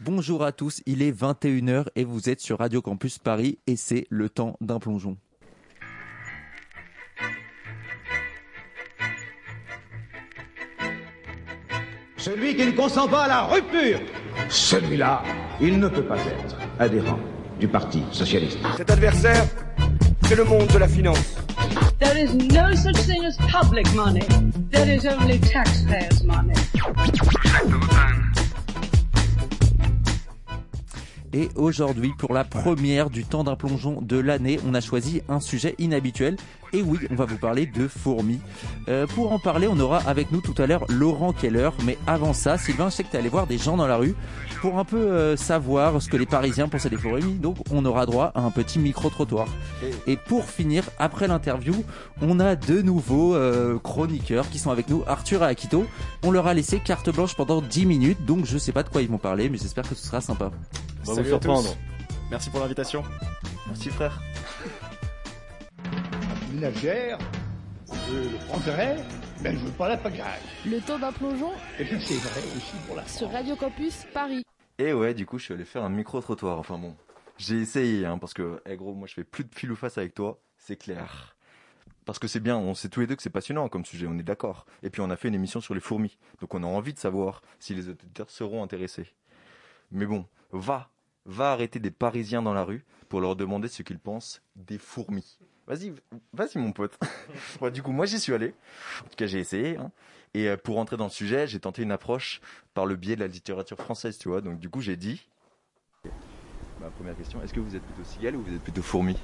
Bonjour 0.00 0.44
à 0.44 0.52
tous, 0.52 0.80
il 0.86 1.02
est 1.02 1.10
21h 1.10 1.86
et 1.96 2.04
vous 2.04 2.28
êtes 2.28 2.40
sur 2.40 2.58
Radio 2.58 2.80
Campus 2.80 3.18
Paris 3.18 3.58
et 3.66 3.74
c'est 3.74 4.06
le 4.10 4.28
temps 4.28 4.56
d'un 4.60 4.78
plongeon. 4.78 5.16
Celui 12.16 12.54
qui 12.54 12.64
ne 12.64 12.70
consent 12.70 13.08
pas 13.08 13.24
à 13.24 13.28
la 13.28 13.42
rupture, 13.46 13.98
celui-là, 14.48 15.24
il 15.60 15.80
ne 15.80 15.88
peut 15.88 16.04
pas 16.04 16.18
être 16.18 16.56
adhérent 16.78 17.18
du 17.58 17.66
Parti 17.66 18.04
socialiste. 18.12 18.58
Cet 18.76 18.92
adversaire, 18.92 19.44
c'est 20.28 20.36
le 20.36 20.44
monde 20.44 20.68
de 20.68 20.78
la 20.78 20.86
finance. 20.86 21.38
There 21.98 22.16
is 22.16 22.34
no 22.34 22.72
such 22.76 22.98
thing 23.04 23.24
as 23.24 23.36
public 23.50 23.92
money. 23.96 24.22
There 24.70 24.88
is 24.88 25.04
only 25.06 25.40
taxpayers' 25.40 26.22
money. 26.22 26.54
Et 31.32 31.48
aujourd'hui, 31.56 32.12
pour 32.16 32.32
la 32.32 32.44
première 32.44 33.10
du 33.10 33.24
temps 33.24 33.44
d'un 33.44 33.56
plongeon 33.56 34.00
de 34.00 34.16
l'année, 34.18 34.58
on 34.66 34.74
a 34.74 34.80
choisi 34.80 35.20
un 35.28 35.40
sujet 35.40 35.74
inhabituel. 35.78 36.36
Et 36.72 36.82
oui, 36.82 36.98
on 37.10 37.14
va 37.14 37.24
vous 37.24 37.38
parler 37.38 37.66
de 37.66 37.88
fourmis. 37.88 38.40
Euh, 38.88 39.06
pour 39.06 39.32
en 39.32 39.38
parler, 39.38 39.68
on 39.68 39.78
aura 39.80 39.98
avec 40.06 40.32
nous 40.32 40.40
tout 40.40 40.54
à 40.60 40.66
l'heure 40.66 40.84
Laurent 40.88 41.32
Keller. 41.32 41.70
Mais 41.84 41.96
avant 42.06 42.32
ça, 42.32 42.58
Sylvain, 42.58 42.90
je 42.90 42.96
sais 42.96 43.04
que 43.04 43.10
tu 43.10 43.16
allé 43.16 43.28
voir 43.28 43.46
des 43.46 43.58
gens 43.58 43.76
dans 43.76 43.86
la 43.86 43.96
rue 43.96 44.14
pour 44.60 44.78
un 44.78 44.84
peu 44.84 44.96
euh, 44.98 45.36
savoir 45.36 46.02
ce 46.02 46.08
que 46.08 46.16
les 46.16 46.26
Parisiens 46.26 46.68
pensaient 46.68 46.90
des 46.90 46.96
fourmis. 46.96 47.34
Donc, 47.34 47.56
on 47.70 47.84
aura 47.84 48.04
droit 48.06 48.32
à 48.34 48.40
un 48.40 48.50
petit 48.50 48.78
micro-trottoir. 48.78 49.48
Et 50.06 50.16
pour 50.16 50.44
finir, 50.44 50.84
après 50.98 51.26
l'interview, 51.28 51.84
on 52.20 52.38
a 52.40 52.54
de 52.56 52.82
nouveaux 52.82 53.34
euh, 53.34 53.78
chroniqueurs 53.78 54.48
qui 54.50 54.58
sont 54.58 54.70
avec 54.70 54.88
nous, 54.88 55.02
Arthur 55.06 55.42
et 55.42 55.46
Akito. 55.46 55.86
On 56.22 56.30
leur 56.30 56.46
a 56.46 56.54
laissé 56.54 56.80
carte 56.80 57.10
blanche 57.10 57.34
pendant 57.34 57.62
10 57.62 57.86
minutes, 57.86 58.24
donc 58.26 58.44
je 58.44 58.58
sais 58.58 58.72
pas 58.72 58.82
de 58.82 58.88
quoi 58.88 59.02
ils 59.02 59.08
vont 59.08 59.18
parler, 59.18 59.48
mais 59.48 59.58
j'espère 59.58 59.88
que 59.88 59.94
ce 59.94 60.06
sera 60.06 60.20
sympa. 60.20 60.50
On 61.06 61.10
va 61.10 61.14
Salut 61.14 61.28
vous 61.30 61.34
à 61.34 61.38
tous. 61.38 61.44
surprendre. 61.44 61.76
Merci 62.30 62.50
pour 62.50 62.60
l'invitation. 62.60 63.02
Merci 63.68 63.88
frère. 63.90 64.20
Ménagère, 66.52 67.18
euh, 67.90 68.30
le 68.32 68.46
progrès, 68.46 68.96
mais 69.42 69.52
je 69.52 69.58
veux 69.58 69.72
pas 69.72 69.88
la 69.88 69.98
pagaille. 69.98 70.40
Le 70.64 70.80
temps 70.80 70.98
d'un 70.98 71.12
plongeon 71.12 71.52
Et 71.78 71.84
c'est 71.84 72.14
vrai 72.14 72.40
aussi 72.56 72.76
pour 72.86 72.96
la 72.96 73.06
sur 73.06 73.30
Radio 73.30 73.54
Campus 73.54 74.06
Paris. 74.14 74.42
Et 74.78 74.94
ouais, 74.94 75.12
du 75.12 75.26
coup, 75.26 75.38
je 75.38 75.44
suis 75.44 75.54
allé 75.54 75.66
faire 75.66 75.84
un 75.84 75.90
micro-trottoir. 75.90 76.58
Enfin 76.58 76.78
bon, 76.78 76.96
j'ai 77.36 77.60
essayé, 77.60 78.06
hein, 78.06 78.16
parce 78.16 78.32
que, 78.32 78.62
eh 78.64 78.76
gros, 78.76 78.94
moi 78.94 79.06
je 79.06 79.14
fais 79.14 79.24
plus 79.24 79.44
de 79.44 79.54
fil 79.54 79.70
ou 79.70 79.76
face 79.76 79.98
avec 79.98 80.14
toi, 80.14 80.40
c'est 80.56 80.76
clair. 80.76 81.36
Parce 82.06 82.18
que 82.18 82.28
c'est 82.28 82.40
bien, 82.40 82.56
on 82.56 82.74
sait 82.74 82.88
tous 82.88 83.00
les 83.00 83.06
deux 83.06 83.16
que 83.16 83.22
c'est 83.22 83.28
passionnant 83.28 83.68
comme 83.68 83.84
sujet, 83.84 84.06
on 84.08 84.18
est 84.18 84.22
d'accord. 84.22 84.64
Et 84.82 84.88
puis 84.88 85.02
on 85.02 85.10
a 85.10 85.16
fait 85.16 85.28
une 85.28 85.34
émission 85.34 85.60
sur 85.60 85.74
les 85.74 85.80
fourmis, 85.80 86.16
donc 86.40 86.54
on 86.54 86.62
a 86.62 86.66
envie 86.66 86.94
de 86.94 86.98
savoir 86.98 87.42
si 87.58 87.74
les 87.74 87.90
auditeurs 87.90 88.30
seront 88.30 88.62
intéressés. 88.62 89.12
Mais 89.92 90.06
bon, 90.06 90.24
va, 90.52 90.88
va 91.26 91.52
arrêter 91.52 91.78
des 91.78 91.90
Parisiens 91.90 92.40
dans 92.40 92.54
la 92.54 92.64
rue 92.64 92.86
pour 93.10 93.20
leur 93.20 93.36
demander 93.36 93.68
ce 93.68 93.82
qu'ils 93.82 93.98
pensent 93.98 94.40
des 94.56 94.78
fourmis. 94.78 95.38
Vas-y, 95.68 95.92
vas-y 96.32 96.58
mon 96.58 96.72
pote. 96.72 96.98
Ouais, 97.60 97.70
du 97.70 97.82
coup, 97.82 97.92
moi 97.92 98.06
j'y 98.06 98.18
suis 98.18 98.32
allé. 98.34 98.54
En 99.00 99.08
tout 99.08 99.16
cas, 99.16 99.26
j'ai 99.26 99.38
essayé. 99.38 99.76
hein. 99.76 99.90
Et 100.34 100.48
euh, 100.48 100.56
pour 100.56 100.76
rentrer 100.76 100.96
dans 100.96 101.04
le 101.04 101.10
sujet, 101.10 101.46
j'ai 101.46 101.60
tenté 101.60 101.82
une 101.82 101.92
approche 101.92 102.40
par 102.74 102.86
le 102.86 102.96
biais 102.96 103.14
de 103.16 103.20
la 103.20 103.26
littérature 103.28 103.76
française, 103.78 104.18
tu 104.18 104.28
vois. 104.28 104.40
Donc 104.40 104.58
du 104.58 104.68
coup, 104.70 104.80
j'ai 104.80 104.96
dit. 104.96 105.26
Ma 106.80 106.90
première 106.90 107.16
question, 107.16 107.42
est-ce 107.42 107.52
que 107.52 107.60
vous 107.60 107.74
êtes 107.76 107.82
plutôt 107.82 108.04
cigale 108.08 108.36
ou 108.36 108.42
vous 108.42 108.54
êtes 108.54 108.62
plutôt 108.62 108.82
fourmi? 108.82 109.16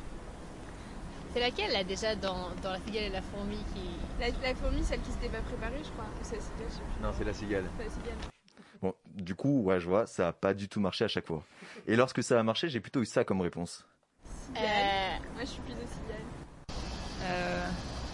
C'est 1.33 1.41
laquelle 1.41 1.73
là 1.73 1.83
déjà 1.83 2.15
dans, 2.15 2.51
dans 2.63 2.71
la 2.73 2.79
cigale 2.81 3.05
et 3.05 3.11
la 3.11 3.23
fourmi 3.23 3.57
qui. 3.75 3.81
La, 4.21 4.29
la 4.49 4.55
fourmi, 4.55 4.83
celle 4.85 5.01
qui 5.01 5.11
s'était 5.13 5.29
pas 5.29 5.41
préparée, 5.41 5.79
je 5.83 5.91
crois. 5.91 6.05
Ou 6.05 6.23
c'est 6.25 6.37
la 6.37 6.43
cigale, 6.43 6.67
je 6.69 6.75
sais 6.75 6.81
plus. 6.81 7.03
Non, 7.03 7.13
c'est 7.17 7.25
la 7.25 7.33
cigale. 7.35 7.65
C'est 7.79 7.85
la 7.85 7.91
cigale. 7.91 8.19
Bon, 8.83 8.95
du 9.15 9.35
coup, 9.35 9.63
ouais, 9.63 9.81
je 9.81 9.89
vois, 9.89 10.07
ça 10.07 10.29
a 10.29 10.33
pas 10.33 10.53
du 10.53 10.69
tout 10.69 10.81
marché 10.81 11.05
à 11.05 11.09
chaque 11.09 11.27
fois. 11.27 11.43
Et 11.87 11.97
lorsque 11.97 12.23
ça 12.23 12.39
a 12.39 12.43
marché, 12.43 12.69
j'ai 12.69 12.81
plutôt 12.81 13.01
eu 13.03 13.07
ça 13.07 13.25
comme 13.25 13.41
réponse. 13.41 13.85
Cigale. 14.47 14.65
Euh, 14.67 15.17
Moi, 15.35 15.41
je 15.43 15.47
suis 15.47 15.63
plutôt 15.63 15.81
cigale. 15.81 16.24
Euh, 17.25 17.67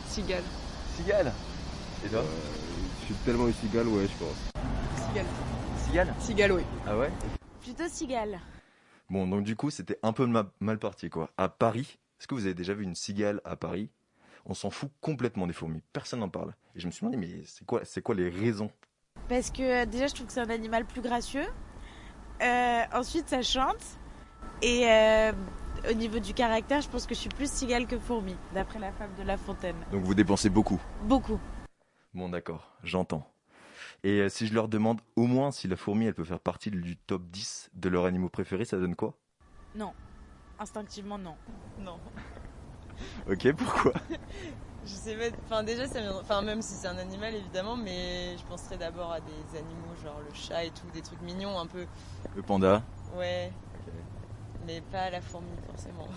cigale. 0.06 0.42
Cigale 0.96 1.32
Et 2.04 2.08
toi 2.08 2.22
Je 3.00 3.04
suis 3.06 3.14
tellement 3.24 3.46
une 3.48 3.54
cigale, 3.54 3.88
ouais, 3.88 4.06
je 4.06 4.24
pense. 4.24 5.06
Cigale. 5.08 5.26
Cigale 5.84 6.14
Cigale, 6.20 6.52
oui. 6.52 6.62
Ah 6.86 6.96
ouais 6.96 7.10
Plutôt 7.60 7.88
cigale. 7.88 8.38
Bon, 9.08 9.26
donc 9.26 9.42
du 9.42 9.56
coup, 9.56 9.70
c'était 9.70 9.98
un 10.02 10.12
peu 10.12 10.26
ma- 10.26 10.50
mal 10.60 10.78
parti, 10.78 11.10
quoi. 11.10 11.30
À 11.36 11.48
Paris, 11.48 11.98
est-ce 12.18 12.28
que 12.28 12.34
vous 12.34 12.44
avez 12.46 12.54
déjà 12.54 12.74
vu 12.74 12.84
une 12.84 12.94
cigale 12.94 13.40
à 13.44 13.56
Paris? 13.56 13.90
On 14.46 14.54
s'en 14.54 14.70
fout 14.70 14.90
complètement 15.00 15.46
des 15.46 15.52
fourmis. 15.52 15.82
Personne 15.92 16.20
n'en 16.20 16.28
parle. 16.28 16.54
Et 16.74 16.80
je 16.80 16.86
me 16.86 16.92
suis 16.92 17.04
demandé, 17.04 17.16
mais 17.18 17.42
c'est 17.44 17.66
quoi, 17.66 17.80
c'est 17.84 18.02
quoi 18.02 18.14
les 18.14 18.28
raisons? 18.30 18.70
Parce 19.28 19.50
que 19.50 19.82
euh, 19.82 19.86
déjà, 19.86 20.06
je 20.06 20.14
trouve 20.14 20.26
que 20.28 20.32
c'est 20.32 20.40
un 20.40 20.50
animal 20.50 20.86
plus 20.86 21.02
gracieux. 21.02 21.46
Euh, 22.42 22.82
ensuite, 22.94 23.28
ça 23.28 23.42
chante. 23.42 23.82
Et 24.62 24.86
euh, 24.86 25.32
au 25.90 25.94
niveau 25.94 26.18
du 26.18 26.34
caractère, 26.34 26.80
je 26.82 26.88
pense 26.88 27.06
que 27.06 27.14
je 27.14 27.20
suis 27.20 27.30
plus 27.30 27.50
cigale 27.50 27.86
que 27.86 27.98
fourmi, 27.98 28.36
d'après 28.54 28.78
la 28.78 28.92
femme 28.92 29.10
de 29.18 29.22
La 29.22 29.36
Fontaine. 29.36 29.76
Donc 29.90 30.04
vous 30.04 30.14
dépensez 30.14 30.50
beaucoup. 30.50 30.80
Beaucoup. 31.04 31.40
Bon, 32.12 32.28
d'accord, 32.28 32.76
j'entends. 32.82 33.26
Et 34.02 34.20
euh, 34.20 34.28
si 34.28 34.46
je 34.46 34.54
leur 34.54 34.68
demande 34.68 35.00
au 35.16 35.26
moins 35.26 35.50
si 35.50 35.68
la 35.68 35.76
fourmi, 35.76 36.06
elle 36.06 36.14
peut 36.14 36.24
faire 36.24 36.40
partie 36.40 36.70
du 36.70 36.96
top 36.96 37.22
10 37.30 37.70
de 37.74 37.88
leurs 37.88 38.04
animaux 38.04 38.28
préférés, 38.28 38.64
ça 38.64 38.78
donne 38.78 38.96
quoi? 38.96 39.14
Non. 39.74 39.92
Instinctivement, 40.58 41.18
non. 41.18 41.36
Non. 41.78 41.98
Ok, 43.30 43.50
pourquoi? 43.54 43.94
Je 44.84 44.90
sais 44.90 45.14
pas. 45.14 45.34
Enfin, 45.46 45.62
déjà, 45.62 45.86
ça 45.86 46.00
vient. 46.00 46.16
Enfin, 46.20 46.42
même 46.42 46.60
si 46.60 46.74
c'est 46.74 46.86
un 46.86 46.98
animal, 46.98 47.34
évidemment, 47.34 47.74
mais 47.74 48.36
je 48.36 48.44
penserais 48.44 48.76
d'abord 48.76 49.10
à 49.10 49.20
des 49.20 49.58
animaux, 49.58 49.94
genre 50.04 50.20
le 50.20 50.34
chat 50.34 50.64
et 50.64 50.70
tout, 50.70 50.86
des 50.92 51.00
trucs 51.00 51.22
mignons 51.22 51.58
un 51.58 51.66
peu. 51.66 51.86
Le 52.36 52.42
panda 52.42 52.82
Ouais. 53.16 53.50
Pas 54.92 55.10
la 55.10 55.20
fourmi, 55.20 55.48
forcément. 55.66 56.08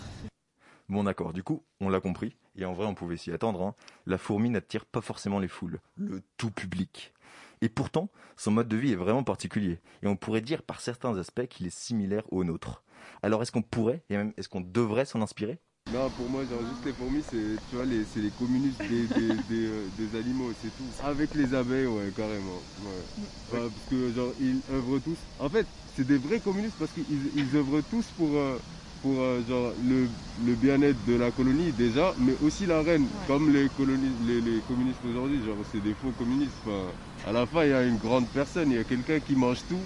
Bon, 0.90 1.04
d'accord, 1.04 1.34
du 1.34 1.44
coup, 1.44 1.64
on 1.80 1.90
l'a 1.90 2.00
compris. 2.00 2.36
Et 2.56 2.66
en 2.66 2.74
vrai, 2.74 2.86
on 2.86 2.94
pouvait 2.94 3.18
s'y 3.18 3.32
attendre. 3.32 3.62
hein. 3.62 3.76
La 4.06 4.18
fourmi 4.18 4.50
n'attire 4.50 4.86
pas 4.86 5.02
forcément 5.02 5.40
les 5.40 5.48
foules, 5.48 5.80
le 5.98 6.22
tout 6.38 6.52
public. 6.52 7.14
Et 7.62 7.70
pourtant, 7.70 8.10
son 8.36 8.52
mode 8.52 8.68
de 8.68 8.78
vie 8.78 8.92
est 8.92 8.98
vraiment 8.98 9.24
particulier. 9.24 9.80
Et 10.02 10.08
on 10.08 10.16
pourrait 10.16 10.42
dire 10.42 10.62
par 10.62 10.82
certains 10.82 11.18
aspects 11.18 11.48
qu'il 11.48 11.66
est 11.66 11.76
similaire 11.76 12.24
au 12.32 12.44
nôtre. 12.44 12.84
Alors, 13.22 13.42
est-ce 13.42 13.52
qu'on 13.52 13.62
pourrait, 13.62 14.04
et 14.10 14.18
même 14.18 14.34
est-ce 14.38 14.50
qu'on 14.50 14.62
devrait 14.62 15.06
s'en 15.06 15.22
inspirer? 15.22 15.60
Non, 15.94 16.10
pour 16.10 16.28
moi, 16.28 16.44
genre, 16.46 16.60
juste 16.68 16.84
les 16.86 16.94
fourmis, 16.94 17.22
c'est, 17.22 17.56
tu 17.70 17.76
vois, 17.76 17.86
les, 17.86 18.04
les 18.16 18.32
communistes 18.32 18.80
des, 18.80 19.06
des, 19.08 19.28
des, 19.48 19.68
euh, 19.68 19.90
des 19.96 20.18
animaux, 20.18 20.50
c'est 20.60 20.70
tout. 20.76 20.90
Avec 21.04 21.36
les 21.36 21.54
abeilles, 21.54 21.86
ouais, 21.86 22.12
carrément. 22.16 22.62
Ouais. 22.82 23.28
Parce 23.52 23.70
que, 23.88 24.12
genre, 24.12 24.34
ils 24.40 24.60
œuvrent 24.72 25.00
tous. 25.00 25.20
En 25.38 25.50
fait, 25.50 25.68
c'est 25.96 26.04
des 26.06 26.18
vrais 26.18 26.40
communistes 26.40 26.76
parce 26.80 26.92
qu'ils 26.92 27.06
ils 27.36 27.56
œuvrent 27.56 27.84
tous 27.92 28.08
pour, 28.18 28.36
euh, 28.36 28.58
pour 29.04 29.20
euh, 29.20 29.44
genre, 29.48 29.74
le, 29.84 30.08
le 30.44 30.56
bien-être 30.56 31.06
de 31.06 31.14
la 31.16 31.32
colonie, 31.32 31.72
déjà, 31.72 32.16
mais 32.18 32.34
aussi 32.42 32.66
la 32.66 32.82
reine. 32.82 33.08
Comme 33.28 33.52
les, 33.54 33.70
colonies, 33.70 34.16
les, 34.26 34.42
les 34.42 34.62
communistes 34.64 35.06
aujourd'hui, 35.06 35.44
genre, 35.46 35.64
c'est 35.64 35.82
des 35.82 35.94
faux 35.94 36.12
communistes. 36.12 36.58
Enfin, 36.66 36.92
à 37.24 37.32
la 37.32 37.46
fin, 37.46 37.66
il 37.66 37.70
y 37.70 37.74
a 37.74 37.84
une 37.84 37.98
grande 37.98 38.28
personne, 38.30 38.72
il 38.72 38.78
y 38.78 38.80
a 38.80 38.84
quelqu'un 38.84 39.20
qui 39.20 39.36
mange 39.36 39.64
tout. 39.68 39.80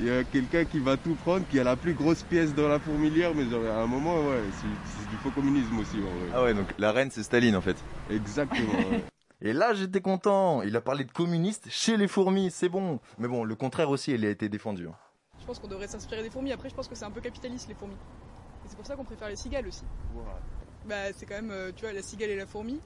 Il 0.00 0.06
y 0.06 0.10
a 0.10 0.24
quelqu'un 0.24 0.64
qui 0.64 0.80
va 0.80 0.96
tout 0.96 1.14
prendre, 1.14 1.46
qui 1.48 1.58
a 1.60 1.64
la 1.64 1.76
plus 1.76 1.94
grosse 1.94 2.22
pièce 2.24 2.52
dans 2.54 2.66
la 2.68 2.80
fourmilière, 2.80 3.32
mais 3.34 3.48
genre, 3.48 3.64
à 3.66 3.82
un 3.82 3.86
moment, 3.86 4.16
ouais, 4.16 4.40
c'est 4.60 5.08
du 5.10 5.16
faux 5.22 5.30
communisme 5.30 5.78
aussi, 5.78 5.96
en 5.98 6.00
vrai. 6.00 6.30
Ah 6.34 6.42
ouais, 6.42 6.54
donc 6.54 6.66
la 6.78 6.90
reine, 6.90 7.10
c'est 7.12 7.22
Staline 7.22 7.54
en 7.54 7.60
fait. 7.60 7.76
Exactement, 8.10 8.72
ouais. 8.90 9.04
Et 9.42 9.52
là, 9.52 9.74
j'étais 9.74 10.00
content. 10.00 10.62
Il 10.62 10.74
a 10.74 10.80
parlé 10.80 11.04
de 11.04 11.12
communistes 11.12 11.66
chez 11.70 11.96
les 11.96 12.08
fourmis, 12.08 12.50
c'est 12.50 12.68
bon. 12.68 12.98
Mais 13.18 13.28
bon, 13.28 13.44
le 13.44 13.54
contraire 13.54 13.90
aussi, 13.90 14.12
il 14.12 14.24
a 14.24 14.30
été 14.30 14.48
défendu. 14.48 14.88
hein. 14.88 14.94
Je 15.40 15.44
pense 15.44 15.58
qu'on 15.58 15.68
devrait 15.68 15.86
s'inspirer 15.88 16.22
des 16.22 16.30
fourmis. 16.30 16.52
Après, 16.52 16.70
je 16.70 16.74
pense 16.74 16.88
que 16.88 16.94
c'est 16.94 17.04
un 17.04 17.10
peu 17.10 17.20
capitaliste 17.20 17.68
les 17.68 17.74
fourmis. 17.74 17.94
Et 17.94 18.68
c'est 18.68 18.76
pour 18.76 18.86
ça 18.86 18.96
qu'on 18.96 19.04
préfère 19.04 19.28
les 19.28 19.36
cigales 19.36 19.66
aussi. 19.68 19.84
Bah, 20.88 21.12
c'est 21.14 21.26
quand 21.26 21.34
même, 21.34 21.50
euh, 21.50 21.72
tu 21.74 21.84
vois, 21.84 21.92
la 21.92 22.02
cigale 22.02 22.30
et 22.30 22.36
la 22.36 22.46
fourmi. 22.46 22.80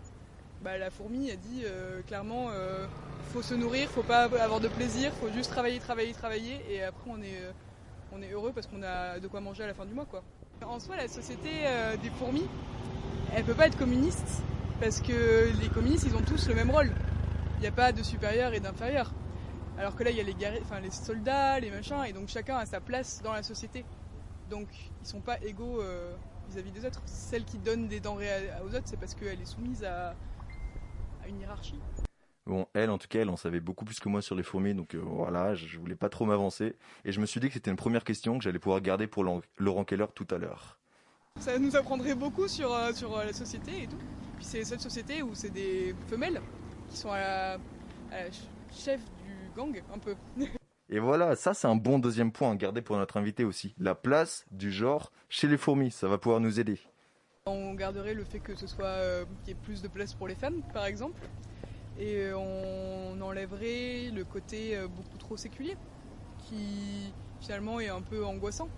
Bah, 0.62 0.76
la 0.76 0.90
fourmi 0.90 1.30
a 1.30 1.36
dit 1.36 1.62
euh, 1.64 2.02
clairement, 2.02 2.48
euh, 2.50 2.86
faut 3.32 3.42
se 3.42 3.54
nourrir, 3.54 3.88
faut 3.90 4.02
pas 4.02 4.24
avoir 4.24 4.58
de 4.58 4.66
plaisir, 4.66 5.12
faut 5.20 5.30
juste 5.30 5.50
travailler, 5.50 5.78
travailler, 5.78 6.12
travailler. 6.12 6.60
Et 6.68 6.82
après, 6.82 7.08
on 7.08 7.22
est, 7.22 7.40
euh, 7.40 7.52
on 8.12 8.20
est 8.20 8.32
heureux 8.32 8.50
parce 8.52 8.66
qu'on 8.66 8.82
a 8.82 9.20
de 9.20 9.28
quoi 9.28 9.40
manger 9.40 9.62
à 9.62 9.66
la 9.68 9.74
fin 9.74 9.86
du 9.86 9.94
mois, 9.94 10.06
quoi. 10.06 10.24
En 10.66 10.80
soi, 10.80 10.96
la 10.96 11.06
société 11.06 11.50
des 12.02 12.10
fourmis, 12.10 12.44
elle 13.32 13.44
peut 13.44 13.54
pas 13.54 13.68
être 13.68 13.78
communiste 13.78 14.42
parce 14.80 15.00
que 15.00 15.52
les 15.60 15.68
communistes, 15.68 16.04
ils 16.04 16.16
ont 16.16 16.22
tous 16.22 16.48
le 16.48 16.56
même 16.56 16.72
rôle. 16.72 16.90
Il 17.58 17.60
n'y 17.60 17.68
a 17.68 17.72
pas 17.72 17.92
de 17.92 18.02
supérieur 18.02 18.52
et 18.52 18.58
d'inférieur. 18.58 19.12
Alors 19.78 19.94
que 19.94 20.02
là, 20.02 20.10
il 20.10 20.16
y 20.16 20.20
a 20.20 20.24
les, 20.24 20.34
enfin, 20.62 20.80
les 20.80 20.90
soldats, 20.90 21.60
les 21.60 21.70
machins, 21.70 22.02
et 22.08 22.12
donc 22.12 22.26
chacun 22.26 22.56
a 22.56 22.66
sa 22.66 22.80
place 22.80 23.22
dans 23.22 23.32
la 23.32 23.44
société. 23.44 23.84
Donc 24.50 24.66
ils 25.00 25.06
sont 25.06 25.20
pas 25.20 25.38
égaux 25.42 25.80
vis-à-vis 26.50 26.72
des 26.72 26.84
autres. 26.84 27.02
Celle 27.04 27.44
qui 27.44 27.58
donne 27.58 27.86
des 27.86 28.00
denrées 28.00 28.50
aux 28.64 28.74
autres, 28.74 28.86
c'est 28.86 28.98
parce 28.98 29.14
qu'elle 29.14 29.40
est 29.40 29.46
soumise 29.46 29.84
à 29.84 30.16
une 31.28 31.40
hiérarchie. 31.40 31.78
Bon, 32.46 32.66
elle, 32.72 32.88
en 32.90 32.96
tout 32.96 33.08
cas, 33.08 33.20
elle 33.20 33.28
en 33.28 33.36
savait 33.36 33.60
beaucoup 33.60 33.84
plus 33.84 34.00
que 34.00 34.08
moi 34.08 34.22
sur 34.22 34.34
les 34.34 34.42
fourmis, 34.42 34.74
donc 34.74 34.94
euh, 34.94 35.00
voilà, 35.04 35.54
je, 35.54 35.66
je 35.66 35.78
voulais 35.78 35.94
pas 35.96 36.08
trop 36.08 36.24
m'avancer. 36.24 36.76
Et 37.04 37.12
je 37.12 37.20
me 37.20 37.26
suis 37.26 37.40
dit 37.40 37.48
que 37.48 37.54
c'était 37.54 37.70
une 37.70 37.76
première 37.76 38.04
question 38.04 38.38
que 38.38 38.44
j'allais 38.44 38.58
pouvoir 38.58 38.80
garder 38.80 39.06
pour 39.06 39.22
Laurent 39.58 39.84
Keller 39.84 40.06
tout 40.14 40.26
à 40.30 40.38
l'heure. 40.38 40.78
Ça 41.38 41.58
nous 41.58 41.76
apprendrait 41.76 42.14
beaucoup 42.14 42.48
sur, 42.48 42.72
euh, 42.72 42.92
sur 42.94 43.16
euh, 43.16 43.24
la 43.24 43.32
société 43.34 43.82
et 43.82 43.86
tout. 43.86 43.98
Puis 44.36 44.44
c'est 44.46 44.58
les 44.58 44.64
seules 44.64 44.80
sociétés 44.80 45.22
où 45.22 45.34
c'est 45.34 45.50
des 45.50 45.94
femelles 46.08 46.40
qui 46.88 46.96
sont 46.96 47.10
à 47.12 47.18
la, 47.18 47.52
à 47.52 47.58
la 48.12 48.22
ch- 48.32 48.48
chef 48.72 49.00
du 49.26 49.50
gang, 49.54 49.82
un 49.94 49.98
peu. 49.98 50.14
Et 50.90 51.00
voilà, 51.00 51.36
ça 51.36 51.52
c'est 51.52 51.66
un 51.68 51.76
bon 51.76 51.98
deuxième 51.98 52.32
point 52.32 52.50
à 52.50 52.56
garder 52.56 52.80
pour 52.80 52.96
notre 52.96 53.18
invité 53.18 53.44
aussi. 53.44 53.74
La 53.78 53.94
place 53.94 54.46
du 54.50 54.72
genre 54.72 55.12
chez 55.28 55.46
les 55.46 55.58
fourmis, 55.58 55.90
ça 55.90 56.08
va 56.08 56.16
pouvoir 56.16 56.40
nous 56.40 56.60
aider. 56.60 56.80
On 57.48 57.74
garderait 57.74 58.14
le 58.14 58.24
fait 58.24 58.40
que 58.40 58.54
ce 58.54 58.66
soit 58.66 58.84
euh, 58.86 59.24
qu'il 59.42 59.48
y 59.48 59.56
ait 59.56 59.60
plus 59.62 59.82
de 59.82 59.88
place 59.88 60.14
pour 60.14 60.28
les 60.28 60.34
femmes, 60.34 60.62
par 60.72 60.86
exemple, 60.86 61.20
et 61.98 62.16
euh, 62.16 62.36
on 62.36 63.20
enlèverait 63.20 64.10
le 64.14 64.24
côté 64.24 64.76
euh, 64.76 64.86
beaucoup 64.88 65.16
trop 65.18 65.36
séculier, 65.36 65.76
qui 66.38 67.12
finalement 67.40 67.80
est 67.80 67.88
un 67.88 68.02
peu 68.02 68.24
angoissant. 68.24 68.68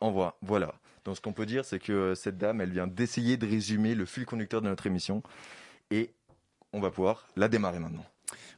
En 0.00 0.10
voit, 0.10 0.36
voilà. 0.42 0.74
Donc 1.04 1.16
ce 1.16 1.20
qu'on 1.20 1.32
peut 1.32 1.46
dire, 1.46 1.64
c'est 1.64 1.78
que 1.78 2.14
cette 2.14 2.38
dame, 2.38 2.60
elle 2.60 2.70
vient 2.70 2.86
d'essayer 2.86 3.36
de 3.36 3.46
résumer 3.46 3.94
le 3.94 4.04
fil 4.04 4.26
conducteur 4.26 4.60
de 4.60 4.68
notre 4.68 4.86
émission, 4.86 5.22
et 5.90 6.12
on 6.72 6.80
va 6.80 6.90
pouvoir 6.90 7.26
la 7.36 7.48
démarrer 7.48 7.78
maintenant. 7.78 8.04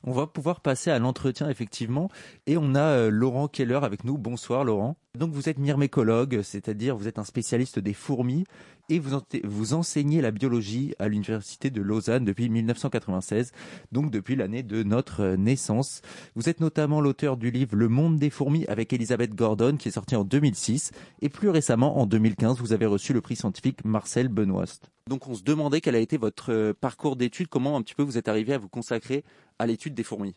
On 0.02 0.12
va 0.12 0.26
pouvoir 0.26 0.60
passer 0.60 0.90
à 0.90 0.98
l'entretien 0.98 1.48
effectivement 1.50 2.08
et 2.46 2.56
on 2.56 2.74
a 2.74 2.80
euh, 2.80 3.10
Laurent 3.10 3.48
Keller 3.48 3.80
avec 3.82 4.04
nous. 4.04 4.16
Bonsoir 4.16 4.64
Laurent. 4.64 4.96
Donc 5.18 5.32
vous 5.32 5.48
êtes 5.48 5.58
myrmécologue, 5.58 6.40
c'est-à-dire 6.42 6.96
vous 6.96 7.06
êtes 7.06 7.18
un 7.18 7.24
spécialiste 7.24 7.78
des 7.78 7.92
fourmis 7.92 8.44
et 8.90 8.98
vous, 8.98 9.18
vous 9.44 9.72
enseignez 9.72 10.20
la 10.20 10.32
biologie 10.32 10.94
à 10.98 11.08
l'université 11.08 11.70
de 11.70 11.80
Lausanne 11.80 12.24
depuis 12.24 12.48
1996, 12.48 13.52
donc 13.92 14.10
depuis 14.10 14.36
l'année 14.36 14.62
de 14.62 14.82
notre 14.82 15.36
naissance. 15.36 16.02
Vous 16.34 16.48
êtes 16.48 16.60
notamment 16.60 17.00
l'auteur 17.00 17.36
du 17.36 17.50
livre 17.50 17.76
Le 17.76 17.88
monde 17.88 18.18
des 18.18 18.30
fourmis 18.30 18.66
avec 18.66 18.92
Elisabeth 18.92 19.34
Gordon 19.34 19.76
qui 19.76 19.88
est 19.88 19.92
sorti 19.92 20.16
en 20.16 20.24
2006 20.24 20.90
et 21.22 21.28
plus 21.28 21.48
récemment 21.48 21.98
en 21.98 22.06
2015 22.06 22.58
vous 22.58 22.72
avez 22.72 22.86
reçu 22.86 23.12
le 23.12 23.20
prix 23.20 23.36
scientifique 23.36 23.84
Marcel 23.84 24.28
Benoist. 24.28 24.90
Donc 25.06 25.28
on 25.28 25.34
se 25.34 25.42
demandait 25.42 25.80
quel 25.80 25.94
a 25.94 26.00
été 26.00 26.16
votre 26.16 26.52
euh, 26.52 26.74
parcours 26.78 27.16
d'études, 27.16 27.48
comment 27.48 27.76
un 27.76 27.82
petit 27.82 27.94
peu 27.94 28.02
vous 28.02 28.18
êtes 28.18 28.28
arrivé 28.28 28.52
à 28.54 28.58
vous 28.58 28.68
consacrer 28.68 29.24
à 29.58 29.66
l'étude 29.66 29.94
des 29.94 30.02
fourmis? 30.02 30.34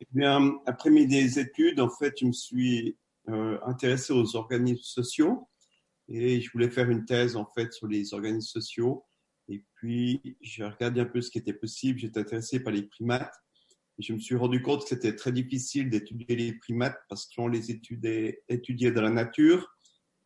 Eh 0.00 0.06
bien, 0.12 0.54
après 0.66 0.90
mes 0.90 1.38
études, 1.38 1.78
en 1.78 1.88
fait, 1.88 2.14
je 2.20 2.26
me 2.26 2.32
suis 2.32 2.96
euh, 3.28 3.58
intéressé 3.64 4.12
aux 4.12 4.34
organismes 4.34 4.82
sociaux 4.82 5.48
et 6.12 6.40
je 6.40 6.50
voulais 6.52 6.70
faire 6.70 6.90
une 6.90 7.06
thèse 7.06 7.36
en 7.36 7.46
fait 7.46 7.72
sur 7.72 7.88
les 7.88 8.12
organismes 8.12 8.60
sociaux. 8.60 9.04
Et 9.48 9.64
puis 9.74 10.36
j'ai 10.40 10.64
regardé 10.64 11.00
un 11.00 11.06
peu 11.06 11.22
ce 11.22 11.30
qui 11.30 11.38
était 11.38 11.54
possible. 11.54 11.98
J'étais 11.98 12.20
intéressé 12.20 12.60
par 12.60 12.72
les 12.72 12.82
primates. 12.82 13.34
Et 13.98 14.02
je 14.02 14.12
me 14.12 14.18
suis 14.18 14.36
rendu 14.36 14.62
compte 14.62 14.82
que 14.82 14.88
c'était 14.88 15.16
très 15.16 15.32
difficile 15.32 15.90
d'étudier 15.90 16.36
les 16.36 16.52
primates 16.54 16.98
parce 17.08 17.26
qu'on 17.34 17.48
les 17.48 17.70
étudiait, 17.70 18.42
dans 18.92 19.02
la 19.02 19.10
nature 19.10 19.68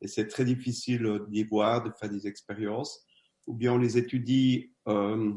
et 0.03 0.09
c'est 0.09 0.27
très 0.27 0.45
difficile 0.45 1.21
d'y 1.29 1.45
voir, 1.45 1.83
de 1.83 1.91
faire 1.99 2.11
des 2.11 2.27
expériences. 2.27 3.05
Ou 3.47 3.55
bien 3.55 3.75
on 3.75 3.79
les 3.79 3.97
étudie 3.97 4.73
euh, 4.89 5.33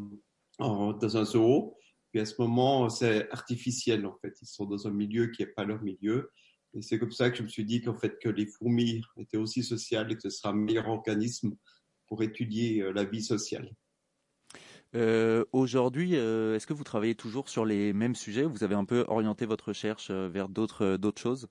dans 0.58 1.18
un 1.18 1.26
zoo. 1.26 1.78
Puis 2.12 2.20
à 2.20 2.26
ce 2.26 2.42
moment, 2.42 2.90
c'est 2.90 3.30
artificiel 3.32 4.06
en 4.06 4.18
fait. 4.20 4.34
Ils 4.42 4.48
sont 4.48 4.66
dans 4.66 4.88
un 4.88 4.92
milieu 4.92 5.28
qui 5.28 5.44
n'est 5.44 5.50
pas 5.50 5.64
leur 5.64 5.82
milieu. 5.84 6.32
Et 6.74 6.82
c'est 6.82 7.00
comme 7.00 7.12
ça 7.12 7.30
que 7.30 7.38
je 7.38 7.44
me 7.44 7.48
suis 7.48 7.66
dit 7.66 7.82
qu'en 7.82 7.96
fait 7.96 8.20
que 8.20 8.30
les 8.30 8.46
fourmis 8.46 9.02
étaient 9.18 9.38
aussi 9.38 9.64
sociales 9.64 10.12
et 10.12 10.16
que 10.16 10.22
ce 10.22 10.30
sera 10.30 10.50
un 10.50 10.56
meilleur 10.56 10.88
organisme 10.88 11.56
pour 12.08 12.24
étudier 12.24 12.82
euh, 12.82 12.92
la 12.92 13.06
vie 13.06 13.24
sociale. 13.24 13.72
Euh, 14.96 15.46
Aujourd'hui, 15.52 16.16
euh, 16.16 16.56
est-ce 16.56 16.68
que 16.68 16.74
vous 16.74 16.84
travaillez 16.84 17.16
toujours 17.16 17.50
sur 17.50 17.66
les 17.66 17.94
mêmes 17.94 18.16
sujets 18.16 18.44
Vous 18.44 18.64
avez 18.64 18.76
un 18.76 18.86
peu 18.86 19.06
orienté 19.08 19.46
votre 19.46 19.70
recherche 19.70 20.10
vers 20.10 20.50
d'autres 20.50 20.98
d'autres 20.98 21.22
choses? 21.22 21.48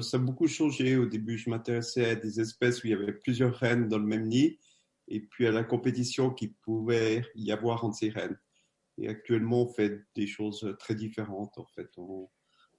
Ça 0.00 0.16
a 0.16 0.20
beaucoup 0.20 0.46
changé. 0.46 0.96
Au 0.96 1.06
début, 1.06 1.38
je 1.38 1.50
m'intéressais 1.50 2.10
à 2.10 2.14
des 2.14 2.40
espèces 2.40 2.82
où 2.82 2.86
il 2.86 2.90
y 2.90 2.94
avait 2.94 3.12
plusieurs 3.12 3.54
reines 3.54 3.88
dans 3.88 3.98
le 3.98 4.04
même 4.06 4.28
nid, 4.28 4.58
et 5.08 5.20
puis 5.20 5.44
à 5.46 5.50
la 5.50 5.64
compétition 5.64 6.30
qui 6.30 6.48
pouvait 6.48 7.24
y 7.34 7.50
avoir 7.50 7.84
entre 7.84 7.96
ces 7.96 8.10
reines. 8.10 8.38
Et 8.98 9.08
actuellement, 9.08 9.62
on 9.62 9.68
fait 9.68 10.04
des 10.14 10.28
choses 10.28 10.76
très 10.78 10.94
différentes. 10.94 11.58
En 11.58 11.66
fait, 11.66 11.90
on, 11.96 12.28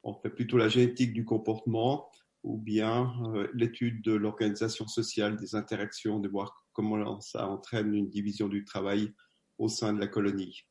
on 0.08 0.14
fait 0.14 0.30
plutôt 0.30 0.58
la 0.58 0.70
génétique 0.70 1.14
du 1.14 1.26
comportement 1.26 2.10
ou 2.44 2.58
bien 2.58 3.14
euh, 3.36 3.48
l'étude 3.54 4.02
de 4.02 4.14
l'organisation 4.14 4.88
sociale, 4.88 5.36
des 5.36 5.54
interactions, 5.54 6.20
de 6.20 6.30
voir 6.30 6.66
comment 6.72 7.20
ça 7.20 7.48
entraîne 7.48 7.94
une 7.94 8.10
division 8.10 8.48
du 8.48 8.64
travail 8.64 9.14
au 9.58 9.68
sein 9.68 9.92
de 9.92 10.00
la 10.00 10.08
colonie. 10.08 10.62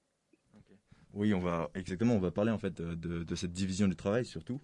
Oui, 1.12 1.34
on 1.34 1.40
va 1.40 1.70
exactement, 1.74 2.14
on 2.14 2.18
va 2.18 2.30
parler 2.30 2.50
en 2.50 2.58
fait 2.58 2.80
de, 2.80 3.34
cette 3.34 3.52
division 3.52 3.88
du 3.88 3.96
travail 3.96 4.24
surtout. 4.24 4.60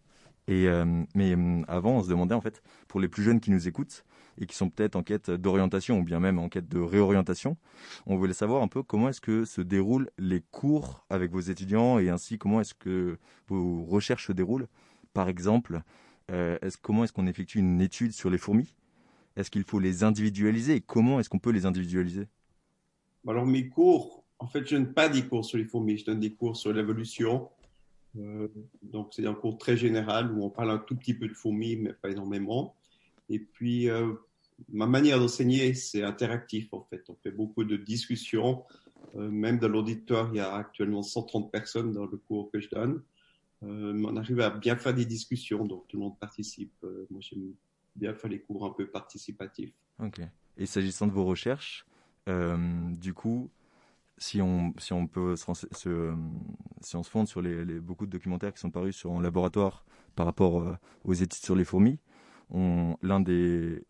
Et 0.49 0.67
euh, 0.69 1.05
mais 1.15 1.37
euh, 1.37 1.63
avant, 1.69 1.99
on 1.99 2.03
se 2.03 2.09
demandait 2.09 2.35
en 2.35 2.41
fait 2.41 2.63
pour 2.89 2.99
les 2.99 3.09
plus 3.09 3.23
jeunes 3.23 3.41
qui 3.41 3.51
nous 3.51 3.69
écoutent, 3.69 4.05
et 4.41 4.47
qui 4.47 4.57
sont 4.57 4.71
peut-être 4.71 4.97
en 4.97 5.03
quête 5.03 5.31
d'orientation 5.31 5.99
ou 5.99 6.05
bien 6.05 6.21
même 6.21 6.39
en 6.39 6.49
quête 6.49 6.69
de 6.69 6.81
réorientation. 6.81 7.57
On 8.07 8.17
voulait 8.17 8.33
savoir 8.33 8.63
un 8.63 8.69
peu 8.69 8.83
comment 8.83 9.09
est-ce 9.09 9.21
que 9.21 9.45
se 9.45 9.61
déroulent 9.61 10.11
les 10.19 10.41
cours 10.41 11.05
avec 11.11 11.31
vos 11.31 11.41
étudiants 11.41 11.99
et 11.99 12.09
ainsi 12.09 12.39
comment 12.39 12.61
est-ce 12.61 12.75
que 12.75 13.19
vos 13.49 13.85
recherches 13.85 14.27
se 14.29 14.33
déroulent. 14.33 14.69
Par 15.13 15.29
exemple, 15.29 15.83
euh, 16.31 16.59
comment 16.81 17.05
est-ce 17.05 17.13
qu'on 17.13 17.27
effectue 17.27 17.59
une 17.59 17.81
étude 17.81 18.13
sur 18.13 18.31
les 18.31 18.39
fourmis? 18.39 18.75
Est-ce 19.37 19.51
qu'il 19.51 19.65
faut 19.65 19.79
les 19.79 20.05
individualiser 20.05 20.77
et 20.77 20.81
comment 20.81 21.21
est-ce 21.21 21.29
qu'on 21.29 21.39
peut 21.39 21.51
les 21.53 21.67
individualiser? 21.67 22.29
Alors 23.27 23.47
mes 23.47 23.69
cours, 23.69 24.25
en 24.39 24.47
fait, 24.47 24.67
je 24.67 24.77
ne 24.77 24.85
donne 24.85 24.95
pas 24.95 25.09
des 25.09 25.27
cours 25.27 25.45
sur 25.45 25.59
les 25.59 25.65
fourmis, 25.65 25.99
je 25.99 26.07
donne 26.07 26.21
des 26.21 26.33
cours 26.33 26.57
sur 26.57 26.73
l'évolution. 26.73 27.49
Euh, 28.19 28.49
donc 28.83 29.13
c'est 29.13 29.27
un 29.27 29.35
cours 29.35 29.57
très 29.57 29.77
général 29.77 30.33
où 30.33 30.45
on 30.45 30.51
parle 30.51 30.71
un 30.71 30.79
tout 30.79 30.97
petit 30.97 31.15
peu 31.15 31.29
de 31.29 31.33
fourmis, 31.33 31.77
mais 31.77 31.93
pas 31.93 32.11
énormément. 32.11 32.75
Et 33.29 33.39
puis, 33.39 33.89
euh, 33.89 34.13
ma 34.71 34.87
manière 34.87 35.19
d'enseigner, 35.19 35.75
c'est 35.75 36.03
interactif 36.03 36.73
en 36.73 36.83
fait. 36.83 37.05
On 37.09 37.17
fait 37.17 37.31
beaucoup 37.31 37.65
de 37.65 37.77
discussions. 37.77 38.65
Euh, 39.17 39.31
même 39.31 39.59
dans 39.59 39.69
l'auditoire, 39.69 40.31
il 40.33 40.37
y 40.37 40.41
a 40.41 40.55
actuellement 40.55 41.03
130 41.03 41.51
personnes 41.51 41.93
dans 41.93 42.07
le 42.07 42.17
cours 42.17 42.51
que 42.51 42.61
je 42.61 42.69
donne. 42.71 43.03
Euh, 43.63 44.03
on 44.05 44.17
arrive 44.17 44.41
à 44.41 44.51
bien 44.51 44.77
faire 44.77 44.95
des 44.95 45.05
discussions, 45.05 45.65
donc 45.65 45.87
tout 45.89 45.97
le 45.97 46.03
monde 46.05 46.19
participe. 46.19 46.73
Moi, 47.11 47.21
j'aime 47.21 47.53
bien 47.95 48.15
faire 48.15 48.31
les 48.31 48.41
cours 48.41 48.65
un 48.65 48.71
peu 48.71 48.87
participatifs. 48.87 49.73
Ok. 50.01 50.21
Et 50.57 50.67
s'agissant 50.67 51.07
de 51.07 51.13
vos 51.13 51.25
recherches, 51.25 51.87
du 52.27 53.15
coup, 53.15 53.51
si 54.19 54.41
on, 54.41 54.73
si 54.79 54.93
on 54.93 55.07
peut 55.07 55.37
se, 55.37 56.15
si 56.81 56.97
on 56.97 57.03
se 57.03 57.11
fonde 57.11 57.29
sur 57.29 57.43
les, 57.43 57.65
les, 57.65 57.81
beaucoup 57.81 58.07
de 58.07 58.11
documentaires 58.11 58.53
qui 58.53 58.61
sont 58.61 58.71
parus 58.71 58.95
sur 58.95 59.11
en 59.11 59.21
laboratoire 59.21 59.85
par 60.15 60.27
rapport 60.27 60.77
aux 61.05 61.15
études 61.15 61.45
sur 61.45 61.57
les 61.57 61.65
fourmis, 61.65 61.99
l'un 62.53 63.21
des 63.21 63.85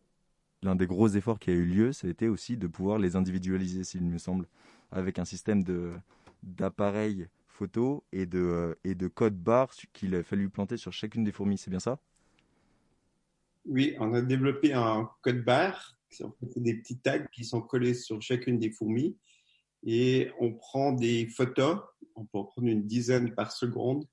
des 0.63 0.87
gros 0.87 1.09
efforts 1.09 1.39
qui 1.39 1.51
a 1.51 1.55
eu 1.55 1.65
lieu, 1.65 1.93
c'était 1.93 2.29
aussi 2.29 2.57
de 2.57 2.67
pouvoir 2.67 2.99
les 2.99 3.17
individualiser, 3.17 3.83
s'il 3.85 4.05
me 4.05 4.19
semble, 4.19 4.47
avec 4.93 5.19
un 5.19 5.25
système 5.25 5.65
d'appareils 6.43 7.27
photo 7.49 8.05
et 8.13 8.27
de 8.27 8.39
euh, 8.39 8.75
et 8.85 8.95
de 8.95 9.09
code 9.09 9.37
barre 9.37 9.73
qu'il 9.93 10.15
a 10.15 10.23
fallu 10.23 10.49
planter 10.49 10.77
sur 10.77 10.93
chacune 10.93 11.25
des 11.25 11.33
fourmis. 11.33 11.59
C'est 11.59 11.71
bien 11.71 11.81
ça? 11.81 11.99
Oui, 13.65 13.95
on 14.01 14.13
a 14.15 14.23
développé 14.23 14.73
un 14.73 15.09
code 15.21 15.45
barre, 15.45 15.97
fait 16.11 16.61
des 16.61 16.75
petits 16.75 16.99
tags 16.99 17.27
qui 17.27 17.45
sont 17.45 17.61
collés 17.61 17.95
sur 17.95 18.21
chacune 18.21 18.59
des 18.59 18.71
fourmis, 18.71 19.17
et 19.85 20.31
on 20.41 20.53
prend 20.53 20.93
des 20.93 21.27
photos. 21.27 21.79
On 22.15 22.25
peut 22.25 22.39
en 22.39 22.45
prendre 22.45 22.69
une 22.69 22.87
dizaine 22.87 23.35
par 23.35 23.53
seconde. 23.53 24.05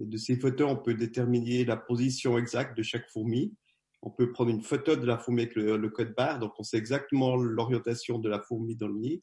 Et 0.00 0.04
de 0.04 0.16
ces 0.16 0.36
photos, 0.36 0.70
on 0.70 0.76
peut 0.76 0.94
déterminer 0.94 1.64
la 1.64 1.76
position 1.76 2.38
exacte 2.38 2.76
de 2.76 2.82
chaque 2.82 3.08
fourmi 3.08 3.54
on 4.02 4.10
peut 4.10 4.30
prendre 4.32 4.50
une 4.50 4.62
photo 4.62 4.96
de 4.96 5.06
la 5.06 5.18
fourmi 5.18 5.42
avec 5.42 5.54
le, 5.56 5.88
code 5.88 6.14
barre, 6.14 6.38
donc 6.38 6.52
on 6.58 6.62
sait 6.62 6.76
exactement 6.76 7.36
l'orientation 7.36 8.18
de 8.18 8.28
la 8.28 8.40
fourmi 8.40 8.76
dans 8.76 8.88
le 8.88 8.98
nid. 8.98 9.22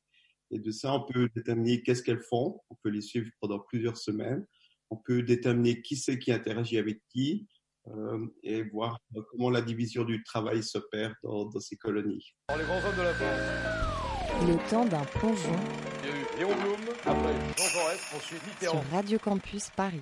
Et 0.51 0.59
de 0.59 0.71
ça, 0.71 0.93
on 0.93 1.05
peut 1.11 1.29
déterminer 1.35 1.81
qu'est-ce 1.81 2.03
qu'elles 2.03 2.21
font. 2.21 2.61
On 2.69 2.75
peut 2.83 2.89
les 2.89 3.01
suivre 3.01 3.29
pendant 3.39 3.59
plusieurs 3.59 3.97
semaines. 3.97 4.45
On 4.91 4.97
peut 4.97 5.23
déterminer 5.23 5.81
qui 5.81 5.95
c'est 5.95 6.19
qui 6.19 6.31
interagit 6.31 6.77
avec 6.77 7.01
qui 7.09 7.47
euh, 7.87 8.27
et 8.43 8.63
voir 8.63 8.99
comment 9.31 9.49
la 9.49 9.61
division 9.61 10.03
du 10.03 10.23
travail 10.23 10.61
s'opère 10.61 11.15
dans, 11.23 11.45
dans 11.45 11.59
ces 11.59 11.77
colonies. 11.77 12.35
les 12.49 12.63
grands 12.63 12.77
hommes 12.77 12.97
de 12.97 13.01
la 13.01 13.13
France. 13.13 13.65
Le 14.47 14.69
temps 14.69 14.85
d'un 14.85 15.05
plongeon. 15.05 15.55
Il 16.03 16.09
y 16.09 16.11
a 16.11 16.15
eu 16.15 16.39
Léon 16.39 16.55
Blum, 16.61 16.95
après 17.05 17.33
Jean 17.57 17.69
Jaurès, 17.69 18.13
ensuite 18.15 18.47
Mitterrand. 18.47 18.81
Sur 18.81 18.91
Radio 18.91 19.19
Campus 19.19 19.69
Paris. 19.75 20.01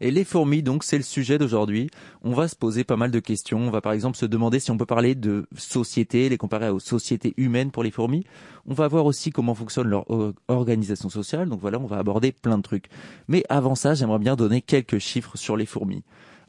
Et 0.00 0.10
les 0.10 0.24
fourmis, 0.24 0.62
donc, 0.62 0.82
c'est 0.82 0.96
le 0.96 1.02
sujet 1.02 1.36
d'aujourd'hui. 1.36 1.90
On 2.22 2.32
va 2.32 2.48
se 2.48 2.56
poser 2.56 2.84
pas 2.84 2.96
mal 2.96 3.10
de 3.10 3.20
questions. 3.20 3.58
On 3.58 3.70
va 3.70 3.80
par 3.80 3.92
exemple 3.92 4.16
se 4.16 4.26
demander 4.26 4.58
si 4.58 4.70
on 4.70 4.78
peut 4.78 4.86
parler 4.86 5.14
de 5.14 5.46
société, 5.56 6.28
les 6.28 6.38
comparer 6.38 6.70
aux 6.70 6.78
sociétés 6.78 7.34
humaines 7.36 7.70
pour 7.70 7.82
les 7.82 7.90
fourmis. 7.90 8.24
On 8.66 8.74
va 8.74 8.88
voir 8.88 9.04
aussi 9.04 9.30
comment 9.30 9.54
fonctionne 9.54 9.88
leur 9.88 10.06
organisation 10.48 11.10
sociale. 11.10 11.48
Donc 11.48 11.60
voilà, 11.60 11.78
on 11.78 11.86
va 11.86 11.98
aborder 11.98 12.32
plein 12.32 12.56
de 12.56 12.62
trucs. 12.62 12.86
Mais 13.28 13.44
avant 13.48 13.74
ça, 13.74 13.94
j'aimerais 13.94 14.18
bien 14.18 14.36
donner 14.36 14.62
quelques 14.62 14.98
chiffres 14.98 15.36
sur 15.36 15.56
les 15.56 15.66
fourmis. 15.66 16.02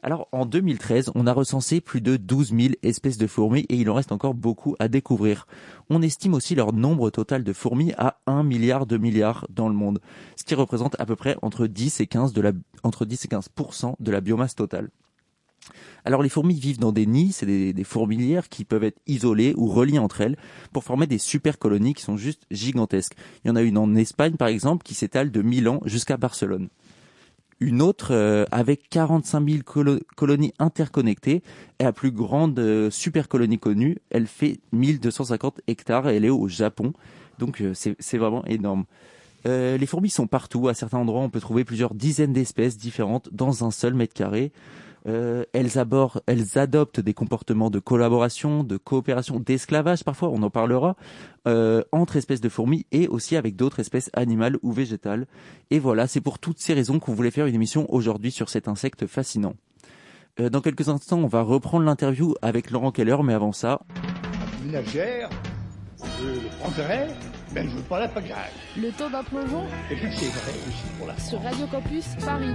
Alors 0.04 0.26
en 0.32 0.46
2013, 0.46 1.12
on 1.14 1.28
a 1.28 1.32
recensé 1.32 1.80
plus 1.80 2.00
de 2.00 2.16
12 2.16 2.52
000 2.52 2.74
espèces 2.82 3.18
de 3.18 3.28
fourmis 3.28 3.66
et 3.68 3.76
il 3.76 3.88
en 3.88 3.94
reste 3.94 4.10
encore 4.10 4.34
beaucoup 4.34 4.74
à 4.80 4.88
découvrir. 4.88 5.46
On 5.90 6.02
estime 6.02 6.34
aussi 6.34 6.56
leur 6.56 6.72
nombre 6.72 7.10
total 7.10 7.44
de 7.44 7.52
fourmis 7.52 7.92
à 7.96 8.18
1 8.26 8.42
milliard 8.42 8.86
de 8.86 8.98
milliards 8.98 9.46
dans 9.48 9.68
le 9.68 9.76
monde, 9.76 10.00
ce 10.34 10.42
qui 10.42 10.56
représente 10.56 10.98
à 11.00 11.06
peu 11.06 11.14
près 11.14 11.36
entre 11.40 11.68
10 11.68 12.00
et 12.00 12.08
15 12.08 12.32
de 12.32 12.40
la, 12.40 12.50
entre 12.82 13.04
10 13.04 13.24
et 13.24 13.28
15 13.28 13.50
de 14.00 14.10
la 14.10 14.20
biomasse 14.20 14.56
totale. 14.56 14.90
Alors 16.04 16.24
les 16.24 16.28
fourmis 16.28 16.58
vivent 16.58 16.80
dans 16.80 16.90
des 16.90 17.06
nids, 17.06 17.30
c'est 17.30 17.46
des, 17.46 17.72
des, 17.72 17.84
fourmilières 17.84 18.48
qui 18.48 18.64
peuvent 18.64 18.82
être 18.82 19.00
isolées 19.06 19.54
ou 19.56 19.68
reliées 19.68 20.00
entre 20.00 20.22
elles 20.22 20.36
pour 20.72 20.82
former 20.82 21.06
des 21.06 21.18
super 21.18 21.60
colonies 21.60 21.94
qui 21.94 22.02
sont 22.02 22.16
juste 22.16 22.42
gigantesques. 22.50 23.14
Il 23.44 23.48
y 23.48 23.50
en 23.52 23.56
a 23.56 23.62
une 23.62 23.78
en 23.78 23.94
Espagne 23.94 24.34
par 24.34 24.48
exemple 24.48 24.82
qui 24.82 24.94
s'étale 24.94 25.30
de 25.30 25.42
Milan 25.42 25.80
jusqu'à 25.84 26.16
Barcelone 26.16 26.70
Une 27.62 27.80
autre, 27.80 28.08
euh, 28.12 28.44
avec 28.50 28.88
45 28.90 29.48
000 29.48 29.62
colo- 29.62 30.00
colonies 30.16 30.52
interconnectées, 30.58 31.42
est 31.78 31.84
la 31.84 31.92
plus 31.92 32.10
grande 32.10 32.58
euh, 32.58 32.90
super 32.90 33.28
colonie 33.28 33.58
connue. 33.58 33.98
Elle 34.10 34.26
fait 34.26 34.58
1250 34.72 35.60
hectares 35.68 36.08
et 36.08 36.16
elle 36.16 36.24
est 36.24 36.30
au 36.30 36.48
Japon. 36.48 36.92
Donc 37.38 37.60
euh, 37.60 37.72
c'est 37.72 37.94
c'est 38.00 38.18
vraiment 38.18 38.44
énorme. 38.46 38.84
Euh, 39.46 39.76
les 39.76 39.86
fourmis 39.86 40.10
sont 40.10 40.26
partout. 40.26 40.66
À 40.66 40.74
certains 40.74 40.98
endroits, 40.98 41.20
on 41.20 41.30
peut 41.30 41.40
trouver 41.40 41.64
plusieurs 41.64 41.94
dizaines 41.94 42.32
d'espèces 42.32 42.76
différentes 42.78 43.28
dans 43.32 43.64
un 43.64 43.70
seul 43.70 43.94
mètre 43.94 44.14
carré. 44.14 44.50
Euh, 45.06 45.44
elles, 45.52 45.78
abordent, 45.78 46.22
elles 46.26 46.58
adoptent 46.58 47.00
des 47.00 47.14
comportements 47.14 47.70
de 47.70 47.80
collaboration, 47.80 48.62
de 48.62 48.76
coopération, 48.76 49.40
d'esclavage 49.40 50.04
parfois, 50.04 50.28
on 50.28 50.42
en 50.42 50.50
parlera, 50.50 50.96
euh, 51.48 51.82
entre 51.90 52.16
espèces 52.16 52.40
de 52.40 52.48
fourmis 52.48 52.86
et 52.92 53.08
aussi 53.08 53.36
avec 53.36 53.56
d'autres 53.56 53.80
espèces 53.80 54.10
animales 54.12 54.58
ou 54.62 54.72
végétales. 54.72 55.26
Et 55.70 55.78
voilà, 55.78 56.06
c'est 56.06 56.20
pour 56.20 56.38
toutes 56.38 56.60
ces 56.60 56.74
raisons 56.74 57.00
qu'on 57.00 57.14
voulait 57.14 57.32
faire 57.32 57.46
une 57.46 57.54
émission 57.54 57.92
aujourd'hui 57.92 58.30
sur 58.30 58.48
cet 58.48 58.68
insecte 58.68 59.06
fascinant. 59.06 59.54
Euh, 60.40 60.48
dans 60.48 60.60
quelques 60.60 60.88
instants, 60.88 61.18
on 61.18 61.26
va 61.26 61.42
reprendre 61.42 61.84
l'interview 61.84 62.34
avec 62.40 62.70
Laurent 62.70 62.92
Keller, 62.92 63.16
mais 63.24 63.34
avant 63.34 63.52
ça, 63.52 63.80
ménagère, 64.64 65.28
je 65.98 66.28
le 66.28 66.48
prendrai, 66.60 67.08
mais 67.52 67.64
je 67.64 67.76
veux 67.76 67.82
pas 67.82 68.00
la 68.00 68.08
pagaille. 68.08 68.52
Le 68.76 68.90
temps 68.92 69.10
d'un 69.10 69.24
plongeon 69.24 69.64
Et 69.90 69.96
puis 69.96 70.08
c'est 70.12 70.30
vrai 70.30 70.52
aussi 70.68 70.96
pour 70.96 71.06
la 71.08 71.18
sur 71.18 71.42
Radio 71.42 71.66
Campus 71.66 72.06
Paris. 72.24 72.54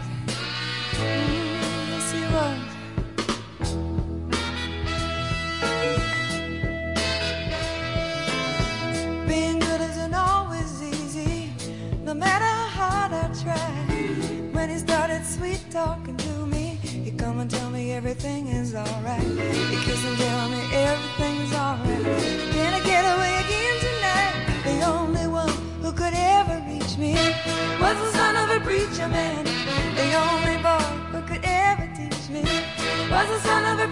Talking 15.71 16.17
to 16.17 16.45
me, 16.47 16.77
he 16.83 17.11
come 17.11 17.39
and 17.39 17.49
tell 17.49 17.69
me 17.69 17.93
everything 17.93 18.47
is 18.47 18.75
alright. 18.75 19.21
He 19.21 19.77
kiss 19.85 20.05
and 20.05 20.17
tell 20.17 20.49
me 20.49 20.61
everything's 20.73 21.53
alright. 21.53 22.50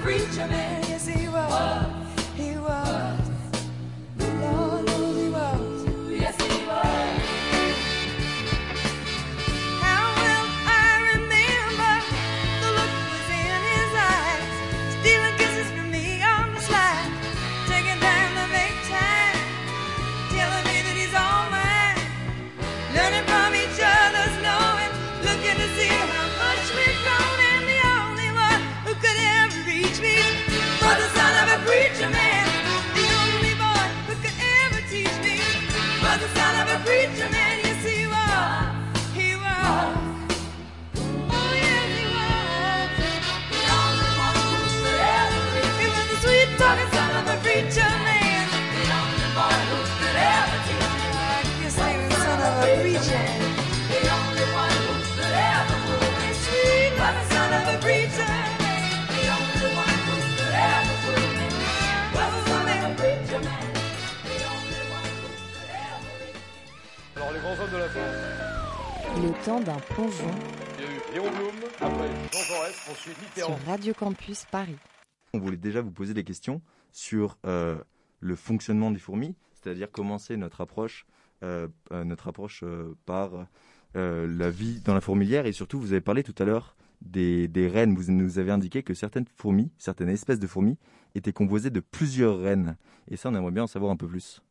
Preacher 0.01 0.47
man. 0.47 0.83
Yes, 0.87 1.07
he 1.07 1.27
was. 1.27 1.85
He 2.35 2.57
was. 2.57 3.18
Alors, 67.49 67.55
les 67.55 67.55
grands 67.55 67.63
hommes 67.63 67.71
de 67.71 67.77
la 67.77 67.89
France. 67.89 69.23
Le 69.23 69.45
temps 69.45 69.59
d'un 69.61 69.79
plongeon 69.79 70.31
Il 70.77 70.83
y 70.83 70.87
a 70.87 70.91
eu 70.91 71.13
Léon 71.13 71.31
Blum, 71.31 71.55
après 71.79 72.09
Jean 72.31 72.43
Jaurès, 72.43 72.89
ensuite 72.91 73.15
sur 73.15 73.23
Mitterrand. 73.23 73.59
Radio 73.65 73.93
Campus 73.93 74.45
Paris. 74.51 74.75
On 75.33 75.39
voulait 75.39 75.57
déjà 75.57 75.81
vous 75.81 75.91
poser 75.91 76.13
des 76.13 76.23
questions 76.23 76.61
sur 76.91 77.37
euh, 77.45 77.77
le 78.19 78.35
fonctionnement 78.35 78.91
des 78.91 78.99
fourmis, 78.99 79.35
c'est-à-dire 79.53 79.91
commencer 79.91 80.37
notre 80.37 80.61
approche, 80.61 81.07
euh, 81.43 81.67
euh, 81.91 82.03
notre 82.03 82.27
approche 82.27 82.61
euh, 82.63 82.95
par 83.05 83.31
euh, 83.95 84.27
la 84.27 84.49
vie 84.51 84.81
dans 84.81 84.93
la 84.93 85.01
fourmilière 85.01 85.45
et 85.47 85.51
surtout 85.51 85.79
vous 85.79 85.91
avez 85.93 86.01
parlé 86.01 86.23
tout 86.23 86.35
à 86.37 86.45
l'heure 86.45 86.75
des, 87.01 87.47
des 87.47 87.67
reines. 87.67 87.95
Vous 87.95 88.11
nous 88.11 88.37
avez 88.37 88.51
indiqué 88.51 88.83
que 88.83 88.93
certaines 88.93 89.25
fourmis, 89.35 89.71
certaines 89.77 90.09
espèces 90.09 90.39
de 90.39 90.47
fourmis 90.47 90.77
étaient 91.15 91.33
composées 91.33 91.71
de 91.71 91.79
plusieurs 91.79 92.39
reines. 92.39 92.77
Et 93.07 93.17
ça, 93.17 93.29
on 93.29 93.35
aimerait 93.35 93.51
bien 93.51 93.63
en 93.63 93.67
savoir 93.67 93.91
un 93.91 93.97
peu 93.97 94.07
plus. 94.07 94.41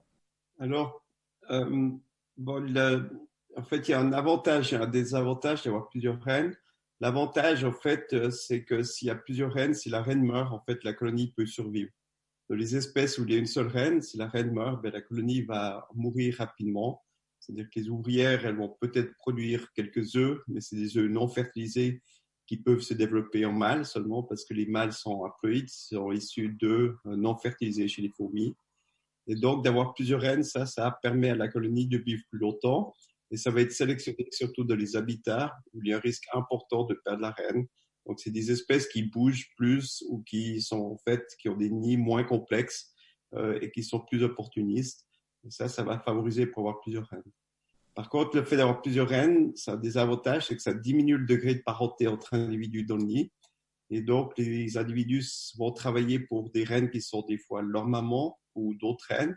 Alors, 0.58 1.04
euh, 1.50 1.90
bon, 2.38 2.60
le- 2.60 3.10
en 3.56 3.62
fait, 3.64 3.88
il 3.88 3.90
y 3.90 3.94
a 3.94 4.00
un 4.00 4.12
avantage 4.12 4.72
et 4.72 4.76
un 4.76 4.86
désavantage 4.86 5.64
d'avoir 5.64 5.88
plusieurs 5.88 6.20
reines. 6.22 6.56
L'avantage, 7.00 7.64
en 7.64 7.72
fait, 7.72 8.12
euh, 8.12 8.30
c'est 8.30 8.64
que 8.64 8.82
s'il 8.82 9.08
y 9.08 9.10
a 9.10 9.14
plusieurs 9.14 9.52
reines, 9.52 9.74
si 9.74 9.88
la 9.88 10.02
reine 10.02 10.24
meurt, 10.24 10.52
en 10.52 10.60
fait, 10.60 10.82
la 10.84 10.92
colonie 10.92 11.32
peut 11.36 11.46
survivre. 11.46 11.90
Dans 12.48 12.56
les 12.56 12.76
espèces 12.76 13.18
où 13.18 13.24
il 13.24 13.32
y 13.32 13.36
a 13.36 13.38
une 13.38 13.46
seule 13.46 13.68
reine, 13.68 14.00
si 14.00 14.16
la 14.16 14.28
reine 14.28 14.52
meurt, 14.52 14.82
ben, 14.82 14.92
la 14.92 15.02
colonie 15.02 15.42
va 15.42 15.86
mourir 15.94 16.36
rapidement. 16.38 17.02
C'est-à-dire 17.40 17.68
que 17.72 17.80
les 17.80 17.88
ouvrières, 17.88 18.44
elles 18.46 18.56
vont 18.56 18.76
peut-être 18.80 19.14
produire 19.16 19.72
quelques 19.74 20.16
œufs, 20.16 20.40
mais 20.48 20.60
c'est 20.60 20.76
des 20.76 20.96
œufs 20.96 21.10
non 21.10 21.28
fertilisés 21.28 22.02
qui 22.46 22.56
peuvent 22.56 22.80
se 22.80 22.94
développer 22.94 23.44
en 23.44 23.52
mâles 23.52 23.84
seulement 23.84 24.22
parce 24.22 24.44
que 24.44 24.54
les 24.54 24.66
mâles 24.66 24.92
sont 24.92 25.24
haploïdes, 25.24 25.68
sont 25.68 26.10
issus 26.12 26.48
d'œufs 26.48 26.96
euh, 27.06 27.16
non 27.16 27.36
fertilisés 27.36 27.88
chez 27.88 28.02
les 28.02 28.10
fourmis. 28.10 28.56
Et 29.28 29.36
donc, 29.36 29.62
d'avoir 29.62 29.94
plusieurs 29.94 30.22
reines, 30.22 30.42
ça, 30.42 30.66
ça 30.66 30.98
permet 31.02 31.30
à 31.30 31.34
la 31.34 31.48
colonie 31.48 31.86
de 31.86 31.98
vivre 31.98 32.22
plus 32.30 32.38
longtemps. 32.38 32.94
Et 33.30 33.36
ça 33.36 33.50
va 33.50 33.60
être 33.60 33.72
sélectionné 33.72 34.26
surtout 34.32 34.64
dans 34.64 34.74
les 34.74 34.96
habitats 34.96 35.54
où 35.74 35.82
il 35.82 35.90
y 35.90 35.92
a 35.92 35.98
un 35.98 36.00
risque 36.00 36.24
important 36.32 36.84
de 36.84 36.94
perdre 37.04 37.20
la 37.20 37.30
reine. 37.32 37.66
Donc, 38.06 38.20
c'est 38.20 38.30
des 38.30 38.50
espèces 38.50 38.88
qui 38.88 39.02
bougent 39.02 39.50
plus 39.56 40.02
ou 40.08 40.22
qui 40.22 40.62
sont 40.62 40.80
en 40.80 40.98
fait, 41.06 41.26
qui 41.40 41.50
ont 41.50 41.56
des 41.56 41.68
nids 41.68 41.98
moins 41.98 42.24
complexes 42.24 42.94
euh, 43.34 43.58
et 43.60 43.70
qui 43.70 43.82
sont 43.82 44.00
plus 44.00 44.22
opportunistes. 44.22 45.06
Et 45.46 45.50
ça, 45.50 45.68
ça 45.68 45.82
va 45.82 45.98
favoriser 45.98 46.46
pour 46.46 46.62
avoir 46.62 46.80
plusieurs 46.80 47.06
reines. 47.08 47.22
Par 47.94 48.08
contre, 48.08 48.36
le 48.36 48.44
fait 48.44 48.56
d'avoir 48.56 48.80
plusieurs 48.80 49.08
reines, 49.08 49.52
ça 49.56 49.72
a 49.72 49.76
des 49.76 49.98
avantages, 49.98 50.46
c'est 50.46 50.56
que 50.56 50.62
ça 50.62 50.72
diminue 50.72 51.18
le 51.18 51.26
degré 51.26 51.54
de 51.54 51.62
parenté 51.62 52.06
entre 52.06 52.32
individus 52.34 52.84
dans 52.84 52.96
le 52.96 53.04
nid. 53.04 53.32
Et 53.90 54.02
donc, 54.02 54.32
les 54.38 54.78
individus 54.78 55.52
vont 55.58 55.72
travailler 55.72 56.18
pour 56.18 56.50
des 56.50 56.64
reines 56.64 56.90
qui 56.90 57.02
sont 57.02 57.22
des 57.22 57.38
fois 57.38 57.60
leur 57.60 57.86
maman 57.86 58.38
ou 58.58 58.74
d'autres 58.74 59.06
reines. 59.08 59.36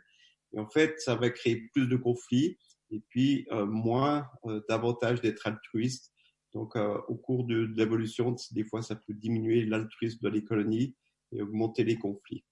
Et 0.54 0.60
en 0.60 0.68
fait, 0.68 1.00
ça 1.00 1.16
va 1.16 1.30
créer 1.30 1.70
plus 1.74 1.88
de 1.88 1.96
conflits 1.96 2.58
et 2.92 3.02
puis 3.10 3.48
euh, 3.52 3.66
moins 3.66 4.28
euh, 4.46 4.62
d'avantages 4.68 5.22
d'être 5.22 5.48
altruiste. 5.48 6.12
Donc, 6.54 6.76
euh, 6.76 6.98
au 7.08 7.16
cours 7.16 7.46
de, 7.46 7.72
l'évolution, 7.76 8.36
des 8.52 8.66
fois, 8.66 8.82
ça 8.82 8.96
peut 8.96 9.14
diminuer 9.14 9.66
l'altruisme 9.66 10.20
de 10.22 10.30
les 10.30 10.44
colonies 10.44 10.96
et 11.32 11.42
augmenter 11.42 11.84
les 11.84 11.98
conflits. 11.98 12.44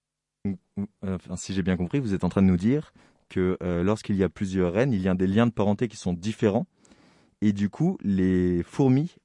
Euh, 0.48 0.56
Enfin, 1.04 1.36
si 1.36 1.54
j'ai 1.54 1.64
bien 1.64 1.76
compris, 1.76 2.00
vous 2.00 2.14
êtes 2.14 2.24
en 2.24 2.30
train 2.30 2.42
de 2.42 2.48
nous 2.48 2.58
dire 2.58 2.94
que 3.28 3.58
euh, 3.62 3.84
lorsqu'il 3.84 4.16
y 4.16 4.24
a 4.24 4.30
plusieurs 4.30 4.74
reines, 4.74 4.94
il 4.94 5.02
y 5.02 5.08
a 5.08 5.14
des 5.14 5.28
liens 5.28 5.48
de 5.48 5.52
parenté 5.52 5.88
qui 5.88 5.98
sont 5.98 6.14
différents. 6.14 6.66
Et 7.42 7.54
du 7.54 7.70
coup, 7.70 7.98
les 8.02 8.64
fourmis, 8.64 9.16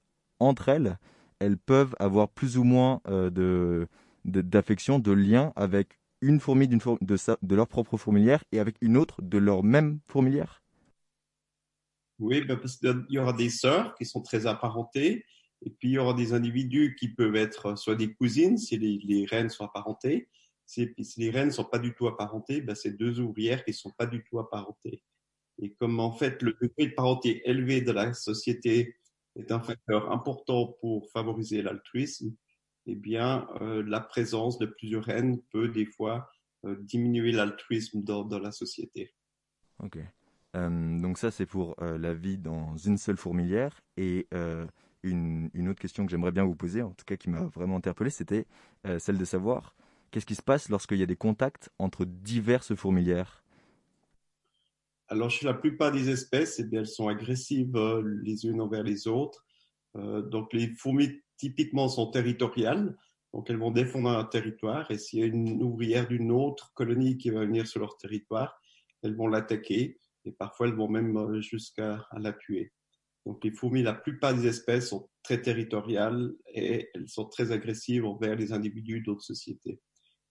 entre 0.41 0.69
elles, 0.69 0.99
elles 1.39 1.57
peuvent 1.57 1.95
avoir 1.99 2.29
plus 2.29 2.59
ou 2.59 2.65
moins 2.65 3.01
euh, 3.09 3.31
de- 3.31 3.89
d'affection, 4.25 4.99
de 4.99 5.13
lien 5.13 5.53
avec 5.57 5.99
une 6.25 6.41
fourmi 6.41 6.69
four- 6.81 6.99
de, 7.01 7.55
leur 7.55 7.69
propre 7.69 7.97
fourmilière 7.97 8.43
et 8.51 8.59
avec 8.59 8.77
une 8.81 8.97
autre 8.97 9.23
de 9.23 9.39
leur 9.39 9.63
même 9.63 10.01
fourmilière? 10.07 10.63
Oui, 12.19 12.43
ben 12.43 12.57
parce 12.57 12.77
qu'il 12.77 13.05
y 13.11 13.19
aura 13.19 13.33
des 13.33 13.51
sœurs 13.51 13.95
qui 13.97 14.07
sont 14.07 14.23
très 14.23 14.47
apparentées, 14.47 15.25
et 15.63 15.71
puis 15.71 15.91
il 15.91 15.93
y 15.93 15.99
aura 15.99 16.15
des 16.15 16.33
individus 16.33 16.97
qui 16.99 17.09
peuvent 17.09 17.37
être 17.37 17.77
soit 17.77 17.97
des 17.97 18.15
cousines, 18.15 18.57
si 18.57 18.79
les, 18.79 19.27
reines 19.27 19.51
sont 19.51 19.65
apparentées. 19.65 20.29
Si, 20.67 20.95
si 21.03 21.21
les 21.21 21.31
reines 21.31 21.49
ne 21.49 21.53
sont 21.53 21.65
pas 21.65 21.79
du 21.79 21.95
tout 21.95 22.07
apparentées, 22.07 22.63
ben 22.63 22.75
c'est 22.75 22.97
deux 22.97 23.21
ouvrières 23.21 23.65
qui 23.65 23.73
ne 23.73 23.77
sont 23.77 23.93
pas 23.99 24.07
du 24.07 24.25
tout 24.25 24.39
apparentées. 24.39 25.03
Et 25.61 25.73
comme 25.75 26.01
en 26.01 26.13
fait 26.13 26.41
le 26.43 26.57
degré 26.61 26.87
de 26.87 26.95
parenté 26.95 27.43
élevé 27.49 27.81
de 27.83 27.93
la 27.93 28.15
société 28.15 28.97
est 29.37 29.53
un 29.53 29.61
facteur 29.61 30.11
important 30.11 30.77
pour 30.81 31.11
favoriser 31.11 31.61
l'altruisme, 31.63 32.35
eh 32.87 32.95
bien 32.95 33.47
euh, 33.61 33.83
la 33.87 34.01
présence 34.01 34.59
de 34.59 34.67
plusieurs 34.67 35.05
reines 35.05 35.41
peut 35.51 35.69
des 35.69 35.87
fois 35.87 36.31
euh, 36.65 36.77
diminuer 36.81 37.33
l'altruisme 37.33 38.03
dans, 38.03 38.25
dans 38.25 38.39
la 38.39 38.53
société. 38.53 39.15
Ok. 39.83 39.99
Euh, 40.57 41.01
donc 41.01 41.19
ça, 41.19 41.31
c'est 41.31 41.47
pour 41.47 41.77
la 41.81 42.15
vie 42.15 42.39
dans 42.39 42.77
une 42.77 42.97
seule 42.97 43.17
fourmilière. 43.17 43.81
Et 43.97 44.29
une, 45.03 45.51
une 45.53 45.69
autre 45.69 45.81
question 45.81 46.07
que 46.07 46.11
j'aimerais 46.11 46.33
bien 46.33 46.45
vous 46.45 46.55
poser, 46.55 46.83
en 46.83 46.93
tout 46.93 47.05
cas 47.05 47.17
qui 47.17 47.29
m'a 47.29 47.43
vraiment 47.43 47.77
interpellé, 47.77 48.11
c'était 48.11 48.47
celle 48.99 49.19
de 49.19 49.25
savoir 49.25 49.75
qu'est-ce 50.11 50.27
qui 50.27 50.37
se 50.37 50.43
passe 50.43 50.69
lorsqu'il 50.69 50.99
y 50.99 51.03
a 51.03 51.07
des 51.07 51.17
contacts 51.17 51.71
entre 51.79 52.05
diverses 52.05 52.75
fourmilières? 52.75 53.43
Alors, 55.09 55.31
chez 55.31 55.45
la 55.45 55.55
plupart 55.55 55.93
des 55.93 56.09
espèces, 56.09 56.59
eh 56.61 56.65
bien, 56.65 56.81
elles 56.81 56.87
sont 56.87 57.09
agressives 57.09 57.77
les 58.23 58.47
unes 58.47 58.61
envers 58.61 58.83
les 58.83 59.07
autres. 59.07 59.45
Euh, 59.97 60.23
donc, 60.23 60.53
les 60.53 60.75
fourmis, 60.75 61.21
typiquement, 61.37 61.89
sont 61.89 62.11
territoriales. 62.11 62.97
Donc, 63.33 63.51
elles 63.51 63.59
vont 63.59 63.71
défendre 63.71 64.11
un 64.11 64.25
territoire. 64.25 64.91
Et 64.91 64.99
s'il 64.99 65.19
y 65.21 65.23
a 65.23 65.27
une 65.27 65.63
ouvrière 65.63 66.07
d'une 66.07 66.31
autre 66.31 66.73
colonie 66.75 67.19
qui 67.19 67.31
va 67.31 67.41
venir 67.41 67.67
sur 67.67 67.81
leur 67.81 67.97
territoire, 67.97 68.61
elles 69.03 69.17
vont 69.17 69.29
l'attaquer. 69.29 69.99
Et 70.25 70.33
parfois, 70.33 70.69
elles 70.69 70.75
vont 70.75 70.89
même 70.89 71.17
euh, 71.17 71.41
jusqu'à 71.41 72.07
la 72.17 72.33
tuer. 72.33 72.73
Donc, 73.27 73.43
les 73.43 73.51
fourmis, 73.51 73.83
la 73.83 73.95
plupart 73.95 74.35
des 74.35 74.47
espèces 74.47 74.91
sont 74.91 75.09
très 75.23 75.41
territoriales 75.41 76.33
et 76.53 76.89
elles 76.95 77.09
sont 77.09 77.25
très 77.25 77.53
agressives 77.53 78.05
envers 78.05 78.37
les 78.37 78.53
individus 78.53 79.01
d'autres 79.01 79.25
sociétés. 79.25 79.81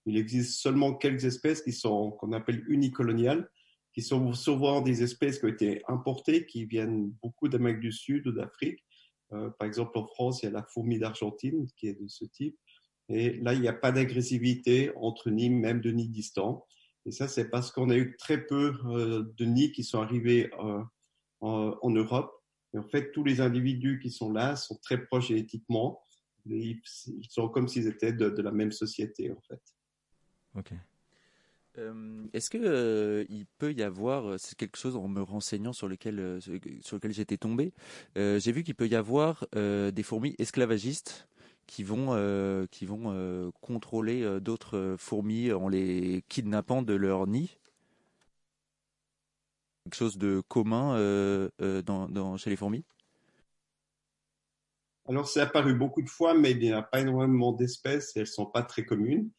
Il 0.05 0.17
existe 0.17 0.61
seulement 0.61 0.93
quelques 0.93 1.25
espèces 1.25 1.61
qui 1.61 1.71
sont, 1.71 2.11
qu'on 2.11 2.33
appelle 2.33 2.63
unicoloniales, 2.67 3.49
qui 3.93 4.01
sont 4.01 4.33
souvent 4.33 4.81
des 4.81 5.03
espèces 5.03 5.39
qui 5.39 5.45
ont 5.45 5.49
été 5.49 5.81
importées, 5.87 6.45
qui 6.45 6.65
viennent 6.65 7.13
beaucoup 7.21 7.47
d'Amérique 7.47 7.79
du 7.79 7.91
Sud 7.91 8.27
ou 8.27 8.31
d'Afrique. 8.31 8.83
Euh, 9.33 9.49
par 9.51 9.67
exemple, 9.67 9.97
en 9.97 10.05
France, 10.05 10.41
il 10.41 10.45
y 10.45 10.49
a 10.49 10.51
la 10.51 10.63
fourmi 10.63 10.99
d'Argentine 10.99 11.67
qui 11.75 11.87
est 11.87 11.99
de 11.99 12.07
ce 12.07 12.25
type. 12.25 12.57
Et 13.09 13.33
là, 13.41 13.53
il 13.53 13.61
n'y 13.61 13.67
a 13.67 13.73
pas 13.73 13.91
d'agressivité 13.91 14.91
entre 14.95 15.29
nids, 15.29 15.49
même 15.49 15.81
de 15.81 15.91
nids 15.91 16.09
distants. 16.09 16.65
Et 17.05 17.11
ça, 17.11 17.27
c'est 17.27 17.49
parce 17.49 17.71
qu'on 17.71 17.89
a 17.89 17.97
eu 17.97 18.15
très 18.17 18.45
peu 18.45 18.75
euh, 18.85 19.33
de 19.37 19.45
nids 19.45 19.71
qui 19.71 19.83
sont 19.83 20.01
arrivés 20.01 20.51
euh, 20.59 20.81
en, 21.41 21.89
Europe. 21.89 22.31
Et 22.73 22.77
en 22.77 22.87
fait, 22.87 23.11
tous 23.11 23.23
les 23.23 23.41
individus 23.41 23.99
qui 24.01 24.09
sont 24.09 24.31
là 24.31 24.55
sont 24.55 24.77
très 24.81 25.03
proches 25.05 25.27
génétiquement. 25.27 26.01
Ils, 26.45 26.81
ils 27.07 27.29
sont 27.29 27.49
comme 27.49 27.67
s'ils 27.67 27.87
étaient 27.87 28.13
de, 28.13 28.29
de 28.29 28.41
la 28.41 28.51
même 28.51 28.71
société, 28.71 29.31
en 29.31 29.41
fait. 29.41 29.61
Ok. 30.55 30.73
Euh, 31.79 32.27
Est-ce 32.33 32.49
que 32.49 32.57
euh, 32.59 33.25
il 33.29 33.45
peut 33.57 33.73
y 33.73 33.81
avoir, 33.81 34.27
euh, 34.29 34.37
c'est 34.37 34.55
quelque 34.55 34.77
chose 34.77 34.95
en 34.95 35.07
me 35.07 35.21
renseignant 35.21 35.73
sur 35.73 35.87
lequel 35.87 36.39
sur 36.41 36.95
lequel 36.95 37.13
j'étais 37.13 37.37
tombé, 37.37 37.73
j'ai 38.15 38.51
vu 38.51 38.63
qu'il 38.63 38.75
peut 38.75 38.87
y 38.87 38.95
avoir 38.95 39.45
des 39.53 40.03
fourmis 40.03 40.35
esclavagistes 40.37 41.27
qui 41.65 41.83
vont 41.83 42.67
contrôler 43.61 44.39
d'autres 44.41 44.95
fourmis 44.97 45.51
en 45.51 45.69
les 45.69 46.23
kidnappant 46.29 46.81
de 46.81 46.93
leur 46.93 47.27
nid. 47.27 47.57
Quelque 49.85 49.95
chose 49.95 50.17
de 50.17 50.41
commun 50.47 50.97
dans 51.59 52.37
chez 52.37 52.49
les 52.49 52.55
fourmis? 52.55 52.85
Alors, 55.09 55.27
c'est 55.27 55.41
apparu 55.41 55.73
beaucoup 55.73 56.01
de 56.01 56.09
fois, 56.09 56.33
mais 56.33 56.51
il 56.51 56.59
n'y 56.59 56.71
a 56.71 56.81
pas 56.81 57.01
énormément 57.01 57.51
d'espèces 57.51 58.15
et 58.15 58.21
elles 58.21 58.27
sont 58.27 58.45
pas 58.45 58.63
très 58.63 58.85
communes. 58.85 59.29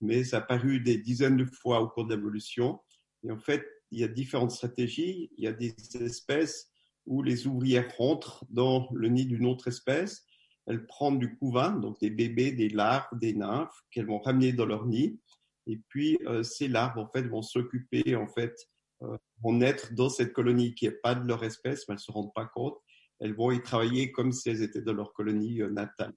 Mais 0.00 0.24
ça 0.24 0.38
a 0.38 0.40
apparu 0.40 0.80
des 0.80 0.98
dizaines 0.98 1.36
de 1.36 1.44
fois 1.44 1.80
au 1.80 1.88
cours 1.88 2.06
de 2.06 2.14
l'évolution. 2.14 2.80
Et 3.22 3.30
en 3.30 3.38
fait, 3.38 3.66
il 3.90 4.00
y 4.00 4.04
a 4.04 4.08
différentes 4.08 4.52
stratégies. 4.52 5.30
Il 5.36 5.44
y 5.44 5.46
a 5.46 5.52
des 5.52 5.74
espèces 6.00 6.70
où 7.06 7.22
les 7.22 7.46
ouvrières 7.46 7.92
rentrent 7.96 8.44
dans 8.50 8.88
le 8.92 9.08
nid 9.08 9.26
d'une 9.26 9.46
autre 9.46 9.68
espèce. 9.68 10.24
Elles 10.66 10.86
prennent 10.86 11.18
du 11.18 11.36
couvain, 11.36 11.72
donc 11.72 11.98
des 12.00 12.10
bébés, 12.10 12.52
des 12.52 12.68
larves, 12.68 13.08
des 13.18 13.34
nymphes 13.34 13.82
qu'elles 13.90 14.06
vont 14.06 14.20
ramener 14.20 14.52
dans 14.52 14.66
leur 14.66 14.86
nid. 14.86 15.18
Et 15.66 15.80
puis, 15.88 16.18
euh, 16.26 16.42
ces 16.42 16.68
larves, 16.68 16.98
en 16.98 17.08
fait, 17.08 17.22
vont 17.22 17.42
s'occuper, 17.42 18.14
en 18.16 18.26
fait, 18.26 18.54
euh, 19.02 19.16
vont 19.42 19.54
naître 19.54 19.92
dans 19.94 20.08
cette 20.08 20.32
colonie 20.32 20.74
qui 20.74 20.84
n'est 20.86 20.92
pas 20.92 21.14
de 21.14 21.26
leur 21.26 21.42
espèce, 21.44 21.88
mais 21.88 21.94
elles 21.94 22.00
se 22.00 22.12
rendent 22.12 22.34
pas 22.34 22.46
compte. 22.46 22.76
Elles 23.18 23.34
vont 23.34 23.50
y 23.50 23.62
travailler 23.62 24.12
comme 24.12 24.32
si 24.32 24.50
elles 24.50 24.62
étaient 24.62 24.82
de 24.82 24.92
leur 24.92 25.12
colonie 25.12 25.60
euh, 25.62 25.70
natale. 25.70 26.14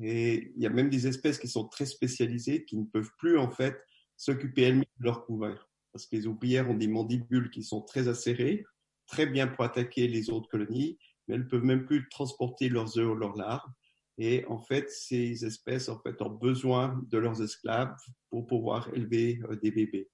Et 0.00 0.52
il 0.56 0.62
y 0.62 0.66
a 0.66 0.70
même 0.70 0.90
des 0.90 1.06
espèces 1.06 1.38
qui 1.38 1.48
sont 1.48 1.68
très 1.68 1.86
spécialisées, 1.86 2.64
qui 2.64 2.76
ne 2.76 2.84
peuvent 2.84 3.12
plus 3.18 3.38
en 3.38 3.50
fait 3.50 3.76
s'occuper 4.16 4.62
elles-mêmes 4.62 4.84
de 4.98 5.04
leur 5.04 5.24
couvain. 5.24 5.56
Parce 5.92 6.06
que 6.06 6.16
les 6.16 6.26
ouvrières 6.26 6.68
ont 6.68 6.74
des 6.74 6.88
mandibules 6.88 7.50
qui 7.50 7.62
sont 7.62 7.82
très 7.82 8.08
acérées, 8.08 8.64
très 9.06 9.26
bien 9.26 9.46
pour 9.46 9.64
attaquer 9.64 10.08
les 10.08 10.30
autres 10.30 10.48
colonies, 10.48 10.98
mais 11.26 11.36
elles 11.36 11.48
peuvent 11.48 11.64
même 11.64 11.86
plus 11.86 12.08
transporter 12.08 12.68
leurs 12.68 12.98
œufs 12.98 13.08
ou 13.08 13.14
leurs 13.14 13.36
larves. 13.36 13.70
Et 14.18 14.44
en 14.46 14.58
fait, 14.58 14.90
ces 14.90 15.44
espèces 15.44 15.88
en 15.88 15.98
fait 15.98 16.20
ont 16.22 16.30
besoin 16.30 17.00
de 17.08 17.18
leurs 17.18 17.42
esclaves 17.42 17.96
pour 18.30 18.46
pouvoir 18.46 18.92
élever 18.94 19.40
euh, 19.48 19.56
des 19.56 19.70
bébés. 19.70 20.08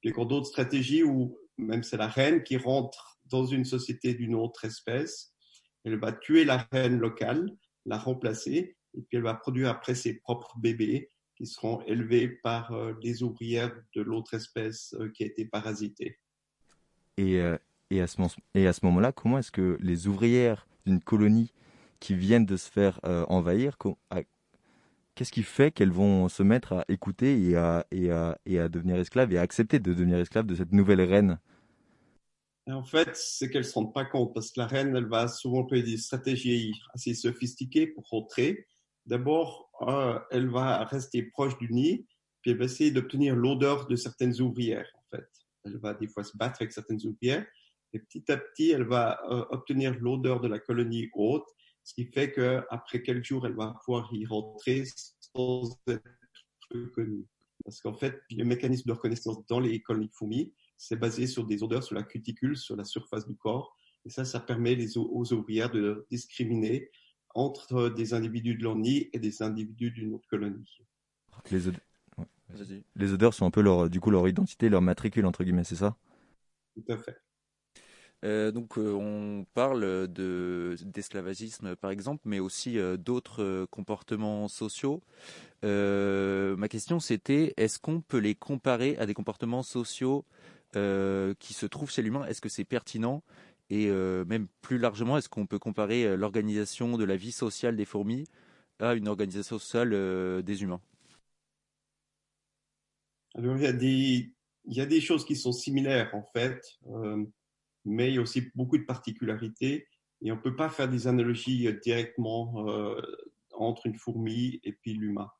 Puis 0.00 0.12
a 0.16 0.24
d'autres 0.24 0.46
stratégies 0.46 1.02
où 1.02 1.36
même 1.56 1.82
c'est 1.82 1.96
la 1.96 2.08
reine 2.08 2.42
qui 2.42 2.56
rentre 2.56 3.18
dans 3.26 3.44
une 3.44 3.64
société 3.64 4.14
d'une 4.14 4.34
autre 4.34 4.64
espèce, 4.64 5.34
elle 5.84 5.98
va 5.98 6.12
tuer 6.12 6.44
la 6.44 6.68
reine 6.72 6.98
locale, 6.98 7.50
la 7.84 7.98
remplacer, 7.98 8.76
et 8.96 9.02
puis 9.02 9.16
elle 9.16 9.22
va 9.22 9.34
produire 9.34 9.68
après 9.68 9.94
ses 9.94 10.14
propres 10.14 10.58
bébés 10.58 11.10
qui 11.36 11.46
seront 11.46 11.80
élevés 11.82 12.28
par 12.28 12.72
euh, 12.72 12.92
les 13.02 13.22
ouvrières 13.22 13.72
de 13.94 14.02
l'autre 14.02 14.34
espèce 14.34 14.94
euh, 14.94 15.08
qui 15.10 15.22
a 15.22 15.26
été 15.26 15.44
parasitée. 15.44 16.18
Et, 17.16 17.40
euh, 17.40 17.56
et 17.90 18.00
à 18.00 18.06
ce, 18.06 18.84
moment-là, 18.84 19.12
comment 19.12 19.38
est-ce 19.38 19.52
que 19.52 19.78
les 19.80 20.08
ouvrières 20.08 20.66
d'une 20.84 21.00
colonie 21.00 21.52
qui 22.00 22.14
viennent 22.14 22.46
de 22.46 22.56
se 22.56 22.70
faire 22.70 23.00
envahir, 23.28 23.76
qu'est-ce 25.16 25.32
qui 25.32 25.42
fait 25.42 25.72
qu'elles 25.72 25.90
vont 25.90 26.28
se 26.28 26.44
mettre 26.44 26.74
à 26.74 26.84
écouter 26.88 27.42
et 27.42 27.56
à, 27.56 27.84
et, 27.90 28.12
à, 28.12 28.38
et 28.46 28.60
à 28.60 28.68
devenir 28.68 28.96
esclaves 28.96 29.32
et 29.32 29.38
à 29.38 29.40
accepter 29.40 29.80
de 29.80 29.92
devenir 29.92 30.18
esclaves 30.18 30.46
de 30.46 30.54
cette 30.54 30.70
nouvelle 30.70 31.00
reine? 31.00 31.40
En 32.70 32.84
fait, 32.84 33.10
c'est 33.14 33.48
qu'elles 33.48 33.62
ne 33.62 33.66
se 33.66 33.74
rendent 33.74 33.94
pas 33.94 34.04
compte 34.04 34.34
parce 34.34 34.52
que 34.52 34.60
la 34.60 34.66
reine, 34.66 34.94
elle 34.94 35.08
va 35.08 35.26
souvent 35.26 35.60
employer 35.60 35.82
des 35.82 35.96
stratégies 35.96 36.72
assez 36.94 37.14
sophistiquées 37.14 37.86
pour 37.86 38.06
rentrer. 38.08 38.66
D'abord, 39.08 39.70
euh, 39.80 40.18
elle 40.30 40.50
va 40.50 40.84
rester 40.84 41.22
proche 41.22 41.56
du 41.56 41.72
nid, 41.72 42.06
puis 42.42 42.50
elle 42.50 42.58
va 42.58 42.66
essayer 42.66 42.90
d'obtenir 42.90 43.34
l'odeur 43.34 43.86
de 43.86 43.96
certaines 43.96 44.38
ouvrières, 44.42 44.90
en 44.96 45.16
fait. 45.16 45.28
Elle 45.64 45.78
va 45.78 45.94
des 45.94 46.08
fois 46.08 46.24
se 46.24 46.36
battre 46.36 46.58
avec 46.60 46.72
certaines 46.72 47.00
ouvrières, 47.06 47.46
et 47.94 48.00
petit 48.00 48.30
à 48.30 48.36
petit, 48.36 48.70
elle 48.70 48.86
va 48.86 49.18
euh, 49.30 49.46
obtenir 49.48 49.98
l'odeur 49.98 50.40
de 50.40 50.48
la 50.48 50.58
colonie 50.58 51.08
haute, 51.14 51.46
ce 51.84 51.94
qui 51.94 52.04
fait 52.04 52.32
qu'après 52.32 53.02
quelques 53.02 53.24
jours, 53.24 53.46
elle 53.46 53.54
va 53.54 53.80
pouvoir 53.82 54.12
y 54.12 54.26
rentrer 54.26 54.84
sans 55.20 55.80
être 55.88 56.02
reconnue. 56.70 57.24
Parce 57.64 57.80
qu'en 57.80 57.94
fait, 57.94 58.20
le 58.30 58.44
mécanisme 58.44 58.88
de 58.88 58.92
reconnaissance 58.92 59.38
dans 59.46 59.58
les 59.58 59.80
colonies 59.80 60.08
de 60.08 60.14
fourmis, 60.14 60.52
c'est 60.76 60.96
basé 60.96 61.26
sur 61.26 61.46
des 61.46 61.62
odeurs 61.62 61.82
sur 61.82 61.94
la 61.94 62.02
cuticule, 62.02 62.58
sur 62.58 62.76
la 62.76 62.84
surface 62.84 63.26
du 63.26 63.36
corps. 63.36 63.74
Et 64.04 64.10
ça, 64.10 64.26
ça 64.26 64.38
permet 64.38 64.76
aux 64.96 65.32
ouvrières 65.32 65.70
de 65.70 66.06
discriminer 66.10 66.90
entre 67.38 67.88
des 67.88 68.14
individus 68.14 68.56
de 68.56 68.64
leur 68.64 68.76
nid 68.76 69.08
et 69.12 69.18
des 69.18 69.42
individus 69.42 69.90
d'une 69.92 70.14
autre 70.14 70.28
colonie. 70.28 70.82
les, 71.50 71.68
ouais. 71.68 72.24
Odeurs 73.12 73.34
sont 73.34 73.46
un 73.46 73.50
peu 73.50 73.60
leur, 73.62 73.88
du 73.90 74.00
coup 74.00 74.10
leur 74.10 74.28
identité, 74.28 74.68
leur 74.68 74.82
matricule 74.82 75.26
entre 75.26 75.44
guillemets, 75.44 75.64
c'est 75.64 75.76
ça? 75.76 75.96
Tout 76.74 76.92
à 76.92 76.96
fait. 76.96 77.20
Euh, 78.24 78.50
donc 78.50 78.78
euh, 78.78 78.92
on 78.94 79.46
parle 79.54 80.08
de 80.08 80.76
d'esclavagisme 80.82 81.76
par 81.76 81.92
exemple, 81.92 82.22
mais 82.24 82.40
aussi 82.40 82.76
euh, 82.78 82.96
d'autres 82.96 83.42
euh, 83.44 83.66
comportements 83.70 84.48
sociaux. 84.48 85.02
Euh, 85.64 86.56
ma 86.56 86.68
question 86.68 87.00
c'était 87.00 87.54
est-ce 87.56 87.78
qu'on 87.78 88.00
peut 88.02 88.18
les 88.18 88.34
comparer 88.34 88.98
à 88.98 89.06
des 89.06 89.14
comportements 89.14 89.62
sociaux 89.62 90.24
euh, 90.76 91.34
qui 91.40 91.54
se 91.54 91.66
trouvent 91.66 91.90
chez 91.92 92.02
l'humain? 92.02 92.24
Est-ce 92.26 92.40
que 92.40 92.48
c'est 92.50 92.64
pertinent? 92.64 93.22
Et 93.70 93.88
euh, 93.88 94.24
même 94.24 94.48
plus 94.62 94.78
largement, 94.78 95.18
est-ce 95.18 95.28
qu'on 95.28 95.46
peut 95.46 95.58
comparer 95.58 96.04
euh, 96.04 96.16
l'organisation 96.16 96.96
de 96.96 97.04
la 97.04 97.16
vie 97.16 97.32
sociale 97.32 97.76
des 97.76 97.84
fourmis 97.84 98.24
à 98.78 98.94
une 98.94 99.08
organisation 99.08 99.58
sociale 99.58 99.92
euh, 99.92 100.42
des 100.42 100.62
humains? 100.62 100.80
Alors, 103.34 103.56
il 103.56 103.62
y 103.62 104.80
a 104.80 104.86
des, 104.86 105.00
choses 105.00 105.24
qui 105.24 105.36
sont 105.36 105.52
similaires, 105.52 106.14
en 106.14 106.22
fait, 106.22 106.78
mais 107.84 108.08
il 108.08 108.14
y 108.14 108.18
a 108.18 108.22
aussi 108.22 108.50
beaucoup 108.54 108.78
de 108.78 108.84
particularités. 108.84 109.86
Et 110.22 110.32
on 110.32 110.36
ne 110.36 110.40
peut 110.40 110.56
pas 110.56 110.70
faire 110.70 110.88
des 110.88 111.06
analogies 111.06 111.72
directement 111.80 112.66
entre 113.52 113.86
une 113.86 113.94
fourmi 113.94 114.60
et 114.64 114.72
puis 114.72 114.94
l'humain. 114.94 115.30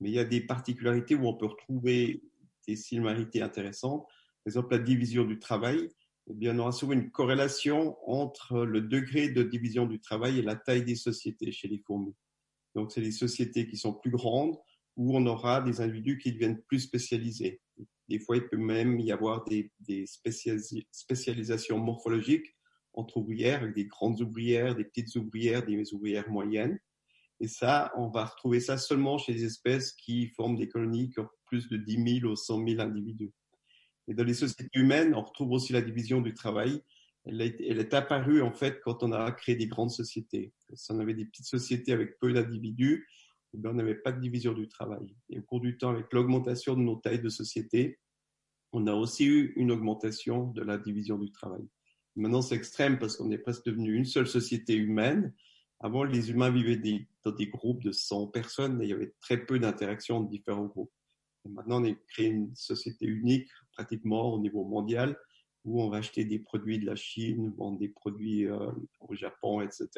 Mais 0.00 0.08
il 0.08 0.14
y 0.14 0.18
a 0.18 0.24
des 0.24 0.40
particularités 0.40 1.14
où 1.14 1.26
on 1.26 1.34
peut 1.34 1.46
retrouver 1.46 2.22
des 2.66 2.76
similarités 2.76 3.42
intéressantes. 3.42 4.06
Par 4.06 4.46
exemple, 4.46 4.72
la 4.72 4.78
division 4.78 5.24
du 5.24 5.38
travail. 5.38 5.90
Eh 6.28 6.34
bien, 6.34 6.54
on 6.56 6.60
aura 6.60 6.72
souvent 6.72 6.92
une 6.92 7.10
corrélation 7.10 7.96
entre 8.08 8.64
le 8.64 8.80
degré 8.80 9.28
de 9.28 9.42
division 9.42 9.86
du 9.86 10.00
travail 10.00 10.38
et 10.38 10.42
la 10.42 10.56
taille 10.56 10.84
des 10.84 10.94
sociétés 10.94 11.50
chez 11.52 11.68
les 11.68 11.78
fourmis. 11.78 12.14
Donc, 12.74 12.92
c'est 12.92 13.00
les 13.00 13.12
sociétés 13.12 13.66
qui 13.66 13.76
sont 13.76 13.92
plus 13.92 14.10
grandes 14.10 14.56
où 14.96 15.16
on 15.16 15.26
aura 15.26 15.60
des 15.60 15.80
individus 15.80 16.18
qui 16.18 16.32
deviennent 16.32 16.60
plus 16.62 16.80
spécialisés. 16.80 17.60
Des 18.08 18.18
fois, 18.18 18.36
il 18.36 18.46
peut 18.48 18.56
même 18.56 19.00
y 19.00 19.10
avoir 19.10 19.44
des, 19.44 19.72
des 19.80 20.06
spécialis- 20.06 20.86
spécialisations 20.92 21.78
morphologiques 21.78 22.54
entre 22.92 23.16
ouvrières, 23.16 23.62
avec 23.62 23.74
des 23.74 23.86
grandes 23.86 24.20
ouvrières, 24.20 24.74
des 24.74 24.84
petites 24.84 25.14
ouvrières, 25.16 25.64
des 25.64 25.94
ouvrières 25.94 26.30
moyennes. 26.30 26.78
Et 27.40 27.48
ça, 27.48 27.90
on 27.96 28.08
va 28.08 28.26
retrouver 28.26 28.60
ça 28.60 28.76
seulement 28.76 29.18
chez 29.18 29.32
les 29.32 29.44
espèces 29.44 29.92
qui 29.92 30.28
forment 30.28 30.56
des 30.56 30.68
colonies 30.68 31.10
qui 31.10 31.20
ont 31.20 31.28
plus 31.46 31.68
de 31.68 31.76
10 31.76 32.20
000 32.20 32.32
ou 32.32 32.36
100 32.36 32.66
000 32.66 32.80
individus. 32.80 33.32
Et 34.08 34.14
dans 34.14 34.24
les 34.24 34.34
sociétés 34.34 34.68
humaines, 34.74 35.14
on 35.14 35.22
retrouve 35.22 35.52
aussi 35.52 35.72
la 35.72 35.80
division 35.80 36.20
du 36.20 36.34
travail. 36.34 36.82
Elle 37.24 37.40
est, 37.40 37.94
apparue 37.94 38.42
en 38.42 38.52
fait 38.52 38.80
quand 38.82 39.02
on 39.04 39.12
a 39.12 39.30
créé 39.30 39.54
des 39.54 39.68
grandes 39.68 39.92
sociétés. 39.92 40.52
Si 40.74 40.90
on 40.90 40.98
avait 40.98 41.14
des 41.14 41.24
petites 41.24 41.46
sociétés 41.46 41.92
avec 41.92 42.18
peu 42.18 42.32
d'individus, 42.32 43.06
eh 43.54 43.58
bien, 43.58 43.70
on 43.70 43.74
n'avait 43.74 43.94
pas 43.94 44.12
de 44.12 44.20
division 44.20 44.52
du 44.52 44.66
travail. 44.66 45.14
Et 45.30 45.38
au 45.38 45.42
cours 45.42 45.60
du 45.60 45.76
temps, 45.76 45.90
avec 45.90 46.12
l'augmentation 46.12 46.74
de 46.74 46.80
nos 46.80 46.96
tailles 46.96 47.20
de 47.20 47.28
société, 47.28 48.00
on 48.72 48.86
a 48.86 48.94
aussi 48.94 49.26
eu 49.26 49.52
une 49.56 49.70
augmentation 49.70 50.48
de 50.48 50.62
la 50.62 50.78
division 50.78 51.18
du 51.18 51.30
travail. 51.30 51.68
Maintenant, 52.16 52.42
c'est 52.42 52.56
extrême 52.56 52.98
parce 52.98 53.16
qu'on 53.16 53.30
est 53.30 53.38
presque 53.38 53.64
devenu 53.66 53.94
une 53.94 54.04
seule 54.04 54.26
société 54.26 54.74
humaine. 54.74 55.32
Avant, 55.80 56.04
les 56.04 56.30
humains 56.30 56.50
vivaient 56.50 56.80
dans 57.24 57.32
des 57.32 57.46
groupes 57.46 57.82
de 57.82 57.92
100 57.92 58.28
personnes 58.28 58.80
et 58.80 58.86
il 58.86 58.90
y 58.90 58.92
avait 58.94 59.14
très 59.20 59.44
peu 59.44 59.58
d'interactions 59.58 60.18
entre 60.18 60.30
différents 60.30 60.66
groupes. 60.66 60.92
Maintenant, 61.48 61.82
on 61.82 61.90
a 61.90 61.94
créé 62.08 62.28
une 62.28 62.54
société 62.54 63.06
unique, 63.06 63.48
pratiquement 63.72 64.32
au 64.32 64.38
niveau 64.38 64.64
mondial, 64.64 65.16
où 65.64 65.82
on 65.82 65.88
va 65.88 65.98
acheter 65.98 66.24
des 66.24 66.38
produits 66.38 66.78
de 66.78 66.86
la 66.86 66.96
Chine, 66.96 67.52
vendre 67.56 67.78
des 67.78 67.88
produits 67.88 68.46
euh, 68.46 68.70
au 69.00 69.14
Japon, 69.14 69.60
etc. 69.60 69.88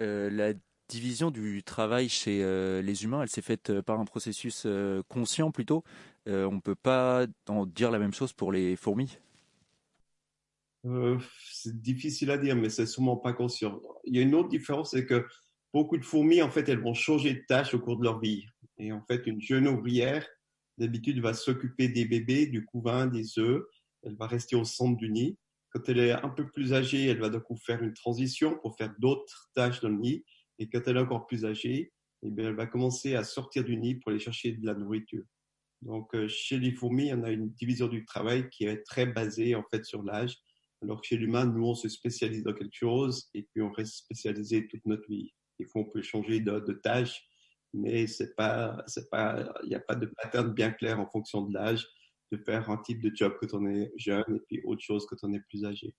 Euh, 0.00 0.30
la 0.30 0.54
division 0.88 1.30
du 1.30 1.62
travail 1.62 2.08
chez 2.08 2.42
euh, 2.42 2.82
les 2.82 3.04
humains, 3.04 3.22
elle 3.22 3.28
s'est 3.28 3.42
faite 3.42 3.80
par 3.82 4.00
un 4.00 4.04
processus 4.04 4.66
conscient 5.08 5.50
plutôt. 5.50 5.84
On 6.26 6.52
ne 6.52 6.60
peut 6.60 6.74
pas 6.74 7.26
en 7.48 7.64
dire 7.64 7.90
la 7.90 7.98
même 7.98 8.12
chose 8.12 8.32
pour 8.32 8.52
les 8.52 8.76
fourmis? 8.76 9.18
C'est 11.52 11.80
difficile 11.80 12.30
à 12.30 12.38
dire, 12.38 12.54
mais 12.54 12.70
c'est 12.70 12.86
sûrement 12.86 13.16
pas 13.16 13.32
conscient. 13.32 13.80
Il 14.04 14.16
y 14.16 14.18
a 14.18 14.22
une 14.22 14.34
autre 14.34 14.48
différence, 14.48 14.92
c'est 14.92 15.04
que 15.04 15.26
beaucoup 15.72 15.98
de 15.98 16.04
fourmis, 16.04 16.42
en 16.42 16.50
fait, 16.50 16.68
elles 16.68 16.80
vont 16.80 16.94
changer 16.94 17.34
de 17.34 17.44
tâche 17.46 17.74
au 17.74 17.80
cours 17.80 17.98
de 17.98 18.04
leur 18.04 18.20
vie. 18.20 18.46
Et 18.78 18.92
en 18.92 19.02
fait, 19.02 19.26
une 19.26 19.40
jeune 19.40 19.66
ouvrière, 19.66 20.26
d'habitude, 20.78 21.20
va 21.20 21.34
s'occuper 21.34 21.88
des 21.88 22.04
bébés, 22.04 22.46
du 22.46 22.64
couvain, 22.64 23.06
des 23.06 23.38
œufs. 23.38 23.64
Elle 24.02 24.16
va 24.16 24.26
rester 24.26 24.56
au 24.56 24.64
centre 24.64 24.96
du 24.96 25.10
nid. 25.10 25.36
Quand 25.70 25.88
elle 25.88 25.98
est 25.98 26.12
un 26.12 26.28
peu 26.28 26.48
plus 26.50 26.72
âgée, 26.72 27.06
elle 27.06 27.20
va 27.20 27.28
donc 27.28 27.44
faire 27.64 27.82
une 27.82 27.92
transition 27.92 28.58
pour 28.62 28.76
faire 28.76 28.94
d'autres 28.98 29.50
tâches 29.54 29.80
dans 29.80 29.88
le 29.88 29.98
nid. 29.98 30.24
Et 30.58 30.68
quand 30.68 30.80
elle 30.86 30.96
est 30.96 31.00
encore 31.00 31.26
plus 31.26 31.44
âgée, 31.44 31.92
eh 32.22 32.30
bien, 32.30 32.48
elle 32.48 32.56
va 32.56 32.66
commencer 32.66 33.14
à 33.14 33.24
sortir 33.24 33.64
du 33.64 33.76
nid 33.76 33.96
pour 33.96 34.10
aller 34.10 34.20
chercher 34.20 34.52
de 34.52 34.64
la 34.64 34.74
nourriture. 34.74 35.24
Donc, 35.82 36.14
euh, 36.14 36.26
chez 36.26 36.58
les 36.58 36.72
fourmis, 36.72 37.12
on 37.12 37.22
a 37.22 37.30
une 37.30 37.50
division 37.50 37.86
du 37.86 38.04
travail 38.04 38.48
qui 38.50 38.64
est 38.64 38.82
très 38.82 39.06
basée, 39.06 39.54
en 39.54 39.64
fait, 39.70 39.84
sur 39.84 40.02
l'âge. 40.02 40.36
Alors 40.82 41.00
que 41.00 41.06
chez 41.06 41.16
l'humain, 41.16 41.44
nous, 41.44 41.66
on 41.66 41.74
se 41.74 41.88
spécialise 41.88 42.44
dans 42.44 42.54
quelque 42.54 42.74
chose 42.74 43.28
et 43.34 43.42
puis 43.42 43.62
on 43.62 43.70
reste 43.70 43.94
spécialisé 43.94 44.66
toute 44.68 44.84
notre 44.86 45.08
vie. 45.08 45.32
Des 45.58 45.66
fois, 45.66 45.82
on 45.82 45.90
peut 45.90 46.02
changer 46.02 46.40
de, 46.40 46.60
de 46.60 46.72
tâche, 46.72 47.27
mais 47.74 48.06
c'est 48.06 48.34
pas, 48.34 48.82
c'est 48.86 49.10
pas, 49.10 49.52
il 49.62 49.68
n'y 49.68 49.74
a 49.74 49.80
pas 49.80 49.94
de 49.94 50.06
pattern 50.06 50.52
bien 50.52 50.70
clair 50.70 51.00
en 51.00 51.06
fonction 51.06 51.42
de 51.42 51.54
l'âge 51.54 51.86
de 52.32 52.36
faire 52.36 52.68
un 52.70 52.76
type 52.76 53.02
de 53.02 53.10
job 53.14 53.34
quand 53.40 53.54
on 53.54 53.66
est 53.66 53.92
jeune 53.96 54.24
et 54.28 54.40
puis 54.46 54.60
autre 54.64 54.82
chose 54.82 55.06
quand 55.06 55.16
on 55.22 55.32
est 55.32 55.42
plus 55.48 55.64
âgé. 55.64 55.94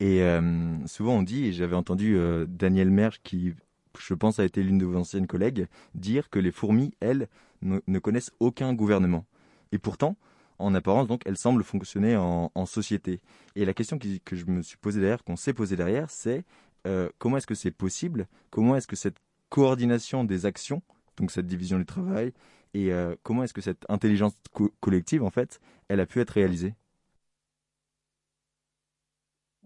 Et 0.00 0.22
euh, 0.22 0.86
souvent 0.86 1.16
on 1.16 1.22
dit, 1.22 1.46
et 1.46 1.52
j'avais 1.52 1.74
entendu 1.74 2.16
euh, 2.16 2.46
Daniel 2.46 2.90
Merge, 2.90 3.20
qui 3.22 3.54
je 3.98 4.14
pense 4.14 4.38
a 4.38 4.44
été 4.44 4.62
l'une 4.62 4.78
de 4.78 4.84
vos 4.84 4.96
anciennes 4.96 5.26
collègues, 5.26 5.66
dire 5.94 6.30
que 6.30 6.38
les 6.38 6.52
fourmis, 6.52 6.92
elles, 7.00 7.28
ne, 7.62 7.98
connaissent 7.98 8.30
aucun 8.38 8.72
gouvernement. 8.72 9.26
Et 9.72 9.78
pourtant, 9.78 10.16
en 10.58 10.74
apparence, 10.74 11.08
donc, 11.08 11.22
elles 11.26 11.36
semblent 11.36 11.64
fonctionner 11.64 12.16
en, 12.16 12.66
société. 12.66 13.20
Et 13.56 13.64
la 13.64 13.74
question 13.74 13.98
que 13.98 14.36
je 14.36 14.46
me 14.46 14.62
suis 14.62 14.76
posée 14.76 15.00
derrière, 15.00 15.24
qu'on 15.24 15.36
s'est 15.36 15.52
posée 15.52 15.76
derrière, 15.76 16.10
c'est 16.10 16.44
euh, 16.86 17.08
comment 17.18 17.36
est-ce 17.36 17.46
que 17.46 17.54
c'est 17.54 17.70
possible 17.70 18.28
Comment 18.50 18.76
est-ce 18.76 18.86
que 18.86 18.96
cette 18.96 19.18
coordination 19.48 20.24
des 20.24 20.46
actions, 20.46 20.82
donc 21.16 21.30
cette 21.30 21.46
division 21.46 21.78
du 21.78 21.86
travail, 21.86 22.32
et 22.74 22.92
euh, 22.92 23.16
comment 23.22 23.44
est-ce 23.44 23.54
que 23.54 23.60
cette 23.60 23.84
intelligence 23.88 24.34
co- 24.52 24.72
collective, 24.80 25.22
en 25.22 25.30
fait, 25.30 25.60
elle 25.88 26.00
a 26.00 26.06
pu 26.06 26.20
être 26.20 26.30
réalisée? 26.30 26.74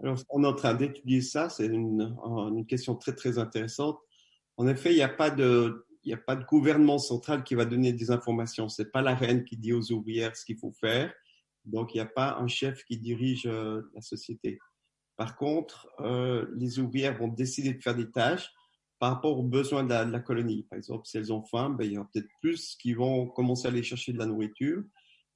Alors, 0.03 0.19
on 0.31 0.43
est 0.43 0.47
en 0.47 0.55
train 0.55 0.75
d'étudier 0.75 1.21
ça. 1.21 1.49
C'est 1.49 1.67
une, 1.67 2.65
question 2.67 2.97
très, 2.97 3.15
très 3.15 3.39
intéressante. 3.39 3.99
En 4.57 4.67
effet, 4.67 4.93
il 4.93 4.97
n'y 4.97 5.03
a 5.03 5.09
pas 5.09 5.31
de, 5.31 5.87
il 6.03 6.09
n'y 6.09 6.15
a 6.15 6.19
pas 6.19 6.37
de 6.37 6.45
gouvernement 6.45 6.99
central 6.99 7.45
qui 7.45 7.55
va 7.55 7.65
donner 7.65 7.93
des 7.93 8.11
informations. 8.11 8.69
C'est 8.69 8.91
pas 8.91 9.03
la 9.03 9.15
reine 9.15 9.45
qui 9.45 9.57
dit 9.57 9.73
aux 9.73 9.93
ouvrières 9.93 10.37
ce 10.37 10.45
qu'il 10.45 10.59
faut 10.59 10.73
faire. 10.73 11.13
Donc, 11.65 11.95
il 11.95 11.99
n'y 11.99 12.03
a 12.03 12.07
pas 12.07 12.37
un 12.39 12.49
chef 12.49 12.85
qui 12.85 12.99
dirige 12.99 13.47
euh, 13.47 13.83
la 13.95 14.01
société. 14.01 14.59
Par 15.17 15.37
contre, 15.37 15.89
euh, 16.01 16.47
les 16.57 16.81
ouvrières 16.81 17.17
vont 17.17 17.29
décider 17.29 17.73
de 17.73 17.81
faire 17.81 17.95
des 17.95 18.11
tâches 18.11 18.51
par 19.03 19.15
rapport 19.15 19.37
aux 19.37 19.43
besoins 19.43 19.83
de 19.83 20.13
la, 20.13 20.21
colonie. 20.21 20.63
Par 20.71 20.79
exemple, 20.79 21.09
si 21.09 21.17
elles 21.17 21.33
ont 21.33 21.43
faim, 21.43 21.71
ben, 21.71 21.85
il 21.85 21.95
y 21.95 21.99
aura 21.99 22.09
peut-être 22.13 22.29
plus 22.41 22.77
qui 22.77 22.93
vont 22.93 23.27
commencer 23.27 23.67
à 23.67 23.73
aller 23.73 23.83
chercher 23.83 24.13
de 24.13 24.19
la 24.19 24.27
nourriture. 24.27 24.85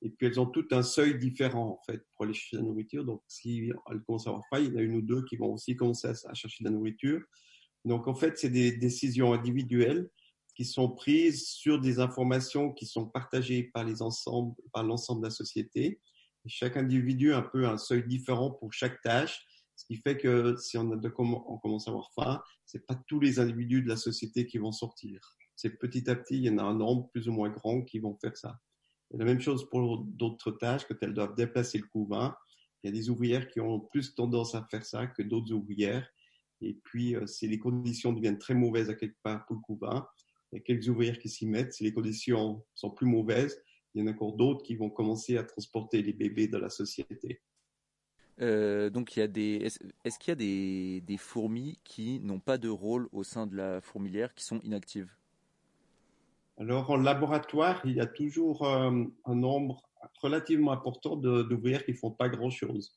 Et 0.02 0.10
puis, 0.10 0.28
elles 0.28 0.38
ont 0.38 0.46
tout 0.46 0.68
un 0.70 0.84
seuil 0.84 1.18
différent, 1.18 1.70
en 1.70 1.80
fait, 1.84 2.00
pour 2.14 2.26
aller 2.26 2.32
chercher 2.32 2.58
de 2.58 2.62
la 2.62 2.68
nourriture. 2.68 3.04
Donc, 3.04 3.22
si 3.26 3.72
elles 3.90 4.02
commencent 4.06 4.28
à 4.28 4.30
avoir 4.30 4.44
faim, 4.50 4.60
il 4.60 4.66
y 4.66 4.70
en 4.72 4.76
a 4.76 4.82
une 4.82 4.94
ou 4.94 5.02
deux 5.02 5.24
qui 5.24 5.34
vont 5.34 5.52
aussi 5.52 5.74
commencer 5.74 6.06
à, 6.06 6.34
chercher 6.34 6.62
de 6.62 6.68
la 6.68 6.76
nourriture. 6.76 7.20
Donc, 7.84 8.06
en 8.06 8.14
fait, 8.14 8.38
c'est 8.38 8.50
des 8.50 8.70
décisions 8.70 9.32
individuelles 9.32 10.08
qui 10.54 10.64
sont 10.64 10.88
prises 10.88 11.48
sur 11.48 11.80
des 11.80 11.98
informations 11.98 12.72
qui 12.72 12.86
sont 12.86 13.06
partagées 13.06 13.64
par 13.74 13.82
l'ensemble 13.82 14.54
de 14.74 15.26
la 15.26 15.30
société. 15.30 15.98
Chaque 16.46 16.76
individu 16.76 17.32
a 17.32 17.38
un 17.38 17.42
peu 17.42 17.66
un 17.66 17.78
seuil 17.78 18.06
différent 18.06 18.52
pour 18.52 18.72
chaque 18.72 19.02
tâche, 19.02 19.44
ce 19.76 19.84
qui 19.84 19.96
fait 19.96 20.16
que 20.16 20.56
si 20.56 20.78
on, 20.78 20.88
commence 21.58 21.86
à 21.86 21.90
avoir 21.90 22.10
faim, 22.14 22.42
c'est 22.64 22.86
pas 22.86 22.94
tous 23.06 23.20
les 23.20 23.38
individus 23.38 23.82
de 23.82 23.88
la 23.88 23.96
société 23.96 24.46
qui 24.46 24.58
vont 24.58 24.72
sortir. 24.72 25.36
C'est 25.54 25.78
petit 25.78 26.08
à 26.10 26.16
petit, 26.16 26.36
il 26.36 26.44
y 26.44 26.50
en 26.50 26.58
a 26.58 26.62
un 26.62 26.74
nombre 26.74 27.08
plus 27.10 27.28
ou 27.28 27.32
moins 27.32 27.50
grand 27.50 27.82
qui 27.82 27.98
vont 27.98 28.16
faire 28.16 28.36
ça. 28.36 28.58
La 29.12 29.24
même 29.24 29.40
chose 29.40 29.68
pour 29.70 29.98
d'autres 30.04 30.50
tâches, 30.50 30.86
quand 30.86 30.96
elles 31.02 31.14
doivent 31.14 31.34
déplacer 31.34 31.78
le 31.78 31.86
couvain, 31.86 32.34
il 32.82 32.88
y 32.88 32.90
a 32.90 32.92
des 32.92 33.10
ouvrières 33.10 33.48
qui 33.48 33.60
ont 33.60 33.80
plus 33.80 34.14
tendance 34.14 34.54
à 34.54 34.66
faire 34.70 34.84
ça 34.84 35.06
que 35.06 35.22
d'autres 35.22 35.52
ouvrières. 35.52 36.08
Et 36.62 36.78
puis, 36.84 37.14
euh, 37.14 37.26
si 37.26 37.46
les 37.46 37.58
conditions 37.58 38.12
deviennent 38.12 38.38
très 38.38 38.54
mauvaises 38.54 38.88
à 38.90 38.94
quelque 38.94 39.18
part 39.22 39.44
pour 39.46 39.56
le 39.56 39.62
couvain, 39.62 40.06
il 40.52 40.56
y 40.56 40.58
a 40.58 40.62
quelques 40.62 40.88
ouvrières 40.88 41.18
qui 41.18 41.28
s'y 41.28 41.46
mettent. 41.46 41.74
Si 41.74 41.84
les 41.84 41.92
conditions 41.92 42.64
sont 42.74 42.90
plus 42.90 43.06
mauvaises, 43.06 43.60
il 43.94 44.00
y 44.00 44.04
en 44.04 44.06
a 44.06 44.12
encore 44.12 44.36
d'autres 44.36 44.62
qui 44.62 44.76
vont 44.76 44.90
commencer 44.90 45.36
à 45.36 45.44
transporter 45.44 46.02
les 46.02 46.12
bébés 46.12 46.48
de 46.48 46.56
la 46.56 46.70
société. 46.70 47.42
Euh, 48.40 48.90
donc 48.90 49.16
il 49.16 49.20
y 49.20 49.22
a 49.22 49.28
des. 49.28 49.68
Est-ce 50.04 50.18
qu'il 50.18 50.30
y 50.30 51.00
a 51.00 51.00
des, 51.00 51.16
fourmis 51.16 51.78
qui 51.84 52.20
n'ont 52.20 52.40
pas 52.40 52.58
de 52.58 52.68
rôle 52.68 53.08
au 53.12 53.24
sein 53.24 53.46
de 53.46 53.56
la 53.56 53.80
fourmilière, 53.80 54.34
qui 54.34 54.44
sont 54.44 54.60
inactives? 54.60 55.10
Alors, 56.58 56.90
en 56.90 56.96
laboratoire, 56.96 57.80
il 57.84 57.92
y 57.92 58.00
a 58.00 58.06
toujours 58.06 58.66
euh, 58.66 59.04
un 59.24 59.34
nombre 59.34 59.82
relativement 60.22 60.72
important 60.72 61.16
d'ouvrières 61.16 61.84
qui 61.84 61.92
font 61.92 62.10
pas 62.10 62.28
grand-chose. 62.28 62.96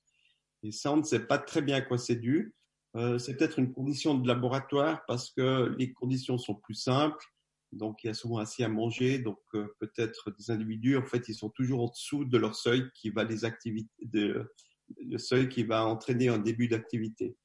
Et 0.63 0.71
ça, 0.71 0.91
on 0.91 0.97
ne 0.97 1.04
sait 1.04 1.25
pas 1.25 1.38
très 1.38 1.62
bien 1.62 1.78
à 1.78 1.82
quoi 1.82 1.97
c'est 1.97 2.15
dû. 2.15 2.54
Euh, 2.95 3.17
c'est 3.17 3.36
peut-être 3.36 3.60
une 3.60 3.73
condition 3.73 4.15
de 4.15 4.28
laboratoire 4.28 5.04
parce 5.08 5.30
que 5.32 5.75
les 5.78 5.93
conditions 5.93 6.38
sont 6.38 6.56
plus 6.56 6.75
simples. 6.75 7.25
Donc, 7.71 8.04
il 8.04 8.08
y 8.08 8.10
a 8.10 8.13
souvent 8.13 8.38
assez 8.38 8.63
à 8.63 8.69
manger. 8.69 9.19
Donc, 9.19 9.39
peut-être 9.52 10.32
des 10.32 10.52
individus, 10.52 10.97
en 10.97 11.06
fait, 11.06 11.28
ils 11.28 11.36
sont 11.36 11.49
toujours 11.49 11.84
en 11.84 11.89
dessous 11.89 12.25
de 12.25 12.38
leur 12.38 12.56
seuil 12.56 12.89
qui 12.93 13.10
va 13.10 13.23
les 13.23 13.45
activités, 13.45 13.89
de, 14.02 14.49
le 14.97 15.17
seuil 15.17 15.49
qui 15.49 15.63
va 15.63 15.86
entraîner 15.86 16.30
un 16.30 16.38
début 16.38 16.67
d'activité. 16.67 17.36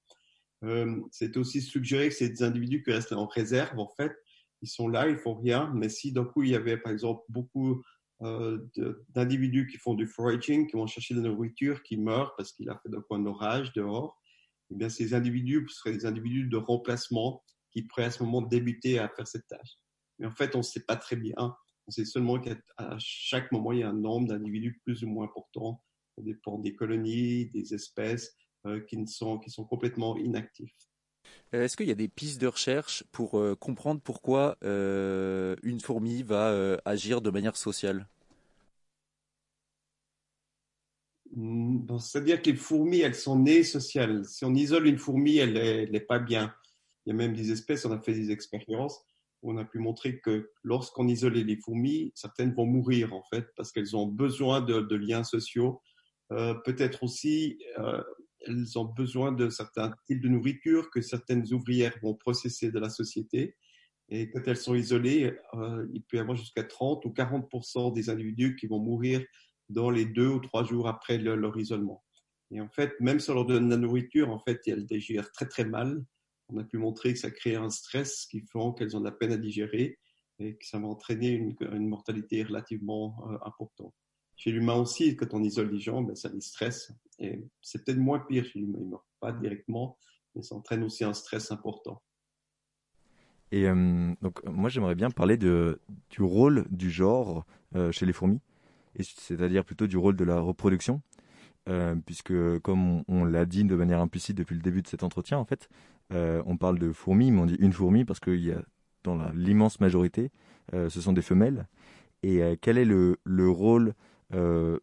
Euh, 0.64 1.00
c'est 1.10 1.36
aussi 1.36 1.60
suggéré 1.60 2.08
que 2.08 2.14
des 2.28 2.42
individus 2.42 2.82
qui 2.82 2.92
restent 2.92 3.12
en 3.12 3.26
réserve, 3.26 3.78
en 3.78 3.90
fait. 3.96 4.12
Ils 4.62 4.68
sont 4.68 4.88
là, 4.88 5.08
ils 5.08 5.18
font 5.18 5.34
rien. 5.34 5.70
Mais 5.74 5.88
si 5.88 6.12
d'un 6.12 6.24
coup, 6.24 6.42
il 6.42 6.50
y 6.50 6.56
avait, 6.56 6.78
par 6.78 6.92
exemple, 6.92 7.22
beaucoup 7.28 7.82
euh, 8.22 8.58
d'individus 9.10 9.66
qui 9.66 9.76
font 9.76 9.94
du 9.94 10.06
foraging, 10.06 10.66
qui 10.66 10.76
vont 10.76 10.86
chercher 10.86 11.14
de 11.14 11.20
la 11.20 11.28
nourriture, 11.28 11.82
qui 11.82 11.96
meurent 11.96 12.34
parce 12.36 12.52
qu'il 12.52 12.70
a 12.70 12.78
fait 12.82 12.88
coup 12.88 13.16
un 13.16 13.26
orage 13.26 13.72
dehors, 13.74 14.18
eh 14.70 14.76
bien, 14.76 14.88
ces 14.88 15.14
individus 15.14 15.66
seraient 15.68 15.92
des 15.92 16.06
individus 16.06 16.48
de 16.48 16.56
remplacement 16.56 17.42
qui 17.70 17.82
pourraient 17.82 18.04
à 18.04 18.10
ce 18.10 18.22
moment 18.22 18.40
débuter 18.40 18.98
à 18.98 19.08
faire 19.08 19.26
cette 19.26 19.46
tâche. 19.48 19.78
Mais 20.18 20.26
en 20.26 20.30
fait, 20.30 20.54
on 20.54 20.58
ne 20.58 20.62
sait 20.62 20.84
pas 20.84 20.96
très 20.96 21.16
bien. 21.16 21.34
On 21.86 21.90
sait 21.90 22.04
seulement 22.04 22.40
qu'à 22.40 22.56
chaque 22.98 23.52
moment, 23.52 23.72
il 23.72 23.80
y 23.80 23.82
a 23.82 23.90
un 23.90 23.94
nombre 23.94 24.28
d'individus 24.28 24.80
plus 24.84 25.02
ou 25.04 25.08
moins 25.08 25.26
important. 25.26 25.82
Ça 26.16 26.22
dépend 26.22 26.58
des 26.58 26.74
colonies, 26.74 27.46
des 27.46 27.74
espèces 27.74 28.36
euh, 28.66 28.80
qui, 28.80 28.96
ne 28.96 29.06
sont, 29.06 29.38
qui 29.38 29.50
sont 29.50 29.64
complètement 29.64 30.16
inactifs. 30.16 30.74
Euh, 31.54 31.64
Est-ce 31.64 31.76
qu'il 31.76 31.88
y 31.88 31.92
a 31.92 31.94
des 31.94 32.08
pistes 32.08 32.40
de 32.40 32.46
recherche 32.46 33.04
pour 33.12 33.38
euh, 33.38 33.54
comprendre 33.56 34.00
pourquoi 34.02 34.56
euh, 34.64 35.56
une 35.62 35.80
fourmi 35.80 36.22
va 36.22 36.50
euh, 36.50 36.76
agir 36.84 37.20
de 37.22 37.30
manière 37.30 37.56
sociale? 37.56 38.08
Bon, 41.32 41.98
C'est-à-dire 41.98 42.40
que 42.42 42.50
les 42.50 42.56
fourmis, 42.56 43.00
elles 43.00 43.14
sont 43.14 43.38
nées 43.38 43.64
sociales. 43.64 44.24
Si 44.24 44.44
on 44.44 44.54
isole 44.54 44.86
une 44.86 44.98
fourmi, 44.98 45.36
elle 45.38 45.56
est, 45.56 45.82
elle 45.84 45.94
est 45.96 46.00
pas 46.00 46.18
bien. 46.18 46.54
Il 47.06 47.10
y 47.10 47.12
a 47.12 47.16
même 47.16 47.34
des 47.34 47.50
espèces, 47.52 47.84
on 47.84 47.92
a 47.92 48.00
fait 48.00 48.14
des 48.14 48.30
expériences 48.30 49.04
où 49.42 49.52
on 49.52 49.58
a 49.58 49.64
pu 49.64 49.78
montrer 49.78 50.20
que 50.20 50.50
lorsqu'on 50.62 51.08
isolait 51.08 51.44
les 51.44 51.56
fourmis, 51.56 52.12
certaines 52.14 52.54
vont 52.54 52.66
mourir 52.66 53.12
en 53.12 53.22
fait 53.30 53.46
parce 53.56 53.72
qu'elles 53.72 53.96
ont 53.96 54.06
besoin 54.06 54.60
de, 54.62 54.80
de 54.80 54.96
liens 54.96 55.24
sociaux. 55.24 55.82
Euh, 56.32 56.54
Peut-être 56.64 57.02
aussi, 57.02 57.58
euh, 57.78 58.02
elles 58.46 58.78
ont 58.78 58.84
besoin 58.84 59.32
de 59.32 59.48
certains 59.48 59.92
types 60.06 60.20
de 60.20 60.28
nourriture 60.28 60.90
que 60.90 61.00
certaines 61.00 61.52
ouvrières 61.52 61.96
vont 62.02 62.14
processer 62.14 62.70
de 62.70 62.78
la 62.78 62.90
société. 62.90 63.56
Et 64.10 64.30
quand 64.30 64.46
elles 64.46 64.56
sont 64.58 64.74
isolées, 64.74 65.34
euh, 65.54 65.86
il 65.92 66.02
peut 66.02 66.18
y 66.18 66.20
avoir 66.20 66.36
jusqu'à 66.36 66.64
30 66.64 67.04
ou 67.06 67.10
40% 67.10 67.90
des 67.92 68.10
individus 68.10 68.56
qui 68.56 68.66
vont 68.66 68.78
mourir 68.80 69.24
dans 69.70 69.90
les 69.90 70.04
deux 70.04 70.28
ou 70.28 70.40
trois 70.40 70.64
jours 70.64 70.88
après 70.88 71.16
le- 71.18 71.36
leur 71.36 71.56
isolement. 71.58 72.04
Et 72.50 72.60
en 72.60 72.68
fait, 72.68 72.92
même 73.00 73.18
si 73.18 73.30
on 73.30 73.34
leur 73.34 73.46
donne 73.46 73.66
de 73.66 73.70
la 73.70 73.78
nourriture, 73.78 74.30
en 74.30 74.38
fait, 74.38 74.60
elles 74.66 74.84
digèrent 74.86 75.32
très 75.32 75.46
très 75.48 75.64
mal. 75.64 76.04
On 76.48 76.58
a 76.58 76.64
pu 76.64 76.76
montrer 76.76 77.14
que 77.14 77.18
ça 77.18 77.30
crée 77.30 77.56
un 77.56 77.70
stress 77.70 78.26
qui 78.26 78.40
fait 78.40 78.58
qu'elles 78.76 78.94
ont 78.96 79.00
de 79.00 79.06
la 79.06 79.12
peine 79.12 79.32
à 79.32 79.38
digérer 79.38 79.98
et 80.38 80.56
que 80.56 80.66
ça 80.66 80.78
va 80.78 80.86
entraîner 80.86 81.30
une, 81.30 81.56
une 81.72 81.88
mortalité 81.88 82.42
relativement 82.42 83.16
euh, 83.30 83.38
importante. 83.46 83.94
Chez 84.36 84.50
l'humain 84.50 84.74
aussi, 84.74 85.16
quand 85.16 85.32
on 85.32 85.42
isole 85.42 85.70
les 85.70 85.80
gens, 85.80 86.02
ben, 86.02 86.14
ça 86.14 86.28
les 86.28 86.40
stresse. 86.40 86.92
Et 87.18 87.44
c'est 87.62 87.84
peut-être 87.84 87.98
moins 87.98 88.18
pire 88.18 88.44
chez 88.44 88.58
l'humain. 88.58 88.78
Ils 88.80 88.86
ne 88.86 88.90
meurent 88.90 89.06
pas 89.20 89.32
directement, 89.32 89.98
mais 90.34 90.42
ça 90.42 90.54
entraîne 90.54 90.82
aussi 90.82 91.04
un 91.04 91.14
stress 91.14 91.50
important. 91.52 92.02
Et 93.52 93.68
euh, 93.68 94.12
donc, 94.20 94.44
moi, 94.44 94.68
j'aimerais 94.68 94.96
bien 94.96 95.10
parler 95.10 95.36
de, 95.36 95.80
du 96.10 96.22
rôle 96.22 96.66
du 96.70 96.90
genre 96.90 97.46
euh, 97.76 97.92
chez 97.92 98.04
les 98.04 98.12
fourmis, 98.12 98.40
c'est-à-dire 98.98 99.64
plutôt 99.64 99.86
du 99.86 99.96
rôle 99.96 100.16
de 100.16 100.24
la 100.24 100.40
reproduction, 100.40 101.02
euh, 101.68 101.94
puisque, 102.04 102.34
comme 102.60 103.04
on, 103.06 103.24
l'a 103.24 103.46
dit 103.46 103.62
de 103.62 103.76
manière 103.76 104.00
implicite 104.00 104.36
depuis 104.36 104.56
le 104.56 104.60
début 104.60 104.82
de 104.82 104.88
cet 104.88 105.04
entretien, 105.04 105.38
en 105.38 105.44
fait, 105.44 105.68
on 106.10 106.56
parle 106.56 106.78
de 106.78 106.92
fourmis, 106.92 107.32
mais 107.32 107.40
on 107.40 107.46
dit 107.46 107.56
une 107.58 107.72
fourmi 107.72 108.04
parce 108.04 108.20
qu'il 108.20 108.44
y 108.44 108.52
a, 108.52 108.62
dans 109.02 109.30
l'immense 109.32 109.80
majorité, 109.80 110.30
ce 110.72 111.00
sont 111.00 111.12
des 111.12 111.22
femelles. 111.22 111.66
Et 112.22 112.40
quel 112.60 112.78
est 112.78 112.84
le 112.84 113.48
rôle 113.48 113.94
euh, 114.32 114.78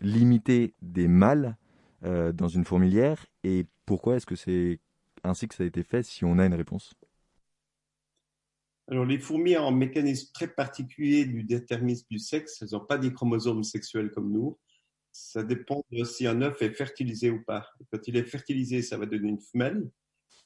limité 0.00 0.74
des 0.82 1.08
mâles 1.08 1.56
euh, 2.04 2.32
dans 2.32 2.48
une 2.48 2.64
fourmilière, 2.64 3.26
et 3.42 3.66
pourquoi 3.86 4.16
est-ce 4.16 4.26
que 4.26 4.36
c'est 4.36 4.80
ainsi 5.22 5.48
que 5.48 5.54
ça 5.54 5.62
a 5.62 5.66
été 5.66 5.82
fait, 5.82 6.02
si 6.02 6.24
on 6.24 6.38
a 6.38 6.46
une 6.46 6.54
réponse? 6.54 6.94
Alors, 8.88 9.06
les 9.06 9.18
fourmis 9.18 9.56
ont 9.56 9.68
un 9.68 9.72
mécanisme 9.72 10.30
très 10.34 10.48
particulier 10.48 11.24
du 11.24 11.42
déterminisme 11.42 12.06
du 12.10 12.18
sexe. 12.18 12.60
Elles 12.60 12.68
n'ont 12.72 12.84
pas 12.84 12.98
des 12.98 13.14
chromosomes 13.14 13.64
sexuels 13.64 14.10
comme 14.10 14.30
nous. 14.30 14.58
Ça 15.10 15.42
dépend 15.42 15.82
de 15.90 16.04
si 16.04 16.26
un 16.26 16.42
œuf 16.42 16.60
est 16.60 16.74
fertilisé 16.74 17.30
ou 17.30 17.42
pas. 17.42 17.66
Quand 17.90 18.06
il 18.06 18.16
est 18.16 18.24
fertilisé, 18.24 18.82
ça 18.82 18.98
va 18.98 19.06
donner 19.06 19.28
une 19.28 19.40
femelle 19.40 19.90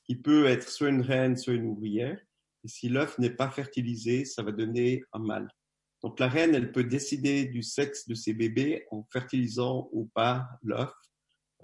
qui 0.04 0.14
peut 0.14 0.46
être 0.46 0.68
soit 0.68 0.90
une 0.90 1.00
reine, 1.00 1.36
soit 1.36 1.54
une 1.54 1.66
ouvrière. 1.66 2.18
Et 2.64 2.68
si 2.68 2.88
l'œuf 2.88 3.18
n'est 3.18 3.34
pas 3.34 3.50
fertilisé, 3.50 4.24
ça 4.24 4.42
va 4.42 4.52
donner 4.52 5.02
un 5.12 5.18
mâle. 5.18 5.48
Donc, 6.02 6.20
la 6.20 6.28
reine, 6.28 6.54
elle 6.54 6.72
peut 6.72 6.84
décider 6.84 7.46
du 7.46 7.62
sexe 7.62 8.06
de 8.06 8.14
ses 8.14 8.32
bébés 8.32 8.86
en 8.90 9.04
fertilisant 9.12 9.88
ou 9.92 10.06
pas 10.14 10.48
l'œuf. 10.62 10.92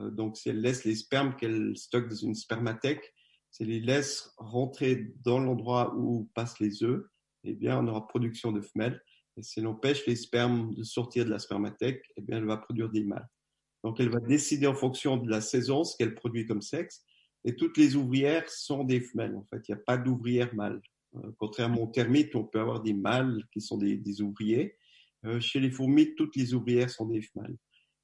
Euh, 0.00 0.10
donc, 0.10 0.36
si 0.36 0.48
elle 0.48 0.60
laisse 0.60 0.84
les 0.84 0.96
spermes 0.96 1.36
qu'elle 1.36 1.76
stocke 1.76 2.08
dans 2.08 2.16
une 2.16 2.34
spermathèque, 2.34 3.14
si 3.50 3.62
elle 3.62 3.68
les 3.68 3.80
laisse 3.80 4.32
rentrer 4.36 5.12
dans 5.24 5.38
l'endroit 5.38 5.94
où 5.96 6.28
passent 6.34 6.58
les 6.58 6.82
œufs, 6.82 7.04
eh 7.44 7.54
bien, 7.54 7.78
on 7.78 7.86
aura 7.86 8.08
production 8.08 8.50
de 8.50 8.60
femelles. 8.60 9.00
Et 9.36 9.42
si 9.42 9.60
elle 9.60 9.66
empêche 9.66 10.06
les 10.06 10.16
spermes 10.16 10.74
de 10.74 10.82
sortir 10.82 11.24
de 11.24 11.30
la 11.30 11.38
spermathèque, 11.38 12.02
eh 12.16 12.22
bien, 12.22 12.38
elle 12.38 12.46
va 12.46 12.56
produire 12.56 12.90
des 12.90 13.04
mâles. 13.04 13.28
Donc, 13.84 14.00
elle 14.00 14.08
va 14.08 14.20
décider 14.20 14.66
en 14.66 14.74
fonction 14.74 15.16
de 15.16 15.30
la 15.30 15.40
saison 15.40 15.84
ce 15.84 15.96
qu'elle 15.96 16.14
produit 16.14 16.46
comme 16.46 16.62
sexe. 16.62 17.04
Et 17.44 17.54
toutes 17.54 17.76
les 17.76 17.94
ouvrières 17.94 18.48
sont 18.48 18.82
des 18.82 19.00
femelles. 19.00 19.36
En 19.36 19.44
fait, 19.44 19.68
il 19.68 19.74
n'y 19.74 19.80
a 19.80 19.82
pas 19.84 19.98
d'ouvrières 19.98 20.54
mâles. 20.54 20.80
Euh, 21.16 21.32
contrairement 21.38 21.82
aux 21.82 21.90
termites, 21.90 22.34
on 22.34 22.44
peut 22.44 22.60
avoir 22.60 22.82
des 22.82 22.94
mâles 22.94 23.44
qui 23.52 23.60
sont 23.60 23.78
des, 23.78 24.20
ouvriers. 24.22 24.76
Euh, 25.24 25.40
chez 25.40 25.60
les 25.60 25.70
fourmis, 25.70 26.14
toutes 26.14 26.36
les 26.36 26.54
ouvrières 26.54 26.90
sont 26.90 27.06
des 27.06 27.22
femelles. 27.22 27.56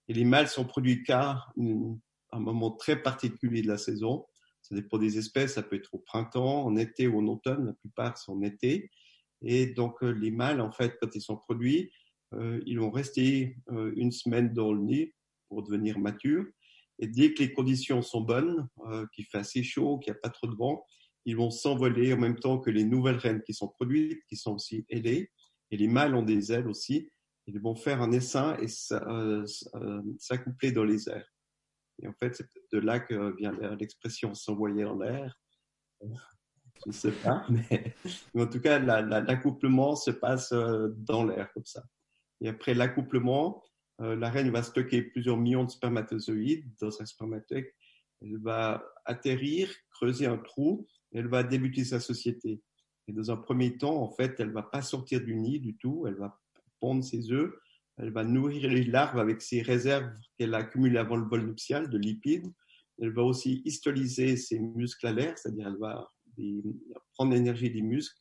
Et 0.08 0.14
les 0.14 0.24
mâles 0.24 0.48
sont 0.48 0.64
produits 0.64 1.02
qu'à 1.02 1.46
une- 1.56 1.98
un 2.32 2.40
moment 2.40 2.70
très 2.70 3.00
particulier 3.02 3.62
de 3.62 3.68
la 3.68 3.78
saison. 3.78 4.26
Ça 4.62 4.74
dépend 4.74 4.98
des 4.98 5.18
espèces, 5.18 5.54
ça 5.54 5.62
peut 5.62 5.76
être 5.76 5.94
au 5.94 5.98
printemps, 5.98 6.64
en 6.64 6.76
été 6.76 7.08
ou 7.08 7.18
en 7.18 7.26
automne, 7.26 7.66
la 7.66 7.72
plupart 7.72 8.16
sont 8.18 8.34
en 8.34 8.42
été. 8.42 8.90
Et 9.42 9.66
donc 9.66 10.02
euh, 10.02 10.10
les 10.10 10.30
mâles, 10.30 10.60
en 10.60 10.70
fait, 10.70 10.96
quand 11.00 11.14
ils 11.14 11.22
sont 11.22 11.36
produits, 11.36 11.90
ils 12.64 12.78
vont 12.78 12.92
rester 12.92 13.56
une 13.96 14.12
semaine 14.12 14.52
dans 14.54 14.72
le 14.72 14.80
nid 14.80 15.12
pour 15.48 15.64
devenir 15.64 15.98
matures. 15.98 16.46
Et 17.00 17.08
dès 17.08 17.34
que 17.34 17.42
les 17.42 17.52
conditions 17.52 18.02
sont 18.02 18.20
bonnes, 18.20 18.68
qu'il 19.12 19.24
fait 19.24 19.38
assez 19.38 19.64
chaud, 19.64 19.98
qu'il 19.98 20.12
n'y 20.12 20.16
a 20.16 20.20
pas 20.20 20.28
trop 20.28 20.46
de 20.46 20.54
vent, 20.54 20.86
ils 21.24 21.36
vont 21.36 21.50
s'envoler 21.50 22.12
en 22.12 22.18
même 22.18 22.38
temps 22.38 22.58
que 22.58 22.70
les 22.70 22.84
nouvelles 22.84 23.16
reines 23.18 23.42
qui 23.42 23.54
sont 23.54 23.68
produites, 23.68 24.22
qui 24.28 24.36
sont 24.36 24.54
aussi 24.54 24.84
ailées. 24.88 25.30
Et 25.70 25.76
les 25.76 25.88
mâles 25.88 26.14
ont 26.14 26.22
des 26.22 26.52
ailes 26.52 26.68
aussi. 26.68 27.10
Ils 27.46 27.60
vont 27.60 27.74
faire 27.74 28.00
un 28.02 28.12
essaim 28.12 28.56
et 28.60 28.66
euh, 28.92 29.44
euh, 29.74 30.02
s'accoupler 30.18 30.72
dans 30.72 30.84
les 30.84 31.08
airs. 31.08 31.28
Et 32.02 32.08
en 32.08 32.12
fait, 32.14 32.34
c'est 32.34 32.46
de 32.72 32.78
là 32.78 33.00
que 33.00 33.36
vient 33.36 33.52
l'expression 33.78 34.34
s'envoyer 34.34 34.84
en 34.84 34.98
l'air. 34.98 35.38
Je 36.02 36.06
ne 36.86 36.92
sais 36.92 37.12
pas, 37.12 37.44
mais, 37.50 37.94
mais 38.34 38.42
en 38.42 38.46
tout 38.46 38.60
cas, 38.60 38.78
la- 38.78 39.02
la- 39.02 39.20
l'accouplement 39.20 39.96
se 39.96 40.10
passe 40.10 40.52
euh, 40.52 40.88
dans 40.96 41.24
l'air 41.24 41.52
comme 41.52 41.66
ça. 41.66 41.84
Et 42.40 42.48
après 42.48 42.72
l'accouplement, 42.74 43.62
la 43.98 44.30
reine 44.30 44.50
va 44.50 44.62
stocker 44.62 45.02
plusieurs 45.02 45.36
millions 45.36 45.64
de 45.64 45.70
spermatozoïdes 45.70 46.64
dans 46.80 47.02
un 47.02 47.04
spermathèque. 47.04 47.76
Elle 48.22 48.38
va 48.38 48.82
atterrir, 49.04 49.70
creuser 49.90 50.24
un 50.24 50.38
trou, 50.38 50.88
elle 51.12 51.28
va 51.28 51.42
débuter 51.42 51.84
sa 51.84 52.00
société. 52.00 52.60
Et 53.08 53.12
dans 53.12 53.30
un 53.30 53.36
premier 53.36 53.76
temps, 53.76 54.02
en 54.02 54.10
fait, 54.10 54.38
elle 54.38 54.52
va 54.52 54.62
pas 54.62 54.82
sortir 54.82 55.20
du 55.20 55.34
nid 55.34 55.58
du 55.58 55.76
tout. 55.76 56.04
Elle 56.06 56.14
va 56.14 56.38
pondre 56.80 57.04
ses 57.04 57.32
œufs. 57.32 57.52
Elle 57.96 58.12
va 58.12 58.24
nourrir 58.24 58.70
les 58.70 58.84
larves 58.84 59.18
avec 59.18 59.42
ses 59.42 59.62
réserves 59.62 60.10
qu'elle 60.38 60.54
a 60.54 60.58
accumulées 60.58 60.98
avant 60.98 61.16
le 61.16 61.26
vol 61.26 61.44
nuptial 61.46 61.90
de 61.90 61.98
lipides. 61.98 62.50
Elle 63.00 63.12
va 63.12 63.22
aussi 63.22 63.62
histolyser 63.64 64.36
ses 64.36 64.58
muscles 64.58 65.06
à 65.06 65.12
l'air, 65.12 65.36
c'est-à-dire 65.36 65.68
elle 65.68 65.78
va 65.78 66.08
prendre 67.14 67.32
l'énergie 67.32 67.70
des 67.70 67.82
muscles 67.82 68.16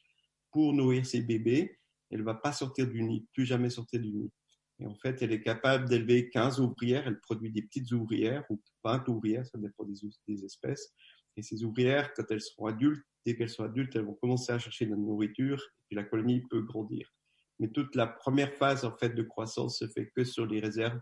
pour 0.52 0.74
nourrir 0.74 1.06
ses 1.06 1.22
bébés. 1.22 1.78
Elle 2.10 2.24
va 2.24 2.34
pas 2.34 2.52
sortir 2.52 2.88
du 2.88 3.04
nid, 3.04 3.28
plus 3.34 3.46
jamais 3.46 3.70
sortir 3.70 4.02
du 4.02 4.12
nid. 4.12 4.32
Et 4.80 4.86
en 4.86 4.96
fait, 4.96 5.22
elle 5.22 5.34
est 5.34 5.42
capable 5.42 5.88
d'élever 5.88 6.30
15 6.30 6.60
ouvrières. 6.60 7.06
Elle 7.06 7.20
produit 7.20 7.52
des 7.52 7.62
petites 7.62 7.92
ouvrières 7.92 8.44
ou 8.50 8.60
20 8.84 9.08
ouvrières, 9.10 9.46
ça 9.46 9.58
dépend 9.58 9.86
des 9.86 10.46
espèces. 10.46 10.94
Et 11.38 11.42
ces 11.42 11.64
ouvrières, 11.64 12.14
quand 12.14 12.24
elles 12.30 12.42
seront 12.42 12.68
adultes, 12.68 13.04
dès 13.26 13.36
qu'elles 13.36 13.50
sont 13.50 13.64
adultes, 13.64 13.96
elles 13.96 14.06
vont 14.06 14.16
commencer 14.16 14.52
à 14.52 14.60
chercher 14.60 14.86
de 14.86 14.92
la 14.92 14.98
nourriture 14.98 15.62
et 15.92 15.96
la 15.96 16.04
colonie 16.04 16.42
peut 16.50 16.62
grandir. 16.62 17.14
Mais 17.60 17.70
toute 17.70 17.96
la 17.96 18.08
première 18.08 18.54
phase 18.54 18.86
en 18.86 18.96
fait 18.96 19.10
de 19.10 19.24
croissance 19.24 19.80
se 19.80 19.88
fait 19.88 20.10
que 20.16 20.24
sur 20.24 20.46
les 20.46 20.60
réserves 20.60 21.00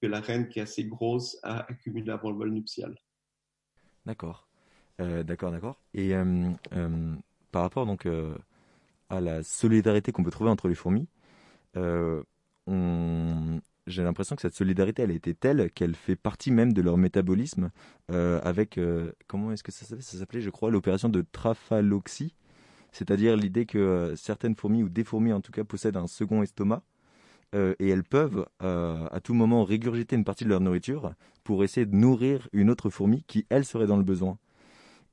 que 0.00 0.06
la 0.06 0.20
reine 0.20 0.48
qui 0.48 0.58
est 0.58 0.62
assez 0.62 0.84
grosse 0.84 1.38
a 1.42 1.60
accumulées 1.70 2.10
avant 2.12 2.30
le 2.30 2.36
vol 2.36 2.50
nuptial. 2.50 2.96
D'accord. 4.06 4.48
Euh, 5.00 5.22
d'accord, 5.22 5.50
d'accord. 5.52 5.78
Et 5.94 6.14
euh, 6.14 6.50
euh, 6.72 7.14
par 7.52 7.62
rapport 7.62 7.86
donc 7.86 8.06
à 9.08 9.20
la 9.20 9.42
solidarité 9.42 10.12
qu'on 10.12 10.22
peut 10.22 10.30
trouver 10.30 10.50
entre 10.50 10.68
les 10.68 10.74
fourmis, 10.74 11.08
on- 12.66 13.60
j'ai 13.86 14.02
l'impression 14.02 14.36
que 14.36 14.42
cette 14.42 14.54
solidarité, 14.54 15.02
elle 15.02 15.10
a 15.10 15.18
telle 15.18 15.70
qu'elle 15.70 15.94
fait 15.94 16.16
partie 16.16 16.50
même 16.50 16.72
de 16.72 16.82
leur 16.82 16.96
métabolisme 16.96 17.70
euh, 18.10 18.40
avec, 18.42 18.78
euh, 18.78 19.12
comment 19.26 19.52
est-ce 19.52 19.62
que 19.62 19.72
ça 19.72 19.84
s'appelait? 19.84 20.02
Ça 20.02 20.18
s'appelait, 20.18 20.40
je 20.40 20.50
crois, 20.50 20.70
l'opération 20.70 21.08
de 21.08 21.24
Trafaloxie, 21.32 22.34
c'est-à-dire 22.92 23.36
l'idée 23.36 23.66
que 23.66 23.78
euh, 23.78 24.16
certaines 24.16 24.54
fourmis, 24.54 24.82
ou 24.82 24.88
des 24.88 25.04
fourmis 25.04 25.32
en 25.32 25.40
tout 25.40 25.52
cas, 25.52 25.64
possèdent 25.64 25.96
un 25.96 26.06
second 26.06 26.42
estomac, 26.42 26.82
et 27.80 27.88
elles 27.88 28.04
peuvent 28.04 28.46
à 28.60 29.20
tout 29.24 29.34
moment 29.34 29.64
régurgiter 29.64 30.14
une 30.14 30.22
partie 30.22 30.44
de 30.44 30.48
leur 30.48 30.60
nourriture 30.60 31.14
pour 31.42 31.64
essayer 31.64 31.84
de 31.84 31.96
nourrir 31.96 32.48
une 32.52 32.70
autre 32.70 32.90
fourmi 32.90 33.24
qui, 33.26 33.44
elle, 33.48 33.64
serait 33.64 33.88
dans 33.88 33.96
le 33.96 34.04
besoin. 34.04 34.38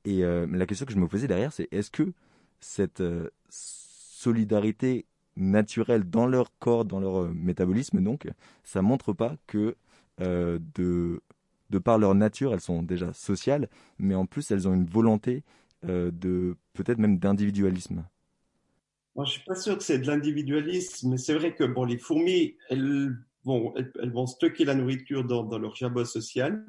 Et 0.04 0.20
la 0.22 0.66
question 0.66 0.86
que 0.86 0.92
je 0.92 0.98
me 0.98 1.08
posais 1.08 1.26
derrière, 1.26 1.52
c'est 1.52 1.66
est-ce 1.72 1.90
que 1.90 2.12
cette 2.60 3.02
solidarité 3.48 5.06
naturelle 5.38 6.08
dans 6.08 6.26
leur 6.26 6.52
corps, 6.58 6.84
dans 6.84 7.00
leur 7.00 7.22
euh, 7.22 7.32
métabolisme, 7.34 8.02
donc, 8.02 8.28
ça 8.64 8.82
montre 8.82 9.12
pas 9.12 9.36
que 9.46 9.76
euh, 10.20 10.58
de, 10.74 11.22
de 11.70 11.78
par 11.78 11.98
leur 11.98 12.14
nature, 12.14 12.52
elles 12.52 12.60
sont 12.60 12.82
déjà 12.82 13.12
sociales, 13.12 13.68
mais 13.98 14.14
en 14.14 14.26
plus, 14.26 14.50
elles 14.50 14.68
ont 14.68 14.74
une 14.74 14.86
volonté 14.86 15.44
euh, 15.88 16.10
de 16.12 16.56
peut-être 16.74 16.98
même 16.98 17.18
d'individualisme. 17.18 18.04
Moi, 19.14 19.24
je 19.24 19.32
suis 19.32 19.44
pas 19.44 19.54
sûr 19.54 19.76
que 19.76 19.84
c'est 19.84 19.98
de 19.98 20.06
l'individualisme, 20.06 21.10
mais 21.10 21.18
c'est 21.18 21.34
vrai 21.34 21.54
que 21.54 21.64
bon, 21.64 21.84
les 21.84 21.98
fourmis, 21.98 22.56
elles 22.68 23.16
vont, 23.44 23.74
elles, 23.76 24.12
vont 24.12 24.26
stocker 24.26 24.64
la 24.64 24.74
nourriture 24.74 25.24
dans, 25.24 25.44
dans 25.44 25.58
leur 25.58 25.74
jabot 25.74 26.04
social. 26.04 26.64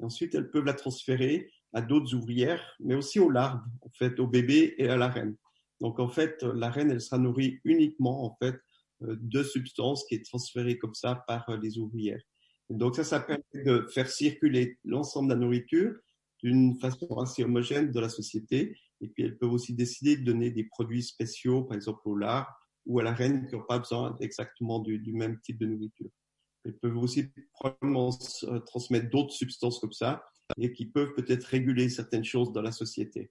Et 0.00 0.04
ensuite, 0.04 0.34
elles 0.34 0.50
peuvent 0.50 0.64
la 0.64 0.74
transférer 0.74 1.50
à 1.72 1.82
d'autres 1.82 2.14
ouvrières, 2.14 2.76
mais 2.80 2.94
aussi 2.94 3.18
aux 3.18 3.30
larves, 3.30 3.60
en 3.82 3.90
fait, 3.90 4.18
aux 4.20 4.26
bébés 4.26 4.74
et 4.78 4.88
à 4.88 4.96
la 4.96 5.08
reine. 5.08 5.36
Donc, 5.80 5.98
en 5.98 6.08
fait, 6.08 6.42
la 6.42 6.70
reine, 6.70 6.90
elle 6.90 7.00
sera 7.00 7.18
nourrie 7.18 7.60
uniquement, 7.64 8.24
en 8.24 8.36
fait, 8.42 8.56
euh, 9.02 9.16
de 9.20 9.42
substances 9.42 10.04
qui 10.06 10.14
est 10.14 10.24
transférée 10.24 10.78
comme 10.78 10.94
ça 10.94 11.24
par 11.26 11.48
euh, 11.48 11.58
les 11.60 11.78
ouvrières. 11.78 12.22
Donc 12.70 12.96
ça, 12.96 13.04
ça 13.04 13.20
permet 13.20 13.42
de 13.54 13.86
faire 13.92 14.08
circuler 14.08 14.78
l'ensemble 14.84 15.28
de 15.28 15.34
la 15.34 15.40
nourriture 15.40 15.94
d'une 16.42 16.78
façon 16.78 17.06
assez 17.18 17.44
homogène 17.44 17.90
dans 17.90 18.00
la 18.00 18.08
société. 18.08 18.76
Et 19.00 19.08
puis 19.08 19.24
elles 19.24 19.36
peuvent 19.36 19.52
aussi 19.52 19.74
décider 19.74 20.16
de 20.16 20.24
donner 20.24 20.50
des 20.50 20.64
produits 20.64 21.02
spéciaux, 21.02 21.62
par 21.62 21.76
exemple 21.76 22.00
au 22.04 22.16
lard 22.16 22.48
ou 22.86 23.00
à 23.00 23.02
la 23.02 23.12
reine, 23.12 23.46
qui 23.46 23.54
n'ont 23.54 23.64
pas 23.64 23.78
besoin 23.78 24.16
exactement 24.20 24.78
du, 24.78 24.98
du 24.98 25.12
même 25.12 25.40
type 25.40 25.58
de 25.58 25.66
nourriture. 25.66 26.10
Elles 26.64 26.76
peuvent 26.78 26.96
aussi 26.96 27.30
probablement 27.52 28.16
euh, 28.44 28.60
transmettre 28.60 29.10
d'autres 29.10 29.32
substances 29.32 29.78
comme 29.80 29.92
ça 29.92 30.24
et 30.58 30.72
qui 30.72 30.86
peuvent 30.86 31.14
peut-être 31.14 31.44
réguler 31.44 31.88
certaines 31.88 32.24
choses 32.24 32.52
dans 32.52 32.62
la 32.62 32.72
société. 32.72 33.30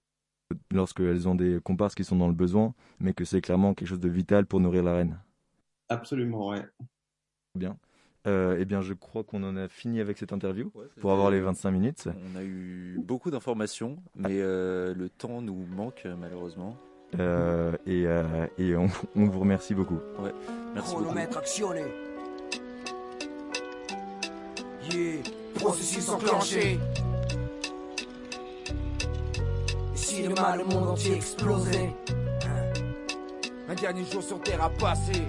Lorsqu'elles 0.72 1.28
ont 1.28 1.34
des 1.34 1.58
comparses 1.62 1.94
qui 1.94 2.04
sont 2.04 2.16
dans 2.16 2.28
le 2.28 2.34
besoin, 2.34 2.74
mais 3.00 3.12
que 3.12 3.24
c'est 3.24 3.40
clairement 3.40 3.74
quelque 3.74 3.88
chose 3.88 4.00
de 4.00 4.08
vital 4.08 4.46
pour 4.46 4.60
nourrir 4.60 4.82
la 4.82 4.94
reine. 4.94 5.18
Absolument, 5.88 6.48
ouais. 6.48 6.64
Bien. 7.54 7.76
Euh, 8.26 8.56
eh 8.58 8.64
bien, 8.64 8.80
je 8.80 8.94
crois 8.94 9.22
qu'on 9.22 9.42
en 9.42 9.56
a 9.56 9.68
fini 9.68 10.00
avec 10.00 10.16
cette 10.16 10.32
interview 10.32 10.72
pour 11.00 11.12
avoir 11.12 11.30
les 11.30 11.40
25 11.40 11.70
minutes. 11.70 12.08
On 12.32 12.38
a 12.38 12.42
eu 12.42 12.98
beaucoup 13.04 13.30
d'informations, 13.30 13.98
mais 14.16 14.40
euh, 14.40 14.94
le 14.94 15.10
temps 15.10 15.42
nous 15.42 15.66
manque 15.66 16.06
malheureusement. 16.18 16.76
Euh, 17.20 17.72
et 17.86 18.06
euh, 18.06 18.46
et 18.58 18.76
on, 18.76 18.88
on 19.16 19.26
vous 19.26 19.40
remercie 19.40 19.74
beaucoup. 19.74 19.98
Ouais, 20.18 20.32
merci 20.74 20.92
beaucoup. 20.92 21.04
Chronomètre 21.04 21.38
actionné. 21.38 21.82
Yeah, 24.90 25.22
processus 25.54 26.08
enclenché. 26.08 26.78
Si 30.14 30.22
demain 30.22 30.54
le 30.54 30.64
monde 30.64 30.90
entier 30.90 31.16
explosait 31.16 31.92
hein. 32.12 32.72
Un 33.68 33.74
dernier 33.74 34.04
jour 34.04 34.22
sur 34.22 34.40
Terre 34.42 34.62
à 34.62 34.70
passer. 34.70 35.24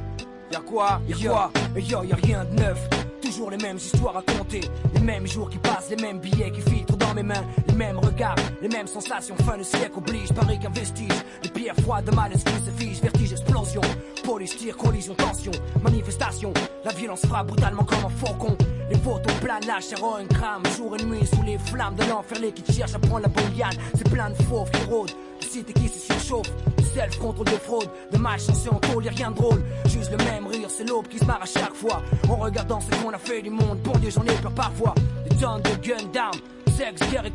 Y'a 0.51 0.59
quoi 0.59 1.01
Y'a 1.07 1.15
quoi 1.27 1.51
Yo, 1.75 2.03
y'a 2.03 2.15
rien 2.15 2.45
de 2.45 2.61
neuf. 2.61 2.87
Toujours 3.19 3.49
les 3.49 3.57
mêmes 3.57 3.77
histoires 3.77 4.17
à 4.17 4.21
compter. 4.21 4.61
Les 4.93 4.99
mêmes 4.99 5.25
jours 5.25 5.49
qui 5.49 5.57
passent, 5.57 5.89
les 5.89 5.95
mêmes 5.95 6.19
billets 6.19 6.51
qui 6.51 6.61
filtrent 6.61 6.97
dans 6.97 7.15
mes 7.15 7.23
mains. 7.23 7.43
Les 7.67 7.73
mêmes 7.73 7.97
regards, 7.97 8.35
les 8.61 8.67
mêmes 8.67 8.85
sensations. 8.85 9.35
Fin 9.37 9.57
de 9.57 9.63
siècle 9.63 9.97
oblige, 9.97 10.31
pareil 10.31 10.59
qu'un 10.59 10.69
vestige. 10.69 11.09
Les 11.41 11.49
pierres 11.49 11.75
froides 11.81 12.05
de 12.05 12.11
malaise 12.11 12.43
qui 12.43 12.53
se 12.53 12.83
figent. 12.83 13.01
Vertige, 13.01 13.31
explosion. 13.31 13.81
Police, 14.23 14.55
tir, 14.55 14.77
collision, 14.77 15.15
tension. 15.15 15.51
Manifestation. 15.81 16.53
La 16.83 16.91
violence 16.91 17.25
frappe 17.25 17.47
brutalement 17.47 17.85
comme 17.85 18.05
un 18.05 18.09
faucon. 18.09 18.55
Les 18.89 18.97
photos 18.97 19.33
planent, 19.41 19.65
la 19.65 19.79
chair 19.79 20.03
en 20.03 20.25
crame. 20.27 20.63
Jour 20.77 20.95
et 20.97 21.03
nuit 21.03 21.25
sous 21.25 21.43
les 21.43 21.57
flammes 21.57 21.95
de 21.95 22.03
l'enfer, 22.05 22.37
qui 22.53 22.73
cherchent 22.73 22.95
à 22.95 22.99
prendre 22.99 23.21
la 23.21 23.27
bouillane. 23.29 23.75
C'est 23.95 24.09
plein 24.09 24.29
de 24.29 24.35
fauves 24.43 24.69
qui 24.71 24.83
rôdent. 24.85 25.11
Les 25.41 25.47
cités 25.47 25.73
qui 25.73 25.87
se 25.87 25.99
surchauffent. 25.99 26.51
Self 26.93 27.19
contrôle 27.19 27.47
de 27.47 27.51
fraude, 27.51 27.89
de 28.11 28.17
malchance 28.17 28.67
en 28.71 28.79
tôle, 28.79 29.03
y'a 29.03 29.11
rien 29.11 29.31
de 29.31 29.35
drôle. 29.35 29.61
Juste 29.87 30.11
le 30.11 30.17
même 30.17 30.47
rire, 30.47 30.69
c'est 30.69 30.87
l'aube 30.87 31.07
qui 31.07 31.19
se 31.19 31.25
marre 31.25 31.41
à 31.41 31.45
chaque 31.45 31.73
fois. 31.73 32.01
En 32.29 32.37
regardant 32.37 32.79
ce 32.79 32.89
qu'on 33.01 33.09
a 33.09 33.17
fait 33.17 33.41
du 33.41 33.49
monde, 33.49 33.79
bon 33.83 33.91
Dieu, 33.99 34.09
j'en 34.11 34.23
ai 34.23 34.35
peur 34.41 34.53
parfois. 34.53 34.95
Des 35.29 35.35
tonnes 35.35 35.61
de 35.61 35.87
gun 35.87 35.97
down, 36.13 36.31
sexe, 36.75 37.09
guerre 37.09 37.25
et. 37.25 37.31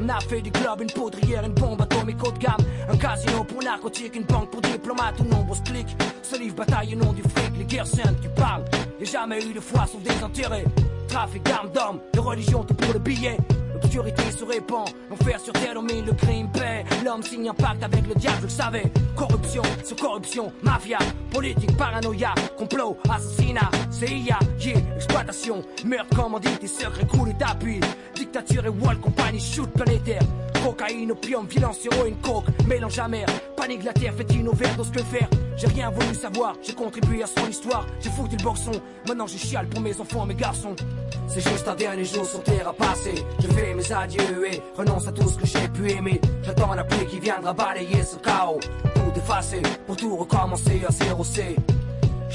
On 0.00 0.08
a 0.08 0.20
fait 0.20 0.42
du 0.42 0.50
globe, 0.50 0.82
une 0.82 0.90
poudrière, 0.90 1.44
une 1.44 1.54
bombe 1.54 1.80
atomique 1.80 2.22
haut 2.22 2.32
de 2.32 2.38
gamme. 2.38 2.64
Un 2.88 2.96
casino 2.96 3.44
pour 3.44 3.62
narcotique, 3.62 4.16
une 4.16 4.24
banque 4.24 4.50
pour 4.50 4.60
diplomates 4.60 5.20
ou 5.20 5.24
nombreux 5.24 5.56
clics. 5.64 5.96
Livre 6.38 6.56
bataille 6.56 6.94
au 6.94 6.98
nom 6.98 7.12
du 7.12 7.22
fric, 7.22 7.52
les 7.58 7.64
guerres 7.64 7.86
saintes, 7.86 8.20
tu 8.22 8.28
parles. 8.30 8.64
Y'a 8.98 9.06
jamais 9.06 9.44
eu 9.44 9.52
de 9.52 9.60
foi 9.60 9.86
sauf 9.86 10.02
des. 10.02 10.12
Trafic 11.08 11.42
d'armes 11.42 11.70
d'hommes, 11.70 12.00
de 12.14 12.20
religion, 12.20 12.64
tout 12.64 12.74
pour 12.74 12.92
le 12.94 12.98
billet. 12.98 13.36
L'obscurité 13.82 14.22
se 14.30 14.44
répand, 14.44 14.88
l'enfer 15.10 15.40
sur 15.40 15.52
terre 15.52 15.74
domine 15.74 16.06
le 16.06 16.12
crime 16.12 16.48
paix. 16.52 16.84
L'homme 17.04 17.22
signe 17.22 17.48
un 17.48 17.54
pacte 17.54 17.82
avec 17.82 18.06
le 18.06 18.14
diable, 18.14 18.36
je 18.38 18.44
le 18.44 18.48
savais. 18.48 18.92
Corruption 19.16 19.62
sur 19.84 19.96
corruption, 19.96 20.52
mafia, 20.62 20.98
politique, 21.30 21.76
paranoïa, 21.76 22.32
complot, 22.56 22.96
assassinat, 23.10 23.70
CIA, 23.90 24.38
yeah, 24.60 24.78
exploitation, 24.96 25.62
meurtre, 25.84 26.16
commandite 26.16 26.62
et 26.62 26.68
secret 26.68 27.06
coulé 27.06 27.32
d'appui. 27.34 27.80
Dictature 28.14 28.66
et 28.66 28.68
wall 28.68 28.98
compagnie, 28.98 29.40
shoot 29.40 29.70
planétaire. 29.70 30.22
Cocaïne, 30.62 31.10
opium, 31.12 31.46
violence, 31.46 31.84
héroïne, 31.84 32.16
coke, 32.22 32.46
mélange 32.66 32.98
amer. 32.98 33.26
Panique 33.56 33.84
la 33.84 33.92
terre, 33.92 34.14
fait 34.14 34.34
une 34.34 34.48
overdose, 34.48 34.90
que 34.90 35.02
faire 35.02 35.28
J'ai 35.56 35.66
rien 35.66 35.90
voulu 35.90 36.14
savoir, 36.14 36.54
j'ai 36.62 36.72
contribué 36.72 37.22
à 37.22 37.26
son 37.26 37.46
histoire. 37.48 37.86
J'ai 38.00 38.10
foutu 38.10 38.36
le 38.36 38.42
boxon, 38.42 38.72
maintenant 39.08 39.26
je 39.26 39.36
chiale 39.36 39.68
pour 39.68 39.80
mes 39.80 39.98
enfants, 40.00 40.26
mes 40.26 40.34
garçons. 40.34 40.76
C'est 41.28 41.40
juste 41.40 41.66
un 41.66 41.74
dernier 41.74 42.04
jour 42.04 42.24
sur 42.26 42.42
terre 42.42 42.68
à 42.68 42.72
passer. 42.72 43.14
Je 43.40 43.46
fais 43.48 43.74
mes 43.74 43.92
adieux 43.92 44.52
et 44.52 44.60
renonce 44.76 45.08
à 45.08 45.12
tout 45.12 45.28
ce 45.28 45.38
que 45.38 45.46
j'ai 45.46 45.68
pu 45.68 45.90
aimer. 45.90 46.20
J'attends 46.42 46.74
la 46.74 46.84
pluie 46.84 47.06
qui 47.06 47.20
viendra 47.20 47.52
balayer 47.52 48.02
ce 48.02 48.16
chaos. 48.16 48.60
Tout 48.94 49.18
effacer 49.18 49.62
pour 49.86 49.96
tout 49.96 50.16
recommencer 50.16 50.82
à 50.86 50.92
zéro. 50.92 51.24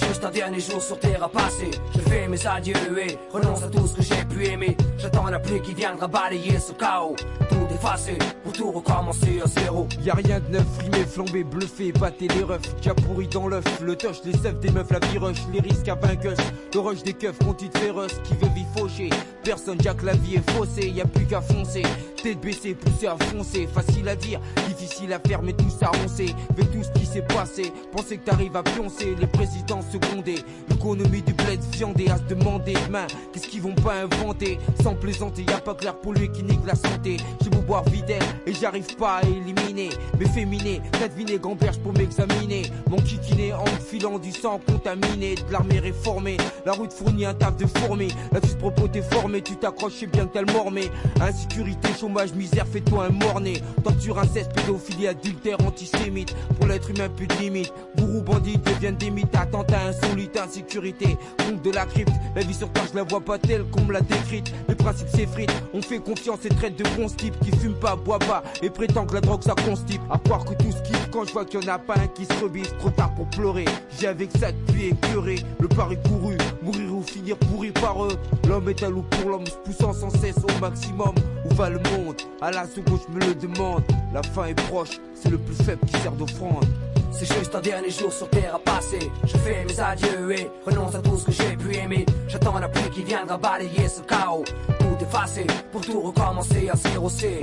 Juste 0.05 0.23
un 0.23 0.31
dernier 0.31 0.59
jour 0.59 0.81
sur 0.81 0.99
terre 0.99 1.23
à 1.23 1.29
passer. 1.29 1.71
Je 1.93 1.99
fais 2.01 2.27
mes 2.27 2.45
adieux 2.45 2.75
et 2.97 3.17
renonce 3.31 3.63
à 3.63 3.67
tout 3.67 3.87
ce 3.87 3.95
que 3.95 4.01
j'ai 4.01 4.23
pu 4.25 4.45
aimer. 4.45 4.77
J'attends 4.97 5.25
la 5.27 5.39
pluie 5.39 5.61
qui 5.61 5.73
viendra 5.73 6.07
balayer 6.07 6.59
ce 6.59 6.71
chaos. 6.73 7.15
Tout 7.49 7.67
effacer 7.73 8.17
pour 8.43 8.53
tout 8.53 8.71
recommencer 8.71 9.41
à 9.43 9.47
zéro. 9.47 9.87
Y 10.01 10.09
a 10.09 10.13
rien 10.13 10.39
de 10.39 10.49
neuf, 10.49 10.65
frimé, 10.77 11.05
flambé, 11.05 11.43
bluffé, 11.43 11.91
batté 11.91 12.27
les 12.27 12.43
refs. 12.43 12.75
Qui 12.81 12.89
a 12.89 12.93
pourri 12.93 13.27
dans 13.27 13.47
l'œuf, 13.47 13.65
le 13.81 13.95
touch, 13.95 14.17
les 14.25 14.33
seufs 14.33 14.59
des 14.59 14.69
meufs, 14.69 14.91
la 14.91 14.99
viroche, 14.99 15.37
les 15.53 15.61
risques 15.61 15.87
à 15.87 15.95
vainqueuse. 15.95 16.37
Le 16.73 16.79
rush 16.79 17.03
des 17.03 17.13
keufs, 17.13 17.39
continue 17.39 17.71
féroce, 17.73 18.15
qui 18.23 18.33
veut 18.35 18.53
vie 18.53 18.65
faucher. 18.75 19.09
Personne, 19.43 19.79
Jack, 19.81 20.03
la 20.03 20.13
vie 20.13 20.35
est 20.35 20.51
faussée, 20.51 20.89
y 20.89 21.01
a 21.01 21.05
plus 21.05 21.25
qu'à 21.25 21.41
foncer. 21.41 21.83
Tête 22.23 22.41
baissée, 22.41 22.73
poussée 22.73 23.07
à 23.07 23.15
foncer, 23.15 23.67
facile 23.67 24.09
à 24.09 24.15
dire, 24.15 24.41
difficile 24.67 25.13
à 25.13 25.19
faire, 25.19 25.41
mais 25.43 25.53
tout 25.53 25.69
ça 25.69 25.91
roncé. 26.01 26.33
Avec 26.49 26.71
tout 26.71 26.83
ce 26.83 26.99
qui 26.99 27.05
s'est 27.05 27.21
passé, 27.21 27.71
penser 27.91 28.17
que 28.17 28.25
t'arrives 28.25 28.55
à 28.55 28.63
pioncer, 28.63 29.15
les 29.19 29.27
présidents 29.27 29.81
secondés. 29.81 30.39
L'économie 30.69 31.21
du 31.21 31.33
bled 31.33 31.59
viandé 31.73 32.09
à 32.09 32.17
se 32.17 32.23
demander 32.23 32.73
demain, 32.87 33.05
qu'est-ce 33.31 33.47
qu'ils 33.47 33.61
vont 33.61 33.75
pas 33.75 34.01
inventer? 34.01 34.57
Sans 34.83 34.95
plaisanter, 34.95 35.43
y 35.43 35.51
a 35.51 35.59
pas 35.59 35.75
clair 35.75 35.95
pour 35.95 36.13
lui 36.13 36.29
qui 36.31 36.43
nique 36.43 36.65
la 36.65 36.75
santé. 36.75 37.17
J'ai 37.41 37.49
beau 37.49 37.61
boire 37.61 37.83
videl 37.83 38.21
et 38.45 38.53
j'arrive 38.53 38.95
pas 38.95 39.17
à 39.17 39.21
éliminer. 39.23 39.89
Mes 40.19 40.27
féminés, 40.27 40.81
quatre 40.99 41.13
vinaigre 41.13 41.49
en 41.49 41.55
berge 41.55 41.77
pour 41.79 41.93
m'examiner. 41.93 42.63
Mon 42.89 42.97
kikiné 42.97 43.53
en 43.53 43.65
filant 43.65 44.17
du 44.17 44.31
sang 44.31 44.59
contaminé, 44.65 45.35
de 45.35 45.51
l'armée 45.51 45.79
réformée. 45.79 46.37
La 46.65 46.73
route 46.73 46.91
fournit 46.91 47.25
un 47.25 47.35
taf 47.35 47.57
de 47.57 47.67
fourmi. 47.67 48.07
La 48.31 48.41
fille 48.41 48.57
propos 48.57 48.87
t'es 48.87 49.03
formé, 49.03 49.41
tu 49.41 49.55
t'accroches, 49.55 50.03
bien 50.11 50.25
que 50.25 50.33
t'as 50.33 50.41
le 50.41 50.51
mormé. 50.51 50.89
Insécurité, 51.21 51.89
chômage, 52.07 52.33
misère, 52.33 52.65
fais-toi 52.65 53.07
un 53.07 53.09
morné. 53.09 53.61
Torture, 53.83 54.19
inceste, 54.19 54.53
pédophilie, 54.53 55.07
adultère, 55.07 55.57
antisémite. 55.65 56.33
Pour 56.57 56.67
l'être 56.67 56.89
humain, 56.89 57.09
plus 57.09 57.27
de 57.27 57.33
limite. 57.33 57.73
Bourreau, 57.97 58.21
bandit 58.21 58.57
deviennent 58.57 58.95
des 58.95 59.09
mythes. 59.09 59.35
Attentat 59.35 59.87
insolite, 59.89 60.37
insécurité. 60.37 61.17
Compte 61.37 61.61
de 61.61 61.71
la 61.71 61.85
crypte. 61.85 62.13
La 62.35 62.43
vie 62.43 62.53
sur 62.53 62.71
terre, 62.71 62.85
je 62.91 62.95
la 62.95 63.03
vois 63.03 63.19
pas 63.19 63.37
telle 63.37 63.65
qu'on 63.65 63.83
me 63.83 63.93
l'a 63.93 64.01
décrite. 64.01 64.53
Les 64.69 64.75
principes 64.75 65.09
s'effritent. 65.09 65.51
On 65.73 65.81
fait 65.81 65.99
confiance 65.99 66.45
et 66.45 66.49
traite 66.49 66.77
de 66.77 66.85
bons 66.95 67.09
types 67.09 67.37
qui 67.41 67.51
fument 67.57 67.79
pas, 67.79 67.95
boit 67.95 68.19
pas 68.19 68.43
et 68.61 68.69
prétend 68.69 69.05
que 69.05 69.15
la 69.15 69.21
drogue 69.21 69.43
ça 69.43 69.55
constipe. 69.65 70.01
À 70.09 70.17
croire 70.17 70.45
que 70.45 70.53
tout 70.53 70.71
ce 70.71 70.77
quand 71.11 71.25
je 71.25 71.33
vois 71.33 71.45
qu'il 71.45 71.61
y 71.61 71.69
en 71.69 71.73
a 71.73 71.79
pas 71.79 71.95
un 71.95 72.07
qui 72.07 72.25
se 72.25 72.33
rebise, 72.43 72.73
trop 72.79 72.89
tard 72.89 73.13
pour 73.15 73.27
pleurer. 73.29 73.65
J'ai 73.99 74.07
avec 74.07 74.29
ça 74.37 74.51
depuis 74.51 74.87
écœuré, 74.87 75.37
le 75.59 75.67
pari 75.67 75.97
couru, 76.07 76.37
mourir 76.67 76.93
ou 76.93 77.01
finir 77.01 77.37
pourri 77.37 77.71
par 77.71 78.03
eux. 78.03 78.17
L'homme 78.47 78.69
est 78.69 78.83
un 78.83 78.89
loup 78.89 79.03
pour 79.09 79.29
l'homme, 79.29 79.45
se 79.45 79.55
poussant 79.57 79.93
sans 79.93 80.09
cesse 80.09 80.37
au 80.37 80.61
maximum. 80.61 81.15
Où 81.45 81.53
va 81.55 81.69
le 81.69 81.79
monde 81.91 82.21
À 82.41 82.51
la 82.51 82.65
seconde, 82.67 82.99
je 83.07 83.13
me 83.13 83.19
le 83.25 83.35
demande. 83.35 83.83
La 84.13 84.21
fin 84.21 84.45
est 84.45 84.61
proche, 84.69 84.99
c'est 85.15 85.29
le 85.29 85.37
plus 85.37 85.55
faible 85.55 85.81
qui 85.87 85.97
sert 86.01 86.11
d'offrande. 86.11 86.65
C'est 87.11 87.31
juste 87.33 87.55
un 87.55 87.61
dernier 87.61 87.89
jour 87.89 88.11
sur 88.11 88.29
terre 88.29 88.55
à 88.55 88.59
passer. 88.59 88.99
Je 89.23 89.37
fais 89.37 89.65
mes 89.65 89.79
adieux 89.79 90.31
et 90.31 90.49
renonce 90.65 90.93
à 90.93 90.99
tout 90.99 91.17
ce 91.17 91.25
que 91.25 91.31
j'ai 91.31 91.55
pu 91.55 91.75
aimer. 91.75 92.05
J'attends 92.27 92.59
la 92.59 92.67
pluie 92.67 92.89
qui 92.91 93.03
viendra 93.03 93.37
balayer 93.37 93.87
ce 93.87 94.01
chaos. 94.01 94.43
Tout 94.79 95.03
effacer 95.03 95.47
pour 95.71 95.81
tout 95.81 95.99
recommencer 96.01 96.69
à 96.69 96.75
zéro 96.75 97.09
C. 97.09 97.39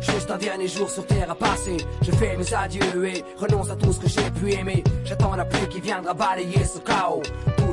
Juste 0.00 0.30
un 0.30 0.38
dernier 0.38 0.68
jour 0.68 0.88
sur 0.88 1.06
terre 1.06 1.30
à 1.30 1.34
passer. 1.34 1.76
Je 2.02 2.12
fais 2.12 2.36
mes 2.36 2.54
adieux 2.54 3.06
et 3.06 3.24
renonce 3.36 3.70
à 3.70 3.76
tout 3.76 3.92
ce 3.92 4.00
que 4.00 4.08
j'ai 4.08 4.30
pu 4.30 4.52
aimer. 4.52 4.84
J'attends 5.04 5.34
la 5.34 5.44
pluie 5.44 5.68
qui 5.68 5.80
viendra 5.80 6.14
balayer 6.14 6.64
ce 6.64 6.78
chaos. 6.78 7.22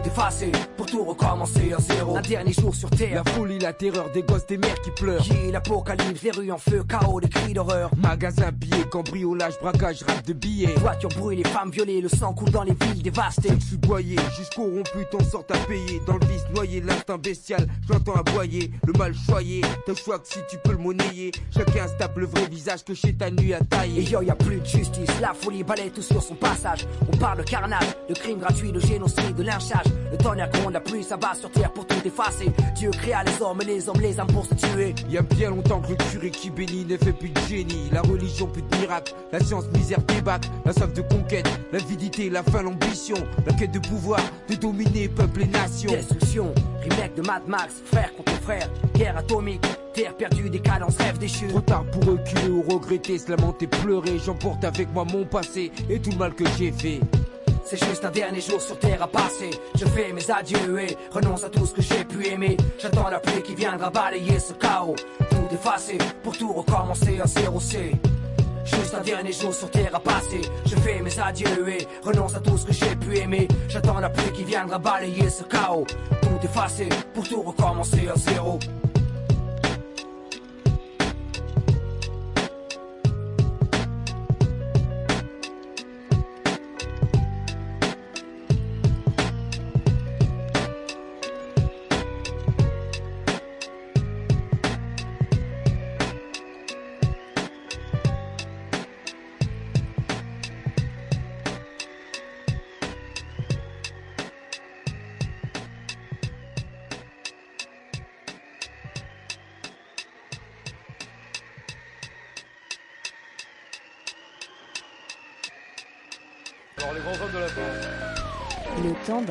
Effacer 0.06 0.52
pour 0.78 0.86
tout 0.86 1.04
recommencer 1.04 1.74
à 1.74 1.80
zéro. 1.80 2.18
Un 2.18 2.22
dernier 2.22 2.54
jour 2.54 2.74
sur 2.74 2.90
terre. 2.90 3.24
La 3.24 3.32
folie, 3.32 3.60
la 3.60 3.74
terreur 3.74 4.10
des 4.12 4.24
gosses, 4.24 4.46
des 4.48 4.58
mères 4.58 4.80
qui 4.82 4.92
pleurent. 4.92 5.22
Qui 5.22 5.52
l'apocalypse, 5.52 6.22
les 6.24 6.32
rues 6.32 6.52
en 6.52 6.58
feu, 6.58 6.84
chaos, 6.88 7.20
des 7.20 7.30
cris 7.30 7.54
d'horreur. 7.54 7.92
Magasin, 7.98 8.52
billets, 8.52 8.86
cambriolage, 8.90 9.54
braquage, 9.62 10.04
rap 10.04 10.26
de 10.26 10.34
billets. 10.34 10.74
Voitures 10.78 11.10
brûlées, 11.10 11.44
femmes 11.44 11.72
violées, 11.72 12.02
le 12.02 12.10
sang 12.10 12.34
coule 12.34 12.52
dans 12.52 12.64
les 12.64 12.74
villes 12.74 13.04
dévastées. 13.04 13.50
Je 13.70 13.76
boyé, 13.76 14.16
jusqu'au 14.38 14.64
rompu, 14.64 15.06
t'en 15.12 15.24
sortes 15.24 15.52
à 15.52 15.58
payer. 15.68 16.02
Dans 16.06 16.18
le 16.18 16.26
vice 16.28 16.44
noyé, 16.54 16.82
l'instinct 16.82 17.18
bestial, 17.18 17.68
j'entends 17.88 18.16
aboyer. 18.16 18.72
Le 18.86 18.94
mal 18.94 19.14
choyé, 19.14 19.62
t'as 19.86 19.96
choix 19.96 20.20
que 20.20 20.28
si 20.28 20.40
tu 20.50 20.58
peux 20.64 20.72
le 20.72 20.78
monnayer. 20.78 21.32
Chacun 21.52 21.88
se 21.88 21.94
tape 21.98 22.18
le 22.18 22.26
vrai 22.26 22.48
visage 22.50 22.84
que 22.84 22.94
chez 22.94 23.14
ta 23.14 23.30
nuit 23.30 23.54
à 23.54 23.60
tailler. 23.60 24.02
Et 24.02 24.06
yo, 24.06 24.22
y 24.22 24.30
a 24.30 24.36
plus 24.36 24.60
de 24.60 24.66
justice, 24.66 25.10
la 25.22 25.34
folie 25.34 25.64
balaye 25.64 25.92
tout 25.92 26.02
sur 26.02 26.22
son 26.22 26.36
passage. 26.36 26.88
On 27.12 27.18
parle 27.18 27.40
de 27.40 27.44
carnage, 27.44 27.96
de 28.10 28.14
crimes 28.14 28.40
gratuits, 28.40 28.72
de 28.72 28.80
génocide, 28.80 29.36
de 29.36 29.44
lynchage. 29.44 29.91
Le 30.12 30.18
tonnerre 30.18 30.50
gronde, 30.52 30.74
la 30.74 30.82
pluie 30.82 31.04
s'abat 31.04 31.34
sur 31.36 31.50
terre 31.52 31.72
pour 31.72 31.88
tout 31.88 31.96
effacer. 32.06 32.52
Dieu 32.76 32.92
créa 32.92 33.24
les 33.24 33.42
hommes 33.42 33.62
et 33.62 33.66
les 33.66 33.90
hommes 33.90 34.02
les 34.02 34.20
âmes 34.20 34.28
pour 34.28 34.46
se 34.46 34.54
tuer. 34.56 34.94
Il 35.08 35.14
y 35.14 35.18
a 35.18 35.22
bien 35.22 35.50
longtemps 35.50 35.82
que 35.82 35.92
le 35.92 35.96
curé 35.96 36.32
qui 36.32 36.50
bénit 36.50 36.86
ne 36.86 36.98
fait 36.98 37.14
plus 37.14 37.30
de 37.30 37.40
génie. 37.48 37.90
La 37.92 38.02
religion, 38.02 38.48
plus 38.48 38.62
de 38.62 38.78
miracle. 38.78 39.14
La 39.32 39.40
science, 39.40 39.66
misère, 39.72 40.02
débat. 40.04 40.40
La 40.66 40.74
soif 40.74 40.94
de 40.94 41.02
conquête. 41.02 41.48
L'avidité, 41.72 42.30
la 42.30 42.44
faim, 42.44 42.64
l'ambition. 42.64 43.16
La 43.46 43.54
quête 43.54 43.72
de 43.72 43.80
pouvoir, 43.80 44.20
de 44.50 44.56
dominer 44.56 45.08
peuple 45.08 45.44
et 45.44 45.48
nation. 45.48 45.92
Destruction, 45.92 46.54
remake 46.82 47.16
de 47.16 47.22
Mad 47.22 47.48
Max, 47.48 47.82
frère 47.86 48.14
contre 48.16 48.34
frère. 48.42 48.70
Guerre 48.96 49.18
atomique, 49.18 49.66
terre 49.94 50.16
perdue, 50.16 50.50
décadence, 50.50 50.98
rêve 50.98 51.18
déchu. 51.18 51.48
Trop 51.48 51.62
tard 51.62 51.86
pour 51.92 52.04
reculer 52.06 52.50
ou 52.50 52.62
regretter, 52.62 53.18
se 53.18 53.30
lamenter, 53.30 53.68
pleurer. 53.68 54.20
J'emporte 54.24 54.64
avec 54.64 54.92
moi 54.94 55.06
mon 55.06 55.26
passé 55.26 55.72
et 55.90 56.00
tout 56.00 56.12
le 56.12 56.18
mal 56.18 56.34
que 56.34 56.44
j'ai 56.58 56.72
fait. 56.72 57.00
C'est 57.64 57.84
juste 57.86 58.04
un 58.04 58.12
dernier 58.12 58.42
jour 58.42 58.62
sur 58.62 58.78
terre 58.80 59.02
à 59.02 59.08
passer. 59.08 59.50
Je 59.76 59.86
fais 59.86 60.12
mes 60.12 60.30
adieux 60.30 60.80
et 60.82 60.98
renonce 61.12 61.44
à 61.44 61.50
tout 61.50 61.66
ce 61.66 61.74
que 61.74 61.82
j'ai 61.82 62.04
pu 62.04 62.28
aimer. 62.28 62.58
J'attends 62.78 63.10
la 63.10 63.20
pluie 63.20 63.42
qui 63.42 63.56
viendra 63.56 63.90
balayer 63.90 64.40
ce 64.40 64.54
chaos. 64.54 64.96
Tout 65.30 65.48
effacer 65.54 65.98
pour 66.24 66.38
tout 66.38 66.52
recommencer 66.52 67.20
à 67.22 67.28
zéro 67.28 67.60
C. 67.60 67.94
Juste 68.66 68.94
un 68.94 69.02
dernier 69.02 69.32
jour 69.32 69.54
sur 69.54 69.70
terre 69.72 69.96
à 69.96 70.00
passer. 70.00 70.42
Je 70.66 70.76
fais 70.76 71.02
mes 71.02 71.18
adieux 71.20 71.70
et 71.70 71.88
renonce 72.04 72.36
à 72.36 72.40
tout 72.40 72.58
ce 72.58 72.66
que 72.66 72.74
j'ai 72.74 72.96
pu 72.96 73.18
aimer. 73.18 73.48
J'attends 73.70 74.00
la 74.00 74.10
pluie 74.10 74.32
qui 74.34 74.44
viendra 74.44 74.78
balayer 74.78 75.30
ce 75.30 75.44
chaos. 75.44 75.86
Tout 76.22 76.40
effacer 76.46 76.90
pour 77.14 77.28
tout 77.28 77.42
recommencer 77.42 78.08
à 78.08 78.16
zéro. 78.18 78.60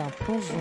D'un 0.01 0.25
plongeon 0.25 0.55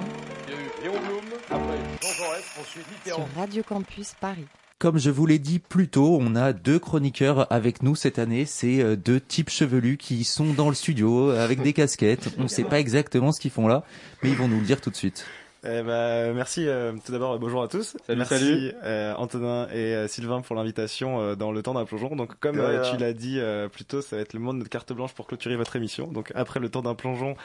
Il 0.47 0.53
y 0.53 0.57
a 0.57 0.59
eu 0.59 0.83
Léon 0.83 0.99
Blum, 0.99 1.39
après 1.49 1.77
Jean 2.01 2.13
Jaurès, 2.13 2.43
ensuite 2.59 2.85
sur. 3.05 3.27
Radio 3.37 3.63
Campus 3.63 4.13
Paris. 4.19 4.45
Comme 4.79 4.97
je 4.97 5.09
vous 5.09 5.25
l'ai 5.25 5.39
dit 5.39 5.59
plus 5.59 5.87
tôt, 5.87 6.17
on 6.19 6.35
a 6.35 6.51
deux 6.51 6.79
chroniqueurs 6.79 7.51
avec 7.51 7.81
nous 7.81 7.95
cette 7.95 8.19
année. 8.19 8.45
C'est 8.45 8.81
euh, 8.81 8.97
deux 8.97 9.21
types 9.21 9.49
chevelus 9.49 9.97
qui 9.97 10.23
sont 10.25 10.53
dans 10.53 10.67
le 10.67 10.75
studio 10.75 11.29
avec 11.29 11.61
des 11.61 11.73
casquettes. 11.73 12.29
On 12.37 12.43
ne 12.43 12.47
sait 12.47 12.63
pas 12.63 12.79
exactement 12.79 13.31
ce 13.31 13.39
qu'ils 13.39 13.51
font 13.51 13.67
là, 13.67 13.83
mais 14.23 14.29
ils 14.29 14.35
vont 14.35 14.47
nous 14.49 14.59
le 14.59 14.65
dire 14.65 14.81
tout 14.81 14.89
de 14.89 14.95
suite. 14.95 15.25
Eh 15.65 15.81
ben, 15.83 16.33
merci 16.33 16.65
euh, 16.69 16.93
tout 17.05 17.11
d'abord 17.11 17.37
bonjour 17.37 17.61
à 17.61 17.67
tous. 17.67 17.97
Salut, 18.07 18.17
merci 18.19 18.33
salut. 18.39 18.73
euh, 18.83 19.13
Antonin 19.15 19.67
et 19.73 19.93
euh, 19.93 20.07
Sylvain 20.07 20.39
pour 20.39 20.55
l'invitation 20.55 21.19
euh, 21.19 21.35
dans 21.35 21.51
le 21.51 21.61
temps 21.61 21.73
d'un 21.73 21.83
plongeon. 21.83 22.15
Donc 22.15 22.39
comme 22.39 22.57
euh, 22.59 22.89
tu 22.89 22.95
l'as 22.95 23.11
dit 23.11 23.39
euh, 23.41 23.67
plus 23.67 23.83
tôt, 23.83 24.01
ça 24.01 24.15
va 24.15 24.21
être 24.21 24.31
le 24.31 24.39
moment 24.39 24.53
de 24.53 24.59
notre 24.59 24.69
carte 24.69 24.93
blanche 24.93 25.13
pour 25.13 25.27
clôturer 25.27 25.57
votre 25.57 25.75
émission. 25.75 26.07
Donc 26.07 26.31
après 26.33 26.61
le 26.61 26.69
temps 26.69 26.81
d'un 26.81 26.95
plongeon 26.95 27.35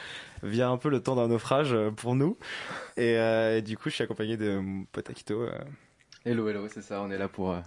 vient 0.43 0.71
un 0.71 0.77
peu 0.77 0.87
le 0.89 1.01
temps 1.01 1.17
d'un 1.17 1.27
naufrage 1.27 1.73
euh, 1.73 1.91
pour 1.91 2.15
nous. 2.15 2.37
Et, 2.95 3.17
euh, 3.17 3.57
et 3.57 3.61
du 3.61 3.75
coup, 3.77 3.89
je 3.89 3.95
suis 3.95 4.03
accompagné 4.05 4.37
de 4.37 4.59
mon 4.59 4.85
pote 4.93 5.09
Akito. 5.09 5.41
euh. 5.41 5.51
Hello, 6.23 6.47
hello, 6.47 6.67
c'est 6.69 6.81
ça, 6.81 7.01
on 7.01 7.11
est 7.11 7.17
là 7.17 7.27
pour, 7.27 7.51
euh, 7.51 7.59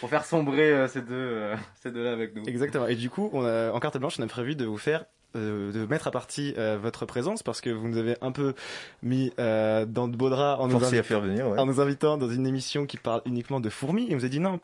pour 0.00 0.08
faire 0.08 0.24
sombrer 0.24 0.72
euh, 0.72 0.88
ces 0.88 1.02
deux, 1.02 1.12
euh, 1.14 1.54
ces 1.82 1.90
deux-là 1.90 2.12
avec 2.12 2.34
nous. 2.34 2.42
Exactement. 2.46 2.86
Et 2.86 2.96
du 2.96 3.10
coup, 3.10 3.28
on 3.34 3.44
a, 3.44 3.70
en 3.70 3.78
carte 3.80 3.98
blanche, 3.98 4.16
on 4.18 4.22
a 4.22 4.26
prévu 4.26 4.56
de 4.56 4.64
vous 4.64 4.78
faire 4.78 5.04
euh, 5.36 5.72
de 5.72 5.86
mettre 5.86 6.06
à 6.06 6.10
partie 6.10 6.54
euh, 6.58 6.78
votre 6.80 7.06
présence 7.06 7.42
parce 7.42 7.60
que 7.60 7.70
vous 7.70 7.88
nous 7.88 7.98
avez 7.98 8.16
un 8.20 8.32
peu 8.32 8.54
mis 9.02 9.32
euh, 9.38 9.86
dans 9.86 10.08
de 10.08 10.16
beaux 10.16 10.30
draps 10.30 10.60
en 10.60 10.66
nous, 10.68 10.78
Forcé 10.78 10.96
à 10.96 11.00
invi- 11.00 11.04
faire 11.06 11.20
venir, 11.20 11.48
ouais. 11.48 11.58
en 11.58 11.66
nous 11.66 11.80
invitant 11.80 12.16
dans 12.16 12.28
une 12.30 12.46
émission 12.46 12.86
qui 12.86 12.96
parle 12.96 13.22
uniquement 13.26 13.60
de 13.60 13.68
fourmis 13.70 14.06
et 14.10 14.14
on 14.14 14.18
vous 14.18 14.24
a 14.24 14.28
dit 14.28 14.40
non 14.40 14.58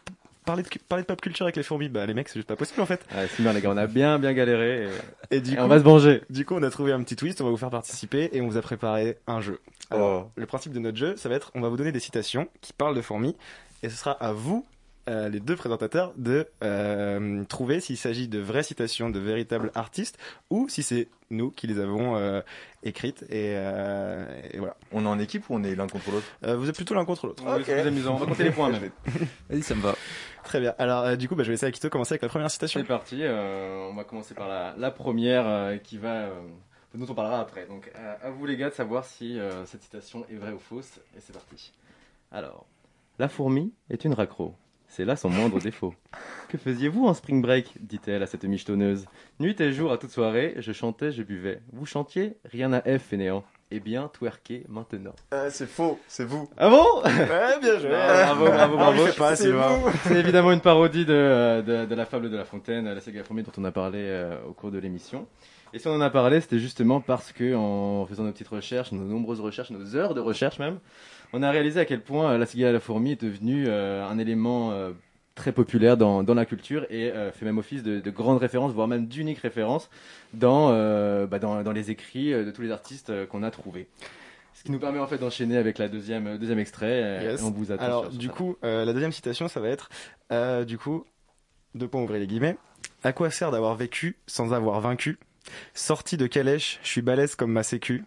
parler 0.45 0.63
de, 0.63 0.69
parler 0.89 1.03
de 1.03 1.07
pop 1.07 1.21
culture 1.21 1.45
avec 1.47 1.57
les 1.57 1.63
fourmis 1.65 1.89
bah 1.89 2.07
les 2.07 2.15
mecs 2.15 2.29
c'est 2.29 2.37
juste 2.39 2.47
pas 2.49 2.55
possible 2.57 2.81
en 2.81 2.87
fait 2.87 3.05
Ouais, 3.17 3.27
c'est 3.29 3.43
bien 3.43 3.53
les 3.53 3.61
gars, 3.61 3.71
on 3.71 3.77
a 3.77 3.87
bien 3.89 4.19
bien 4.19 4.33
galéré 4.33 4.89
et, 5.31 5.37
et 5.37 5.41
du 5.41 5.53
et 5.53 5.57
coup 5.57 5.63
on 5.63 5.67
va 5.69 5.79
se 5.79 5.85
venger. 5.85 6.23
du 6.31 6.45
coup 6.45 6.55
on 6.55 6.63
a 6.63 6.71
trouvé 6.71 6.93
un 6.93 7.03
petit 7.03 7.17
twist 7.17 7.41
on 7.41 7.45
va 7.45 7.51
vous 7.51 7.57
faire 7.57 7.71
participer 7.71 8.31
et 8.33 8.41
on 8.41 8.47
vous 8.47 8.57
a 8.57 8.63
préparé 8.63 9.19
un 9.27 9.41
jeu 9.41 9.59
alors 9.91 10.31
le 10.37 10.47
principe 10.47 10.73
de 10.73 10.79
notre 10.79 10.97
jeu 10.97 11.17
ça 11.17 11.29
va 11.29 11.35
être 11.35 11.51
on 11.57 11.61
va 11.61 11.69
vous 11.69 11.77
donner 11.77 11.91
des 11.93 11.99
citations 12.01 12.47
qui 12.61 12.73
parlent 12.73 12.95
de 12.95 13.03
fourmis 13.03 13.35
et 13.83 13.89
ce 13.89 13.97
sera 13.97 14.13
à 14.13 14.33
vous 14.33 14.65
euh, 15.09 15.29
les 15.29 15.41
deux 15.41 15.57
présentateurs 15.57 16.13
de 16.17 16.47
euh, 16.65 17.45
trouver 17.45 17.81
s'il 17.81 17.97
s'agit 17.97 18.29
de 18.29 18.39
vraies 18.39 18.63
citations 18.63 19.11
de 19.11 19.19
véritables 19.19 19.71
artistes 19.75 20.19
ou 20.51 20.69
si 20.69 20.83
c'est 20.83 21.09
nous 21.31 21.51
qui 21.51 21.67
les 21.67 21.79
avons 21.81 22.17
euh, 22.17 22.41
écrites 22.83 23.23
et, 23.29 23.55
euh, 23.57 24.27
et 24.53 24.59
voilà. 24.59 24.77
On 24.93 25.05
est 25.05 25.09
en 25.09 25.19
équipe 25.19 25.49
ou 25.51 25.55
on 25.55 25.63
est 25.63 25.75
l'un 25.75 25.87
contre 25.87 26.11
l'autre? 26.11 26.27
Euh, 26.45 26.57
vous 26.57 26.69
êtes 26.69 26.77
plutôt 26.77 26.95
l'un 26.95 27.05
contre 27.05 27.27
l'autre. 27.27 27.43
C'est 27.65 27.73
plus 27.81 27.89
amusant. 27.89 28.15
On 28.15 28.19
va 28.19 28.27
compter 28.27 28.45
les 28.45 28.51
points 28.51 28.71
même. 28.71 28.91
Vas-y, 29.51 29.63
ça 29.63 29.75
me 29.75 29.81
va. 29.83 29.95
Très 30.45 30.61
bien. 30.61 30.75
Alors 30.79 31.05
euh, 31.05 31.17
du 31.17 31.29
coup, 31.29 31.35
bah, 31.35 31.43
je 31.43 31.49
vais 31.49 31.55
laisser 31.55 31.67
Akito 31.67 31.89
commencer 31.91 32.15
avec 32.15 32.23
la 32.23 32.29
première 32.29 32.51
citation. 32.51 32.81
C'est 32.81 32.87
parti, 32.87 33.19
euh, 33.23 33.89
on 33.91 33.95
va 33.95 34.05
commencer 34.05 34.35
par 34.35 34.49
la, 34.49 34.75
la 34.79 34.91
première 34.91 35.47
euh, 35.47 35.77
qui 35.77 35.99
va, 35.99 36.27
euh, 36.27 36.41
dont 36.95 37.07
on 37.09 37.15
parlera 37.15 37.41
après. 37.41 37.67
Donc 37.67 37.91
à, 37.95 38.27
à 38.27 38.31
vous 38.31 38.47
les 38.47 38.57
gars 38.57 38.71
de 38.71 38.75
savoir 38.75 39.05
si 39.05 39.39
euh, 39.39 39.65
cette 39.67 39.83
citation 39.83 40.25
est 40.31 40.37
vraie 40.37 40.53
ou 40.53 40.59
fausse. 40.59 40.99
Et 41.17 41.21
c'est 41.21 41.33
parti. 41.33 41.73
Alors, 42.31 42.67
la 43.19 43.29
fourmi 43.29 43.73
est 43.91 44.05
une 44.05 44.15
raccro. 44.15 44.55
C'est 44.97 45.05
là 45.05 45.15
son 45.15 45.29
moindre 45.29 45.61
défaut. 45.61 45.95
Que 46.49 46.57
faisiez-vous 46.57 47.05
en 47.05 47.13
spring 47.13 47.43
break 47.43 47.75
dit-elle 47.81 48.23
à 48.23 48.27
cette 48.27 48.45
michetonneuse. 48.45 49.05
Nuit 49.41 49.61
et 49.61 49.73
jour 49.73 49.93
à 49.93 49.99
toute 49.99 50.11
soirée, 50.11 50.55
je 50.57 50.73
chantais, 50.73 51.13
je 51.13 51.23
buvais. 51.23 51.61
Vous 51.73 51.85
chantiez 51.85 52.39
Rien 52.47 52.73
à 52.73 52.81
F, 52.81 53.03
fainéant. 53.03 53.45
Eh 53.73 53.81
bien, 53.81 54.09
twerker 54.13 54.63
maintenant. 54.69 55.15
Euh, 55.35 55.49
c'est 55.51 55.67
faux, 55.67 55.99
c'est 56.07 56.25
vous. 56.25 56.49
Ah 56.57 56.71
bon? 56.71 56.85
Ouais, 57.05 57.59
bien 57.61 57.79
joué. 57.81 57.89
Bravo, 57.91 58.45
bravo, 58.47 58.77
bravo. 58.77 59.07
le 59.07 59.11
fait 59.11 59.19
pas, 59.19 59.35
C'est 59.35 59.45
Sylvain. 59.45 59.69
vous. 59.79 59.91
C'est 60.05 60.15
évidemment 60.15 60.53
une 60.53 60.61
parodie 60.61 61.05
de, 61.05 61.63
de, 61.67 61.85
de 61.85 61.95
la 61.97 62.07
fable 62.07 62.31
de 62.31 62.37
La 62.37 62.45
Fontaine, 62.45 62.85
la 62.85 63.01
saga 63.01 63.25
fourmi 63.25 63.43
dont 63.43 63.51
on 63.59 63.65
a 63.65 63.73
parlé 63.73 63.99
euh, 64.03 64.37
au 64.49 64.53
cours 64.53 64.71
de 64.71 64.79
l'émission. 64.79 65.27
Et 65.75 65.81
si 65.81 65.89
on 65.89 65.95
en 65.95 66.01
a 66.01 66.11
parlé, 66.11 66.41
c'était 66.41 66.61
justement 66.61 67.01
parce 67.01 67.33
que 67.33 67.57
en 67.57 68.07
faisant 68.07 68.23
nos 68.23 68.31
petites 68.31 68.47
recherches, 68.49 68.93
nos 68.93 69.03
nombreuses 69.03 69.41
recherches, 69.41 69.71
nos 69.71 69.97
heures 69.97 70.15
de 70.15 70.21
recherche 70.21 70.61
même, 70.61 70.79
on 71.33 71.43
a 71.43 71.51
réalisé 71.51 71.81
à 71.81 71.85
quel 71.85 72.03
point 72.03 72.31
euh, 72.31 72.39
la 72.39 72.47
cigale 72.47 72.69
à 72.69 72.73
la 72.75 72.81
fourmi 72.81 73.13
est 73.13 73.21
devenue 73.25 73.65
euh, 73.67 74.07
un 74.07 74.17
élément 74.19 74.71
très 75.37 75.53
populaire 75.53 75.97
dans, 75.97 76.25
dans 76.25 76.35
la 76.35 76.47
culture 76.47 76.85
et 76.91 77.13
euh, 77.13 77.31
fait 77.31 77.45
même 77.45 77.59
office 77.59 77.85
de, 77.85 78.01
de 78.01 78.11
grande 78.11 78.39
référence, 78.39 78.73
voire 78.73 78.89
même 78.89 79.07
d'unique 79.07 79.39
référence 79.39 79.89
dans, 80.35 80.71
euh, 80.73 81.27
bah, 81.29 81.39
dans, 81.39 81.63
dans 81.63 81.71
les 81.73 81.93
écrits 81.93 82.33
euh, 82.33 82.45
de 82.45 82.51
tous 82.51 82.63
les 82.63 82.73
artistes 82.73 83.27
qu'on 83.27 83.45
a 83.45 83.51
trouvés. 83.53 83.87
Ce 84.55 84.65
qui 84.65 84.73
nous 84.73 84.81
permet 84.81 84.99
en 84.99 85.07
fait 85.07 85.19
d'enchaîner 85.19 85.59
avec 85.59 85.79
la 85.79 85.89
deuxième, 85.89 86.39
deuxième 86.39 86.59
extrait. 86.59 87.23
Yes. 87.23 87.41
et 87.41 87.45
on 87.45 87.51
vous 87.53 87.71
attend 87.71 87.85
Alors 87.85 88.09
du 88.09 88.27
ça. 88.27 88.33
coup, 88.33 88.57
la 88.63 88.91
deuxième 88.93 89.13
citation, 89.13 89.47
ça 89.47 89.61
va 89.61 89.69
être 89.69 89.91
du 90.65 90.79
coup 90.79 91.05
deux 91.75 91.87
points 91.87 92.03
ouvrez 92.03 92.19
les 92.19 92.27
guillemets. 92.27 92.57
À 93.05 93.13
quoi 93.13 93.31
sert 93.31 93.51
d'avoir 93.51 93.75
vécu 93.77 94.17
sans 94.27 94.55
avoir 94.55 94.81
vaincu? 94.81 95.19
Sorti 95.75 96.17
de 96.17 96.27
calèche, 96.27 96.81
je 96.83 96.89
suis 96.89 97.03
balèze 97.03 97.35
comme 97.35 97.53
ma 97.53 97.63
sécu. 97.63 98.05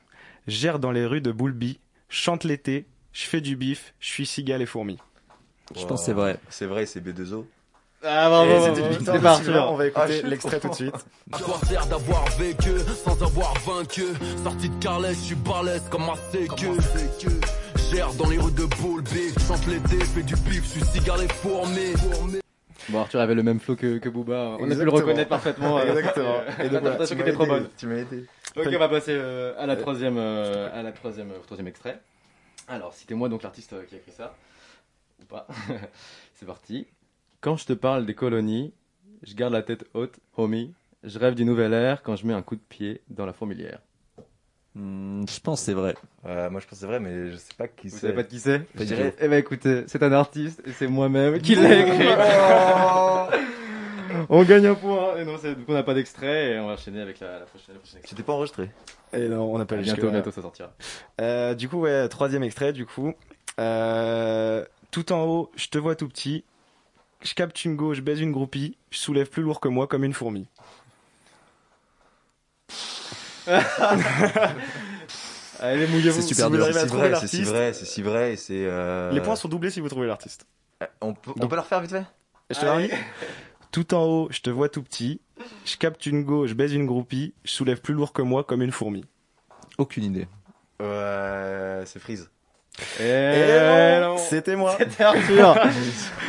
Gère 0.48 0.80
dans 0.80 0.92
les 0.92 1.06
rues 1.06 1.22
de 1.22 1.32
Boulby, 1.32 1.80
chante 2.10 2.44
l'été, 2.44 2.88
je 3.14 3.26
fais 3.26 3.42
du 3.42 3.56
bif, 3.56 3.94
je 4.00 4.08
suis 4.08 4.26
cigale 4.26 4.64
et 4.64 4.66
fourmi. 4.66 4.98
Je 5.76 5.86
pense 5.86 6.00
que 6.02 6.06
c'est 6.06 6.14
vrai. 6.14 6.38
C'est 6.50 6.66
vrai, 6.66 6.86
c'est 6.86 7.00
B2O. 7.02 7.46
Ah, 8.02 8.30
de 8.30 9.20
parti, 9.20 9.44
Sylvain. 9.44 9.54
alors. 9.54 9.74
On 9.74 9.76
va 9.76 9.84
Ah, 9.84 9.88
écouter 9.88 10.20
suis 10.20 10.28
l'extrait 10.30 10.60
tout 10.60 10.70
de 10.70 10.74
suite. 10.74 10.96
Sert 11.68 11.86
d'avoir 11.88 12.26
vécu 12.38 12.72
sans 13.04 13.22
avoir 13.22 13.54
vaincu 13.66 14.04
Sorti 14.44 14.70
de 14.70 14.76
Carles, 14.82 15.08
je 15.10 15.14
suis 15.16 15.36
balèze 15.36 15.84
comme 15.90 16.06
ma 16.06 16.16
sécu 16.32 16.68
Gère 17.92 18.14
dans 18.14 18.30
les 18.30 18.38
rues 18.38 18.52
de 18.54 18.66
Boulby, 18.82 19.34
chante 19.48 19.66
l'été, 19.68 19.98
fais 20.06 20.24
du 20.24 20.36
bif, 20.36 20.64
je 20.64 20.70
suis 20.80 20.86
cigare 20.86 21.22
et 21.22 21.28
fourmi 21.28 21.94
Bon, 22.90 23.02
Arthur 23.02 23.20
avait 23.20 23.36
le 23.36 23.44
même 23.44 23.60
flow 23.60 23.76
que, 23.76 23.98
que 24.00 24.10
Booba. 24.10 24.34
On 24.34 24.54
a 24.56 24.58
pu 24.58 24.64
le 24.66 24.72
Exactement. 24.72 24.92
reconnaître 24.98 25.30
parfaitement. 25.30 25.78
euh, 25.78 25.86
Exactement. 25.96 26.26
euh, 26.38 26.64
Et 26.64 26.70
L'interprétation 26.70 27.16
qui 27.18 27.22
était 27.22 27.34
trop 27.34 27.46
bonne. 27.46 27.68
Tu 27.78 27.86
m'as 27.86 27.96
aidé. 27.98 28.26
Ok, 28.58 28.68
on 28.74 28.80
va 28.80 28.90
passer 28.90 29.12
euh, 29.12 29.54
à 29.60 29.68
la 29.68 29.76
troisième, 29.76 30.18
euh, 30.18 30.70
à 30.74 30.82
la 30.82 30.92
troisième, 30.92 31.30
au 31.32 31.44
troisième 31.46 31.68
extrait. 31.68 32.00
Alors, 32.68 32.94
citez-moi 32.94 33.30
donc 33.30 33.44
l'artiste 33.44 33.74
euh, 33.74 33.84
qui 33.88 33.94
a 33.96 33.98
écrit 34.00 34.12
ça. 34.16 34.34
Ou 35.22 35.26
pas. 35.26 35.48
C'est 36.34 36.46
parti. 36.46 36.88
Quand 37.42 37.56
je 37.58 37.66
te 37.66 37.74
parle 37.74 38.06
des 38.06 38.16
colonies, 38.16 38.74
je 39.24 39.34
garde 39.36 39.54
la 39.54 39.62
tête 39.64 39.86
haute, 39.94 40.20
homie. 40.38 40.74
Je 41.04 41.18
rêve 41.20 41.36
du 41.36 41.46
nouvel 41.46 41.74
air 41.74 42.02
quand 42.04 42.16
je 42.18 42.26
mets 42.28 42.34
un 42.34 42.42
coup 42.42 42.56
de 42.56 42.62
pied 42.68 43.02
dans 43.10 43.26
la 43.26 43.32
fourmilière. 43.34 43.80
Hmm, 44.76 45.24
je 45.28 45.40
pense 45.40 45.62
que 45.62 45.66
c'est 45.68 45.74
vrai. 45.74 45.96
Euh, 46.26 46.50
moi, 46.50 46.60
je 46.60 46.66
pense 46.66 46.72
que 46.78 46.82
c'est 46.82 46.86
vrai, 46.86 47.00
mais 47.00 47.32
je 47.32 47.38
sais 47.38 47.54
pas 47.58 47.68
qui 47.68 47.88
Vous 47.88 47.96
c'est. 47.96 48.02
savez 48.02 48.14
pas 48.14 48.24
de 48.24 48.28
qui 48.28 48.40
c'est 48.40 48.62
Je 48.76 48.84
dirais, 48.84 49.16
eh 49.20 49.28
ben 49.28 49.40
écoutez, 49.40 49.84
c'est 49.88 50.04
un 50.04 50.12
artiste 50.12 50.62
et 50.68 50.72
c'est 50.74 50.88
moi-même 50.88 51.40
qui 51.42 51.56
l'ai 51.56 51.80
écrit. 51.80 52.08
On 54.30 54.44
gagne 54.44 54.68
un 54.68 54.76
point. 54.76 55.18
Et 55.18 55.26
non, 55.26 55.38
c'est- 55.42 55.56
du 55.56 55.64
coup, 55.64 55.72
on 55.72 55.76
n'a 55.76 55.84
pas 55.84 55.94
d'extrait 55.94 56.52
et 56.52 56.60
on 56.60 56.68
va 56.68 56.74
enchaîner 56.74 57.02
avec 57.02 57.20
la, 57.20 57.40
la 57.40 57.46
prochaine. 57.46 57.76
la 57.76 57.80
prochaine. 57.80 58.02
C'était 58.06 58.24
pas 58.24 58.34
enregistré. 58.34 58.70
Et 59.14 59.28
non, 59.28 59.54
on 59.54 59.58
n'a 59.58 59.66
pas 59.66 59.78
Bientôt, 59.78 60.10
bientôt, 60.12 60.32
ça 60.32 60.42
sortira. 60.42 60.72
Euh, 61.22 61.56
du 61.56 61.70
coup, 61.70 61.80
ouais, 61.82 62.08
troisième 62.10 62.44
extrait, 62.44 62.74
du 62.74 62.86
coup. 62.86 63.14
Euh, 63.60 64.64
tout 64.92 65.12
en 65.12 65.24
haut, 65.26 65.52
je 65.56 65.68
te 65.68 65.78
vois 65.78 65.96
tout 65.96 66.08
petit. 66.08 66.44
Je 67.22 67.34
capte 67.34 67.66
une 67.66 67.76
go, 67.76 67.94
je 67.94 68.02
baise 68.02 68.22
une 68.22 68.32
groupie. 68.32 68.78
Je 68.92 68.98
soulève 68.98 69.30
plus 69.30 69.44
lourd 69.44 69.60
que 69.60 69.68
moi 69.68 69.88
comme 69.88 70.04
une 70.04 70.14
fourmi. 70.14 70.48
Allez, 75.60 75.88
mouillez-vous. 75.88 76.22
C'est 76.22 76.28
super 76.28 76.46
Si 76.46 76.52
vous 76.52 76.56
dur. 76.58 76.64
arrivez 76.66 76.80
à 76.80 76.82
C'est 76.82 76.88
si 76.88 76.94
trouver 76.94 77.10
vrai, 77.10 77.20
c'est 77.20 77.28
si 77.28 77.42
vrai, 77.44 77.74
c'est 77.74 77.86
si 77.86 78.02
vrai. 78.02 78.36
C'est. 78.38 78.66
euh, 78.66 79.12
Les 79.12 79.22
points 79.22 79.36
sont 79.36 79.48
doublés 79.50 79.70
si 79.72 79.82
vous 79.82 79.90
trouvez 79.90 80.08
l'artiste. 80.08 80.46
On 81.02 81.14
peut, 81.14 81.32
on 81.40 81.48
peut 81.48 81.56
la 81.58 81.62
refaire 81.62 81.82
vite 81.82 81.92
fait? 81.92 82.06
Je 82.50 82.60
te 82.60 82.66
la 82.66 82.80
Tout 83.72 83.94
en 83.94 84.04
haut, 84.06 84.28
je 84.32 84.40
te 84.40 84.50
vois 84.50 84.70
tout 84.70 84.82
petit. 84.82 85.20
Je 85.66 85.76
capte 85.78 86.06
une 86.06 86.24
go, 86.24 86.48
je 86.48 86.54
baise 86.54 86.74
une 86.74 86.86
groupie. 86.86 87.34
Je 87.44 87.52
soulève 87.52 87.82
plus 87.82 87.94
lourd 87.94 88.14
que 88.14 88.22
moi 88.22 88.44
comme 88.44 88.62
une 88.62 88.72
fourmi. 88.72 89.04
Aucune 89.78 90.06
idée. 90.06 90.28
Ouais, 90.80 91.84
c'est 91.86 92.00
Freeze. 92.00 92.30
Et 93.00 93.04
Eh 93.04 94.00
non. 94.02 94.18
C'était 94.18 94.56
moi. 94.56 94.76
C'était 94.78 95.04
Arthur. 95.04 95.56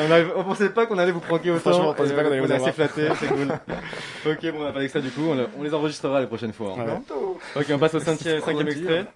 on, 0.36 0.44
pensait 0.44 0.70
pas 0.70 0.86
qu'on 0.86 0.98
allait 0.98 1.12
vous 1.12 1.20
pranker 1.20 1.50
autant. 1.50 1.60
Franchement, 1.70 1.90
on 1.90 1.94
pensait 1.94 2.14
pas 2.14 2.22
qu'on 2.24 2.30
allait 2.32 2.40
on 2.40 2.44
vous 2.46 2.52
est 2.52 2.54
assez 2.56 2.68
avoir. 2.68 2.90
flattés, 2.90 3.08
c'est 3.20 3.26
cool. 3.28 3.48
ok, 4.32 4.52
bon, 4.52 4.60
on 4.60 4.64
n'a 4.64 4.72
pas 4.72 4.80
d'extrait 4.80 5.02
du 5.02 5.10
coup, 5.10 5.22
on, 5.28 5.34
le- 5.34 5.48
on 5.58 5.62
les 5.62 5.74
enregistrera 5.74 6.20
les 6.20 6.26
prochaines 6.26 6.52
fois. 6.52 6.76
hein. 6.78 7.02
Ouais. 7.14 7.60
Ok, 7.60 7.66
on 7.72 7.78
passe 7.78 7.94
au 7.94 8.00
cinquième, 8.00 8.40
extrait. 8.66 9.06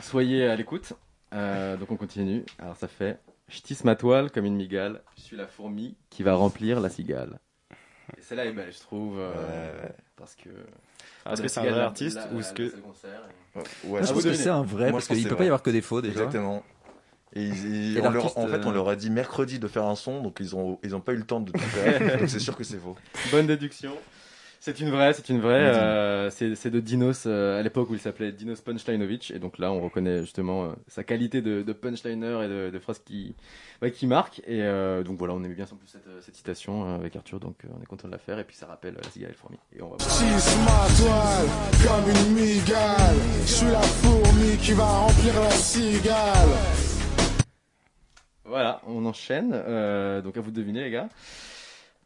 Soyez 0.00 0.46
à 0.46 0.56
l'écoute. 0.56 0.92
Euh, 1.34 1.76
donc 1.76 1.90
on 1.90 1.96
continue. 1.96 2.44
Alors 2.58 2.76
ça 2.76 2.88
fait 2.88 3.18
Je 3.48 3.60
tisse 3.60 3.84
ma 3.84 3.96
toile 3.96 4.30
comme 4.30 4.44
une 4.46 4.56
migale. 4.56 5.02
Je 5.16 5.22
suis 5.22 5.36
la 5.36 5.46
fourmi 5.46 5.96
qui 6.10 6.22
va 6.22 6.34
remplir 6.34 6.80
la 6.80 6.88
cigale. 6.88 7.38
Et 8.16 8.22
celle-là 8.22 8.46
est 8.46 8.52
belle, 8.52 8.72
je 8.72 8.80
trouve. 8.80 9.18
euh, 9.18 9.72
Parce 10.16 10.34
que. 10.34 10.48
Parce 11.28 11.40
la 11.40 11.46
que 11.46 11.48
c'est 11.52 11.60
un 11.60 11.70
vrai 11.70 11.80
artiste 11.80 12.16
la- 12.16 12.26
ou 12.36 12.40
est-ce 12.40 12.52
que- 12.52 12.62
Ouais, 13.84 14.02
je 14.02 14.12
pense 14.12 14.22
que 14.22 14.32
c'est 14.34 14.48
un 14.50 14.62
vrai 14.62 14.90
Moi, 14.90 14.98
parce 15.00 15.06
qu'il 15.08 15.24
que 15.24 15.28
peut 15.30 15.36
pas 15.36 15.44
y 15.44 15.46
avoir 15.48 15.62
que 15.62 15.70
des 15.70 15.80
faux 15.82 16.00
déjà. 16.00 16.12
Exactement. 16.14 16.62
Et, 17.34 17.42
ils- 17.44 17.96
Et 17.96 18.00
on 18.00 18.04
leur- 18.04 18.12
l'artiste, 18.14 18.38
en 18.38 18.46
fait, 18.46 18.64
on 18.64 18.70
euh, 18.70 18.74
leur 18.74 18.88
a 18.88 18.96
dit 18.96 19.10
mercredi 19.10 19.58
de 19.58 19.68
faire 19.68 19.84
un 19.84 19.96
son, 19.96 20.22
donc 20.22 20.38
ils 20.40 20.54
ont, 20.56 20.78
ils 20.82 20.94
ont 20.96 21.00
pas 21.00 21.12
eu 21.12 21.16
le 21.16 21.24
temps 21.24 21.40
de 21.40 21.50
tout 21.52 21.58
faire. 21.58 21.98
donc 22.20 22.28
c'est 22.30 22.38
sûr 22.38 22.56
que 22.56 22.64
c'est 22.64 22.78
faux. 22.78 22.96
Bonne 23.30 23.46
déduction. 23.46 23.92
C'est 24.60 24.80
une 24.80 24.90
vraie, 24.90 25.12
c'est 25.12 25.28
une 25.28 25.40
vraie. 25.40 25.72
Euh, 25.74 26.30
c'est 26.30 26.56
c'est 26.56 26.70
de 26.70 26.80
Dinos 26.80 27.24
euh, 27.26 27.60
à 27.60 27.62
l'époque 27.62 27.90
où 27.90 27.94
il 27.94 28.00
s'appelait 28.00 28.32
Dinos 28.32 28.60
Punchlinovic. 28.60 29.30
Et 29.30 29.38
donc 29.38 29.58
là, 29.58 29.70
on 29.72 29.80
reconnaît 29.80 30.20
justement 30.20 30.64
euh, 30.64 30.72
sa 30.88 31.04
qualité 31.04 31.40
de, 31.42 31.62
de 31.62 31.72
punchliner 31.72 32.44
et 32.44 32.48
de, 32.48 32.70
de 32.70 32.78
phrases 32.80 32.98
qui, 32.98 33.36
ouais, 33.82 33.92
qui 33.92 34.08
marquent. 34.08 34.40
Et 34.40 34.62
euh, 34.62 35.04
donc 35.04 35.16
voilà, 35.16 35.34
on 35.34 35.44
aimait 35.44 35.54
bien 35.54 35.64
sans 35.66 35.76
plus 35.76 35.86
cette, 35.86 36.08
euh, 36.08 36.20
cette 36.22 36.34
citation 36.34 36.84
euh, 36.86 36.96
avec 36.96 37.14
Arthur. 37.14 37.38
Donc 37.38 37.64
euh, 37.64 37.68
on 37.78 37.82
est 37.82 37.86
content 37.86 38.08
de 38.08 38.12
la 38.12 38.18
faire. 38.18 38.38
Et 38.40 38.44
puis 38.44 38.56
ça 38.56 38.66
rappelle 38.66 38.94
euh, 38.94 39.00
la 39.02 39.10
cigale 39.10 39.30
et 39.30 39.32
le 39.32 39.38
fourmi. 39.38 39.58
Et 39.76 39.80
on 39.80 39.90
va 39.90 39.96
ma 39.96 40.88
toile 40.98 41.48
comme 41.86 42.10
une 42.10 42.34
migale. 42.34 43.16
Je 43.42 43.52
suis 43.52 43.66
la 43.70 43.80
fourmi 43.80 44.56
qui 44.56 44.72
va 44.72 44.84
remplir 44.84 45.40
la 45.40 45.50
cigale. 45.50 46.48
Voilà, 48.44 48.80
on 48.88 49.06
enchaîne. 49.06 49.52
euh, 49.54 50.20
donc 50.20 50.36
à 50.36 50.40
vous 50.40 50.50
de 50.50 50.56
deviner, 50.56 50.82
les 50.82 50.90
gars. 50.90 51.08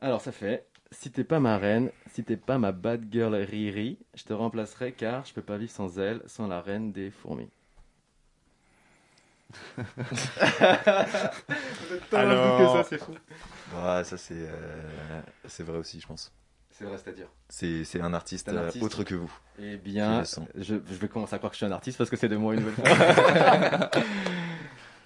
Alors 0.01 0.21
ça 0.21 0.33
fait 0.33 0.67
Si 0.93 1.11
t'es 1.11 1.25
pas 1.25 1.41
ma 1.41 1.59
reine, 1.59 1.91
si 2.13 2.23
t'es 2.23 2.37
pas 2.37 2.59
ma 2.59 2.71
bad 2.71 3.07
girl 3.11 3.35
Riri, 3.35 3.99
je 4.15 4.23
te 4.25 4.33
remplacerai 4.33 4.93
car 4.93 5.25
je 5.25 5.33
peux 5.33 5.43
pas 5.43 5.57
vivre 5.57 5.73
sans 5.73 5.99
elle, 5.99 6.21
sans 6.27 6.47
la 6.47 6.61
reine 6.61 6.93
des 6.93 7.11
fourmis. 7.11 7.49
Alors- 12.13 12.59
que 12.59 12.83
ça, 12.83 12.85
c'est 12.89 12.99
fou. 12.99 13.13
Ouais, 13.75 14.05
ça 14.05 14.17
c'est, 14.17 14.35
euh, 14.37 15.21
c'est 15.47 15.63
vrai 15.63 15.79
aussi, 15.79 16.01
je 16.01 16.07
pense. 16.07 16.33
C'est 16.71 16.85
vrai, 16.85 16.97
c'est-à-dire? 16.99 17.27
C'est, 17.49 17.85
c'est 17.85 18.01
un 18.01 18.15
artiste, 18.15 18.49
C'est 18.51 18.57
un 18.57 18.61
euh, 18.61 18.67
artiste. 18.67 18.85
autre 18.85 19.05
que 19.05 19.15
vous. 19.15 19.33
Eh 19.59 19.73
Qui 19.73 19.77
bien, 19.79 20.21
le 20.23 20.63
je, 20.63 20.75
je 20.75 20.95
vais 20.95 21.09
commencer 21.09 21.35
à 21.35 21.39
croire 21.39 21.51
que 21.51 21.55
je 21.57 21.65
suis 21.65 21.67
un 21.67 21.73
artiste 21.73 21.99
parce 21.99 22.09
que 22.11 22.17
c'est 22.17 22.29
de 22.29 22.37
moi 22.37 22.55
une 22.55 22.61
nouvelle 22.61 22.75
fois. 22.87 23.91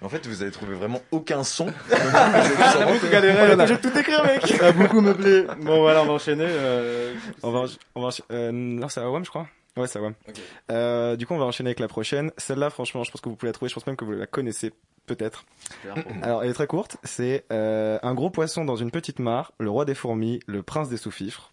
En 0.01 0.09
fait, 0.09 0.25
vous 0.27 0.41
avez 0.43 0.51
trouvé 0.51 0.75
vraiment 0.75 1.01
aucun 1.11 1.43
son. 1.43 1.65
On 1.91 2.81
a 2.81 2.85
beaucoup 2.93 3.07
galéré, 3.11 3.55
on 3.55 3.59
a- 3.59 3.67
tout 3.77 3.97
écrire, 3.97 4.23
mec. 4.23 4.45
Ça 4.45 4.67
a 4.67 4.71
beaucoup 4.71 5.01
meublé. 5.01 5.45
Bon, 5.61 5.79
voilà, 5.81 6.03
on 6.03 6.05
va 6.05 6.13
enchaîner. 6.13 6.45
euh, 6.47 7.13
On 7.43 7.51
va, 7.51 7.63
on 7.95 8.01
va 8.01 8.09
euh, 8.31 8.51
non, 8.51 8.87
c'est 8.89 8.99
à 9.01 9.09
WAM, 9.09 9.25
je 9.25 9.29
crois. 9.29 9.47
Ouais, 9.75 9.87
c'est 9.87 9.97
à 9.99 10.01
WAM. 10.03 10.13
Euh, 10.71 11.15
du 11.15 11.25
coup, 11.25 11.33
on 11.33 11.39
va 11.39 11.45
enchaîner 11.45 11.69
avec 11.69 11.79
la 11.79 11.87
prochaine. 11.87 12.31
Celle-là, 12.37 12.69
franchement, 12.69 13.03
je 13.03 13.11
pense 13.11 13.21
que 13.21 13.29
vous 13.29 13.35
pouvez 13.35 13.49
la 13.49 13.53
trouver. 13.53 13.69
Je 13.69 13.73
pense 13.75 13.87
même 13.87 13.95
que 13.95 14.05
vous 14.05 14.11
la 14.11 14.27
connaissez, 14.27 14.71
peut-être. 15.07 15.45
Alors, 16.21 16.43
elle 16.43 16.51
est 16.51 16.53
très 16.53 16.67
courte. 16.67 16.97
C'est 17.03 17.45
euh, 17.51 17.97
un 18.03 18.13
gros 18.13 18.29
poisson 18.29 18.65
dans 18.65 18.75
une 18.75 18.91
petite 18.91 19.17
mare, 19.19 19.51
le 19.59 19.69
roi 19.71 19.85
des 19.85 19.95
fourmis, 19.95 20.39
le 20.47 20.61
prince 20.61 20.89
des 20.89 20.97
sous-fifres. 20.97 21.51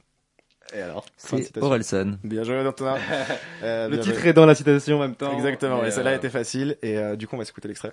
Et 0.75 0.81
alors 0.81 1.05
C'est. 1.19 1.57
Orelsan. 1.59 2.17
Bien 2.25 2.43
joué, 2.43 2.59
Antonin. 2.67 2.97
Euh, 3.63 3.89
Le 3.89 4.01
titre 4.01 4.21
joué. 4.21 4.29
est 4.31 4.33
dans 4.33 4.47
la 4.47 4.55
citation 4.55 4.97
en 4.97 5.01
même 5.01 5.15
temps. 5.15 5.33
Exactement. 5.35 5.83
Et, 5.85 5.89
Et 5.89 5.91
celle-là 5.91 6.11
euh, 6.13 6.17
était 6.17 6.31
facile. 6.31 6.77
Et 6.83 6.99
euh, 6.99 7.17
du 7.17 7.27
coup, 7.29 7.37
on 7.37 7.39
va 7.39 7.45
s'écouter 7.45 7.69
l'extrait. 7.69 7.93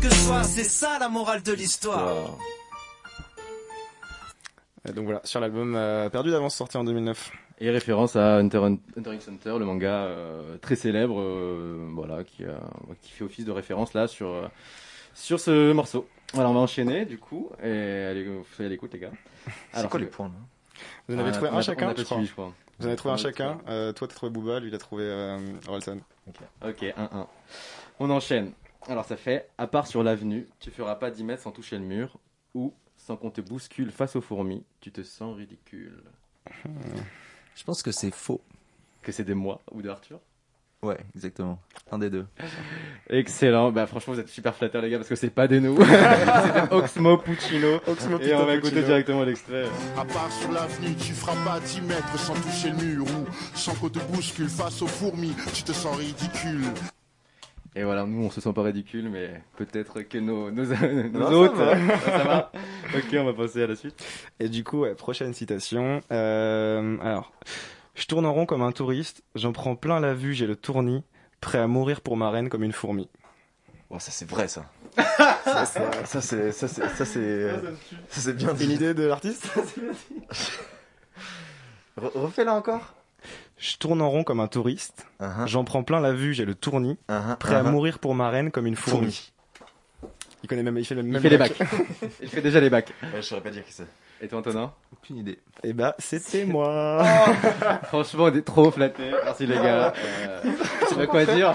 Que 0.00 0.08
soi, 0.10 0.42
c'est 0.44 0.64
ça 0.64 0.98
la 0.98 1.08
morale 1.08 1.42
de 1.42 1.52
l'histoire. 1.52 2.36
Et 4.88 4.92
donc 4.92 5.04
voilà, 5.04 5.20
sur 5.24 5.40
l'album 5.40 5.74
euh, 5.76 6.08
Perdu 6.08 6.30
d'avance 6.30 6.54
sorti 6.54 6.76
en 6.76 6.84
2009. 6.84 7.30
Et 7.62 7.68
référence 7.70 8.16
à 8.16 8.36
Hunter, 8.36 8.56
Hunter 8.96 9.14
x 9.14 9.28
Hunter, 9.28 9.56
le 9.58 9.66
manga 9.66 9.90
euh, 10.04 10.56
très 10.58 10.76
célèbre, 10.76 11.20
euh, 11.20 11.86
voilà, 11.92 12.24
qui, 12.24 12.44
qui 13.02 13.10
fait 13.12 13.24
office 13.24 13.44
de 13.44 13.52
référence 13.52 13.92
là 13.92 14.08
sur, 14.08 14.50
sur 15.12 15.38
ce 15.38 15.72
morceau. 15.72 16.08
Voilà, 16.32 16.48
on 16.48 16.54
va 16.54 16.60
enchaîner 16.60 17.04
du 17.04 17.18
coup, 17.18 17.50
et 17.62 17.68
allez, 18.10 18.24
vous 18.24 18.46
soyez 18.54 18.68
à 18.68 18.70
l'écoute 18.70 18.94
les 18.94 19.00
gars. 19.00 19.10
C'est 19.74 19.88
quoi 19.90 20.00
les 20.00 20.06
points 20.06 20.28
là? 20.28 20.34
Vous 21.08 21.16
en 21.16 21.18
avez 21.18 21.28
On 21.28 21.32
a- 21.32 21.34
trouvé 21.34 21.50
on 21.50 21.54
un 21.56 21.58
a- 21.58 21.62
chacun, 21.62 21.88
je 21.94 22.02
crois. 22.02 22.16
suivi, 22.16 22.26
je 22.28 22.32
crois. 22.32 22.52
Vous 22.78 22.86
en 22.86 22.88
avez 22.88 22.96
trouvé 22.96 23.12
un 23.12 23.18
chacun. 23.18 23.58
Euh, 23.68 23.92
toi, 23.92 24.08
t'as 24.08 24.14
trouvé 24.14 24.32
Booba, 24.32 24.60
lui, 24.60 24.68
il 24.68 24.74
a 24.74 24.78
trouvé 24.78 25.02
euh, 25.04 25.38
Orelsan. 25.68 25.98
Ok, 26.64 26.80
1-1. 26.82 27.26
On 27.98 28.08
enchaîne. 28.08 28.52
Alors 28.88 29.04
ça 29.04 29.16
fait, 29.16 29.48
à 29.58 29.66
part 29.66 29.86
sur 29.86 30.02
l'avenue, 30.02 30.48
tu 30.58 30.70
feras 30.70 30.94
pas 30.94 31.10
10 31.10 31.24
mètres 31.24 31.42
sans 31.42 31.52
toucher 31.52 31.78
le 31.78 31.84
mur, 31.84 32.18
ou 32.54 32.72
sans 32.96 33.16
qu'on 33.16 33.30
te 33.30 33.40
bouscule 33.40 33.90
face 33.90 34.16
aux 34.16 34.20
fourmis, 34.20 34.64
tu 34.80 34.90
te 34.90 35.02
sens 35.02 35.36
ridicule. 35.36 36.02
Je 37.54 37.64
pense 37.64 37.82
que 37.82 37.92
c'est 37.92 38.10
faux. 38.10 38.40
Que 39.02 39.12
c'est 39.12 39.24
de 39.24 39.34
moi 39.34 39.60
ou 39.72 39.82
de 39.82 39.88
Arthur? 39.88 40.20
Ouais, 40.82 40.96
exactement. 41.14 41.58
Un 41.90 41.98
des 41.98 42.08
deux. 42.08 42.26
Excellent, 43.10 43.70
bah 43.70 43.86
franchement 43.86 44.14
vous 44.14 44.20
êtes 44.20 44.28
super 44.28 44.54
flatteurs 44.54 44.80
les 44.80 44.88
gars 44.88 44.96
parce 44.96 45.10
que 45.10 45.14
c'est 45.14 45.28
pas 45.28 45.46
de 45.46 45.58
nous, 45.58 45.76
c'est 45.84 46.70
de 46.70 46.74
Oxmo 46.74 47.18
Puccino. 47.18 47.80
Oxmo 47.86 48.18
Et 48.20 48.34
on 48.34 48.46
va 48.46 48.54
écouter 48.54 48.82
directement 48.82 49.24
l'extrait. 49.24 49.66
À 49.98 50.06
part 50.06 50.32
sur 50.32 50.50
l'avenue, 50.52 50.94
tu 50.94 51.12
feras 51.12 51.36
pas 51.44 51.60
10 51.60 51.82
mètres 51.82 52.18
sans 52.18 52.34
toucher 52.34 52.70
le 52.70 52.76
mur 52.76 53.04
ou 53.04 53.26
sans 53.54 53.74
qu'on 53.74 53.90
te 53.90 53.98
bouscule 53.98 54.48
face 54.48 54.80
aux 54.80 54.86
fourmis, 54.86 55.34
tu 55.52 55.62
te 55.64 55.72
sens 55.72 55.96
ridicule. 55.96 56.64
Et 57.76 57.84
voilà, 57.84 58.04
nous 58.04 58.24
on 58.24 58.30
se 58.30 58.40
sent 58.40 58.52
pas 58.52 58.62
ridicule, 58.62 59.08
mais 59.10 59.40
peut-être 59.56 60.02
que 60.02 60.18
nos, 60.18 60.50
nos, 60.50 60.64
nos 60.64 61.08
Non, 61.20 61.26
ça 61.28 61.34
autres, 61.36 61.54
va. 61.54 61.98
ça 62.04 62.18
va. 62.24 62.52
Ok, 62.96 63.14
on 63.14 63.24
va 63.24 63.32
passer 63.32 63.62
à 63.62 63.66
la 63.68 63.76
suite. 63.76 64.04
Et 64.40 64.48
du 64.48 64.64
coup, 64.64 64.80
ouais, 64.80 64.94
prochaine 64.96 65.32
citation. 65.34 66.00
Euh, 66.10 66.96
alors, 67.00 67.32
je 67.94 68.06
tourne 68.06 68.26
en 68.26 68.32
rond 68.32 68.44
comme 68.46 68.62
un 68.62 68.72
touriste, 68.72 69.22
j'en 69.36 69.52
prends 69.52 69.76
plein 69.76 70.00
la 70.00 70.14
vue, 70.14 70.34
j'ai 70.34 70.46
le 70.48 70.56
tournis, 70.56 71.04
prêt 71.40 71.58
à 71.58 71.68
mourir 71.68 72.00
pour 72.00 72.16
ma 72.16 72.30
reine 72.30 72.48
comme 72.48 72.64
une 72.64 72.72
fourmi. 72.72 73.08
Oh, 73.88 73.98
ça 74.00 74.10
c'est 74.10 74.28
vrai 74.28 74.48
ça. 74.48 74.66
ça 75.44 75.64
c'est, 75.64 76.06
ça 76.06 76.20
c'est, 76.20 76.52
ça 76.52 76.66
c'est, 76.68 76.88
ça 76.88 77.04
c'est, 77.04 77.50
ça 78.08 78.20
c'est 78.20 78.32
bien 78.36 78.52
dit. 78.52 78.64
Une 78.64 78.70
idée 78.72 78.94
de 78.94 79.04
l'artiste 79.04 79.48
Re- 81.98 82.10
Refais-la 82.14 82.54
encore. 82.54 82.94
Je 83.60 83.76
tourne 83.76 84.00
en 84.00 84.08
rond 84.10 84.24
comme 84.24 84.40
un 84.40 84.48
touriste, 84.48 85.06
Uh-huh. 85.20 85.46
j'en 85.46 85.64
prends 85.64 85.82
plein 85.82 86.00
la 86.00 86.12
vue, 86.14 86.32
j'ai 86.32 86.46
le 86.46 86.54
tournis, 86.54 86.96
Uh-huh, 87.10 87.36
prêt 87.36 87.54
à 87.54 87.62
uh-huh. 87.62 87.70
mourir 87.70 87.98
pour 87.98 88.14
ma 88.14 88.30
reine 88.30 88.50
comme 88.50 88.66
une 88.66 88.74
fourmi. 88.74 89.12
Fourmi. 89.12 89.32
Il 90.42 90.48
connaît 90.48 90.62
même, 90.62 90.78
il 90.78 90.84
fait 90.86 90.94
le 90.94 91.02
même 91.02 91.16
Il 91.16 91.20
fait 91.20 91.28
les 91.28 91.36
bac. 91.36 91.58
bacs. 91.58 91.68
Il 92.22 92.28
fait 92.30 92.40
déjà 92.40 92.58
les 92.60 92.70
bacs. 92.70 92.94
Ouais, 93.02 93.08
je 93.16 93.20
saurais 93.20 93.42
pas 93.42 93.50
dire 93.50 93.62
qui 93.66 93.74
c'est. 93.74 93.86
Et 94.22 94.28
toi 94.28 94.38
Antonin 94.38 94.72
Aucune 94.92 95.18
idée. 95.18 95.38
Et 95.62 95.74
bah, 95.74 95.94
c'était 95.98 96.46
moi. 96.46 97.04
Franchement, 97.84 98.24
on 98.24 98.34
est 98.34 98.40
trop 98.42 98.70
flattés. 98.70 99.10
Merci 99.24 99.46
les 99.46 99.56
gars. 99.56 99.92
Euh, 100.02 100.42
je 100.82 100.86
sais 100.88 100.94
pas 100.94 101.06
quoi 101.06 101.24
dire. 101.26 101.52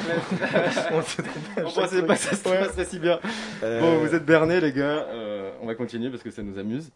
On 0.92 1.02
chaque 1.02 1.76
pensait 1.76 2.04
pas 2.04 2.16
que 2.16 2.22
ça 2.22 2.36
se 2.36 2.44
passerait 2.44 2.86
si 2.86 3.00
bien. 3.00 3.20
Euh, 3.64 3.82
Bon, 3.82 3.98
vous 4.06 4.14
êtes 4.14 4.26
bernés 4.26 4.62
les 4.62 4.72
gars. 4.72 5.06
Euh, 5.10 5.52
on 5.62 5.68
va 5.68 5.74
continuer 5.76 6.10
parce 6.10 6.24
que 6.24 6.32
ça 6.32 6.44
nous 6.44 6.58
amuse. 6.60 6.92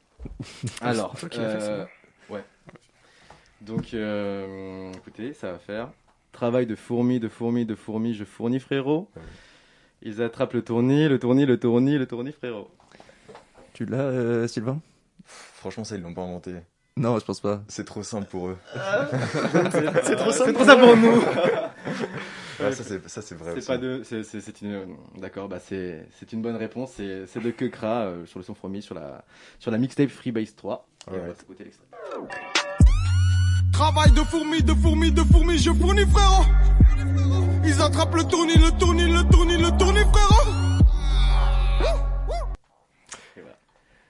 Alors, 0.82 1.16
euh, 1.36 1.86
ouais. 2.30 2.44
Donc, 3.62 3.94
euh, 3.94 4.92
écoutez, 4.94 5.34
ça 5.34 5.52
va 5.54 5.60
faire 5.60 5.90
travail 6.32 6.66
de 6.66 6.76
fourmi, 6.76 7.20
de 7.20 7.28
fourmi, 7.28 7.66
de 7.66 7.76
fourmi. 7.76 8.14
Je 8.14 8.24
fournis 8.24 8.60
frérot. 8.60 9.10
Ils 10.02 10.22
attrapent 10.22 10.54
le 10.54 10.62
tournis, 10.64 11.10
le 11.10 11.20
tournis, 11.20 11.46
le 11.46 11.60
tournis, 11.60 11.98
le 11.98 12.06
tournis 12.06 12.32
frérot. 12.32 12.70
Tu 13.74 13.86
l'as, 13.86 13.98
euh, 14.00 14.48
Sylvain? 14.48 14.80
Franchement, 15.26 15.84
ça 15.84 15.96
ils 15.96 16.02
l'ont 16.02 16.14
pas 16.14 16.22
inventé. 16.22 16.54
Non, 16.96 17.18
je 17.20 17.26
pense 17.26 17.40
pas. 17.42 17.62
C'est 17.68 17.86
trop 17.86 18.04
simple 18.04 18.28
pour 18.30 18.48
eux. 18.50 18.58
C'est 20.04 20.16
trop 20.16 20.32
simple 20.32 20.54
pour 20.54 20.98
nous. 20.98 21.22
Ah, 22.62 22.74
ça, 22.74 22.84
c'est- 22.84 23.08
ça, 23.08 23.22
c'est 23.22 23.36
vrai 23.36 23.54
C'est 23.56 23.66
pas 23.66 23.78
de, 23.78 24.02
une, 24.64 24.98
d'accord, 25.18 25.48
bah 25.48 25.60
c'est, 25.60 26.06
c'est 26.20 26.34
une 26.34 26.42
bonne 26.42 26.58
réponse. 26.58 26.92
C'est, 26.98 27.40
de 27.42 27.52
Kekra 27.52 28.02
euh, 28.08 28.26
sur 28.26 28.38
le 28.38 28.44
son 28.44 28.54
fourmi 28.54 28.82
sur 28.82 28.94
la, 28.96 29.24
sur 29.60 29.72
la 29.72 29.78
mixtape 29.78 30.10
Freebase 30.10 30.56
3. 30.58 30.86
Et 31.08 31.12
on 31.24 31.28
va 31.28 31.36
s'écouter 31.36 31.64
l'extrait. 31.64 31.86
Travail 33.72 34.12
de 34.12 34.22
fourmi, 34.22 34.62
de 34.64 34.74
fourmi, 34.74 35.12
de 35.12 35.22
fourmi, 35.24 35.58
je 35.58 35.72
fournis 35.72 36.06
frérot. 36.06 36.46
Ils 37.66 37.82
attrapent 37.82 38.16
le 38.16 38.24
tournis, 38.24 38.56
le 38.58 38.78
tournis, 38.78 39.12
le 39.12 39.24
tournis, 39.30 39.58
le 39.58 39.78
tournis 39.78 40.00
frérot. 40.12 40.56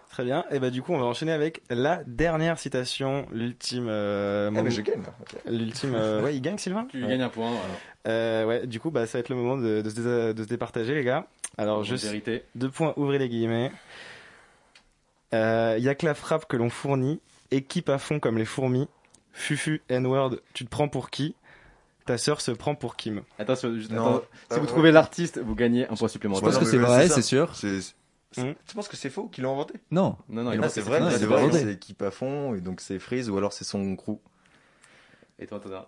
Très 0.10 0.26
bien. 0.26 0.44
Et 0.52 0.60
bah 0.60 0.70
du 0.70 0.82
coup, 0.82 0.92
on 0.94 0.98
va 1.00 1.06
enchaîner 1.06 1.32
avec 1.32 1.62
la 1.70 2.02
dernière 2.06 2.60
citation, 2.60 3.26
l'ultime. 3.32 3.88
Euh, 3.90 4.52
Ah, 4.54 4.62
mais 4.64 4.72
je 4.72 4.82
gagne. 4.82 5.02
L'ultime. 5.46 5.94
euh, 5.96 6.22
ouais, 6.24 6.36
il 6.36 6.42
gagne 6.42 6.58
Sylvain. 6.58 6.88
Tu 6.90 7.02
Ouais. 7.02 7.10
gagnes 7.10 7.22
un 7.22 7.30
point. 7.30 7.50
Voilà. 7.52 7.64
Euh, 8.08 8.46
ouais, 8.46 8.68
du 8.68 8.80
coup, 8.82 8.92
bah, 8.92 9.06
ça 9.08 9.18
va 9.18 9.20
être 9.22 9.30
le 9.30 9.36
moment 9.36 9.56
de, 9.58 9.82
de 9.82 9.90
se, 9.90 9.96
dé- 9.96 10.34
de 10.34 10.44
se 10.44 10.48
départager, 10.50 10.94
les 10.96 11.04
gars. 11.04 11.28
Alors, 11.58 11.84
vérité. 11.84 12.44
deux 12.56 12.70
points, 12.70 12.94
ouvrez 12.98 13.18
les 13.18 13.30
guillemets. 13.30 13.72
Il 15.32 15.38
y 15.84 15.90
a 15.90 15.96
que 15.96 16.06
la 16.06 16.16
frappe 16.16 16.48
que 16.48 16.58
l'on 16.58 16.70
fournit, 16.70 17.22
équipe 17.52 17.88
à 17.90 17.98
fond 17.98 18.20
comme 18.20 18.38
les 18.38 18.46
fourmis. 18.46 18.88
Fufu, 19.40 19.82
N-word, 19.88 20.42
tu 20.54 20.66
te 20.66 20.70
prends 20.70 20.90
pour 20.90 21.10
qui? 21.10 21.34
Ta 22.06 22.18
sœur 22.18 22.42
se 22.42 22.52
prend 22.52 22.76
pour 22.76 22.98
Kim. 22.98 23.22
Attention, 23.38 23.74
juste, 23.74 23.92
Non. 23.92 24.18
attends, 24.18 24.26
Ah, 24.26 24.36
si 24.56 24.60
vous 24.60 24.66
ouais. 24.66 24.72
trouvez 24.72 24.92
l'artiste, 24.92 25.40
vous 25.40 25.56
gagnez 25.56 25.88
un 25.88 25.96
point 25.96 26.10
supplémentaire. 26.10 26.50
pense 26.50 26.58
que 26.58 26.66
c'est 26.66 26.78
vrai, 26.78 27.08
c'est 27.08 27.22
sûr. 27.22 27.54
Hmm. 28.38 28.54
Tu 28.68 28.76
penses 28.76 28.88
que 28.90 28.98
c'est 28.98 29.10
faux 29.10 29.28
qu'ils 29.28 29.46
l'ont 29.46 29.54
inventé? 29.54 29.76
Non. 29.92 30.18
Non, 30.28 30.44
non, 30.44 30.52
il 30.52 30.60
c'est 30.70 30.82
vrai, 30.82 31.00
non, 31.00 31.10
c'est 31.10 31.26
vrai, 31.26 31.50
c'est 31.52 32.12
fond, 32.12 32.54
et 32.54 32.62
donc 32.62 32.82
c'est 32.82 33.00
Freeze, 33.00 33.30
ou 33.30 33.38
alors 33.38 33.54
c'est 33.54 33.64
son 33.64 33.96
crew. 33.96 34.18
Et 35.40 35.48
toi, 35.48 35.60
Thomas? 35.60 35.88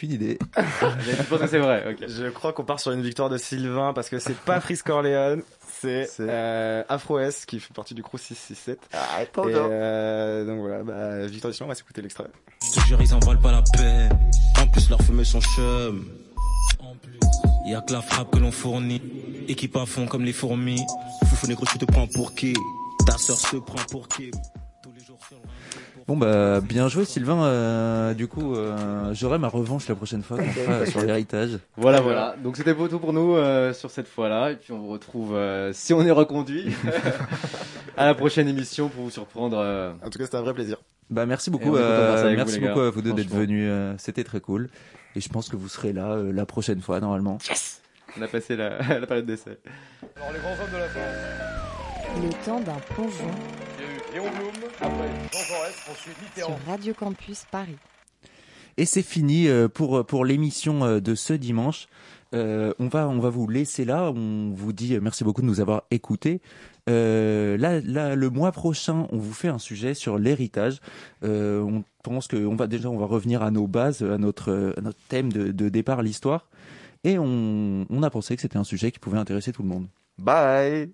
Aucune 0.00 0.12
idée. 0.12 0.38
Je 0.56 1.22
pense 1.24 1.40
que 1.40 1.46
c'est 1.46 1.58
vrai, 1.58 1.84
ok. 1.90 2.08
Je 2.08 2.30
crois 2.30 2.54
qu'on 2.54 2.64
part 2.64 2.80
sur 2.80 2.90
une 2.90 3.02
victoire 3.02 3.28
de 3.28 3.36
Sylvain 3.36 3.92
parce 3.92 4.08
que 4.08 4.18
c'est 4.18 4.34
pas 4.34 4.58
Frisk 4.58 4.86
Corleone, 4.86 5.42
c'est 5.68 6.08
euh, 6.20 6.82
Afro 6.88 7.18
S 7.18 7.44
qui 7.44 7.60
fait 7.60 7.74
partie 7.74 7.92
du 7.92 8.02
crew 8.02 8.16
667. 8.16 8.78
Ah, 8.94 9.22
Et 9.22 9.28
euh, 9.36 10.46
donc 10.46 10.60
voilà, 10.60 10.82
bah, 10.84 11.26
victoire 11.26 11.50
de 11.50 11.54
Sylvain, 11.54 11.66
on 11.66 11.68
va 11.68 11.74
s'écouter 11.74 12.00
l'extrait. 12.00 12.28
Je 12.64 12.80
te 12.80 12.86
jure, 12.86 13.02
ils 13.02 13.12
en 13.12 13.18
valent 13.18 13.42
pas 13.42 13.52
la 13.52 13.62
peine. 13.76 14.18
En 14.58 14.66
plus, 14.68 14.88
leur 14.88 15.02
fumée 15.02 15.24
sont 15.24 15.42
chum. 15.42 16.08
Y 17.66 17.74
a 17.74 17.82
que 17.82 17.92
la 17.92 18.00
frappe 18.00 18.30
que 18.30 18.38
l'on 18.38 18.52
fournit. 18.52 19.02
Équipe 19.48 19.76
à 19.76 19.84
fond 19.84 20.06
comme 20.06 20.24
les 20.24 20.32
fourmis. 20.32 20.82
Foufou 21.28 21.46
négro, 21.46 21.66
tu 21.66 21.76
te 21.76 21.84
prends 21.84 22.06
pour 22.06 22.34
qui? 22.34 22.54
Ta 23.06 23.18
sœur 23.18 23.36
se 23.36 23.56
prend 23.56 23.84
pour 23.90 24.08
qui? 24.08 24.30
Bon 26.10 26.16
bah 26.16 26.60
bien 26.60 26.88
joué 26.88 27.04
Sylvain. 27.04 27.44
Euh, 27.44 28.14
du 28.14 28.26
coup, 28.26 28.56
euh, 28.56 29.14
j'aurai 29.14 29.38
ma 29.38 29.46
revanche 29.46 29.86
la 29.86 29.94
prochaine 29.94 30.24
fois 30.24 30.42
fera 30.42 30.84
sur 30.84 31.02
l'héritage. 31.02 31.50
Voilà, 31.76 32.00
voilà. 32.00 32.34
Donc 32.42 32.56
c'était 32.56 32.74
beau 32.74 32.88
tout 32.88 32.98
pour 32.98 33.12
nous 33.12 33.36
euh, 33.36 33.72
sur 33.72 33.92
cette 33.92 34.08
fois-là. 34.08 34.50
Et 34.50 34.56
puis 34.56 34.72
on 34.72 34.80
vous 34.80 34.88
retrouve, 34.88 35.36
euh, 35.36 35.72
si 35.72 35.94
on 35.94 36.02
est 36.02 36.10
reconduit, 36.10 36.74
à 37.96 38.06
la 38.06 38.14
prochaine 38.16 38.48
émission 38.48 38.88
pour 38.88 39.04
vous 39.04 39.10
surprendre. 39.10 39.58
euh. 39.60 39.92
En 40.04 40.10
tout 40.10 40.18
cas, 40.18 40.24
c'était 40.24 40.36
un 40.36 40.42
vrai 40.42 40.52
plaisir. 40.52 40.78
Bah 41.10 41.26
merci 41.26 41.48
beaucoup. 41.48 41.76
euh, 41.76 42.34
merci 42.34 42.58
vous, 42.58 42.66
beaucoup 42.66 42.80
à 42.80 42.90
vous 42.90 43.02
deux 43.02 43.12
d'être 43.12 43.30
venus. 43.32 43.68
euh, 43.70 43.94
C'était 43.96 44.24
très 44.24 44.40
cool. 44.40 44.68
Et 45.14 45.20
je 45.20 45.28
pense 45.28 45.48
que 45.48 45.54
vous 45.54 45.68
serez 45.68 45.92
là 45.92 46.08
euh, 46.10 46.32
la 46.32 46.44
prochaine 46.44 46.80
fois 46.80 46.98
normalement. 46.98 47.38
On 48.18 48.22
a 48.22 48.26
passé 48.26 48.56
la, 48.56 48.78
la 48.98 49.06
période 49.06 49.26
d'essai. 49.26 49.58
Alors, 50.16 50.32
les 50.32 50.40
grands 50.40 50.54
hommes 50.60 50.72
de 50.72 50.76
la 50.76 50.88
France. 50.88 52.20
Le 52.20 52.44
temps 52.44 52.60
d'un 52.60 52.80
plongeon 52.94 53.30
Il 53.78 53.84
y 53.84 53.86
a 53.86 53.92
eu 53.92 54.24
Léon 54.24 54.30
Blum, 54.36 54.69
sur. 56.36 56.58
Radio 56.66 56.94
Campus 56.94 57.44
Paris. 57.50 57.76
Et 58.76 58.86
c'est 58.86 59.02
fini 59.02 59.48
euh, 59.48 59.68
pour 59.68 60.04
pour 60.06 60.24
l'émission 60.24 60.84
euh, 60.84 61.00
de 61.00 61.14
ce 61.14 61.32
dimanche. 61.32 61.88
Euh, 62.32 62.72
on 62.78 62.86
va 62.88 63.08
on 63.08 63.18
va 63.18 63.28
vous 63.28 63.48
laisser 63.48 63.84
là. 63.84 64.10
On 64.14 64.52
vous 64.54 64.72
dit 64.72 64.94
euh, 64.94 65.00
merci 65.02 65.24
beaucoup 65.24 65.42
de 65.42 65.46
nous 65.46 65.60
avoir 65.60 65.82
écoutés. 65.90 66.40
Euh, 66.88 67.56
là, 67.58 67.80
là, 67.80 68.14
le 68.14 68.30
mois 68.30 68.52
prochain, 68.52 69.06
on 69.10 69.18
vous 69.18 69.32
fait 69.34 69.48
un 69.48 69.58
sujet 69.58 69.94
sur 69.94 70.18
l'héritage. 70.18 70.80
Euh, 71.24 71.60
on 71.60 71.84
pense 72.02 72.26
que 72.26 72.36
on 72.36 72.56
va 72.56 72.66
déjà 72.66 72.88
on 72.88 72.96
va 72.96 73.06
revenir 73.06 73.42
à 73.42 73.50
nos 73.50 73.66
bases, 73.66 74.02
à 74.02 74.18
notre 74.18 74.50
euh, 74.50 74.72
à 74.78 74.80
notre 74.80 74.98
thème 75.08 75.32
de, 75.32 75.52
de 75.52 75.68
départ, 75.68 76.02
l'histoire. 76.02 76.48
Et 77.04 77.18
on, 77.18 77.86
on 77.88 78.02
a 78.02 78.10
pensé 78.10 78.36
que 78.36 78.42
c'était 78.42 78.58
un 78.58 78.64
sujet 78.64 78.92
qui 78.92 78.98
pouvait 78.98 79.18
intéresser 79.18 79.52
tout 79.52 79.62
le 79.62 79.68
monde. 79.68 79.86
Bye 80.18 80.88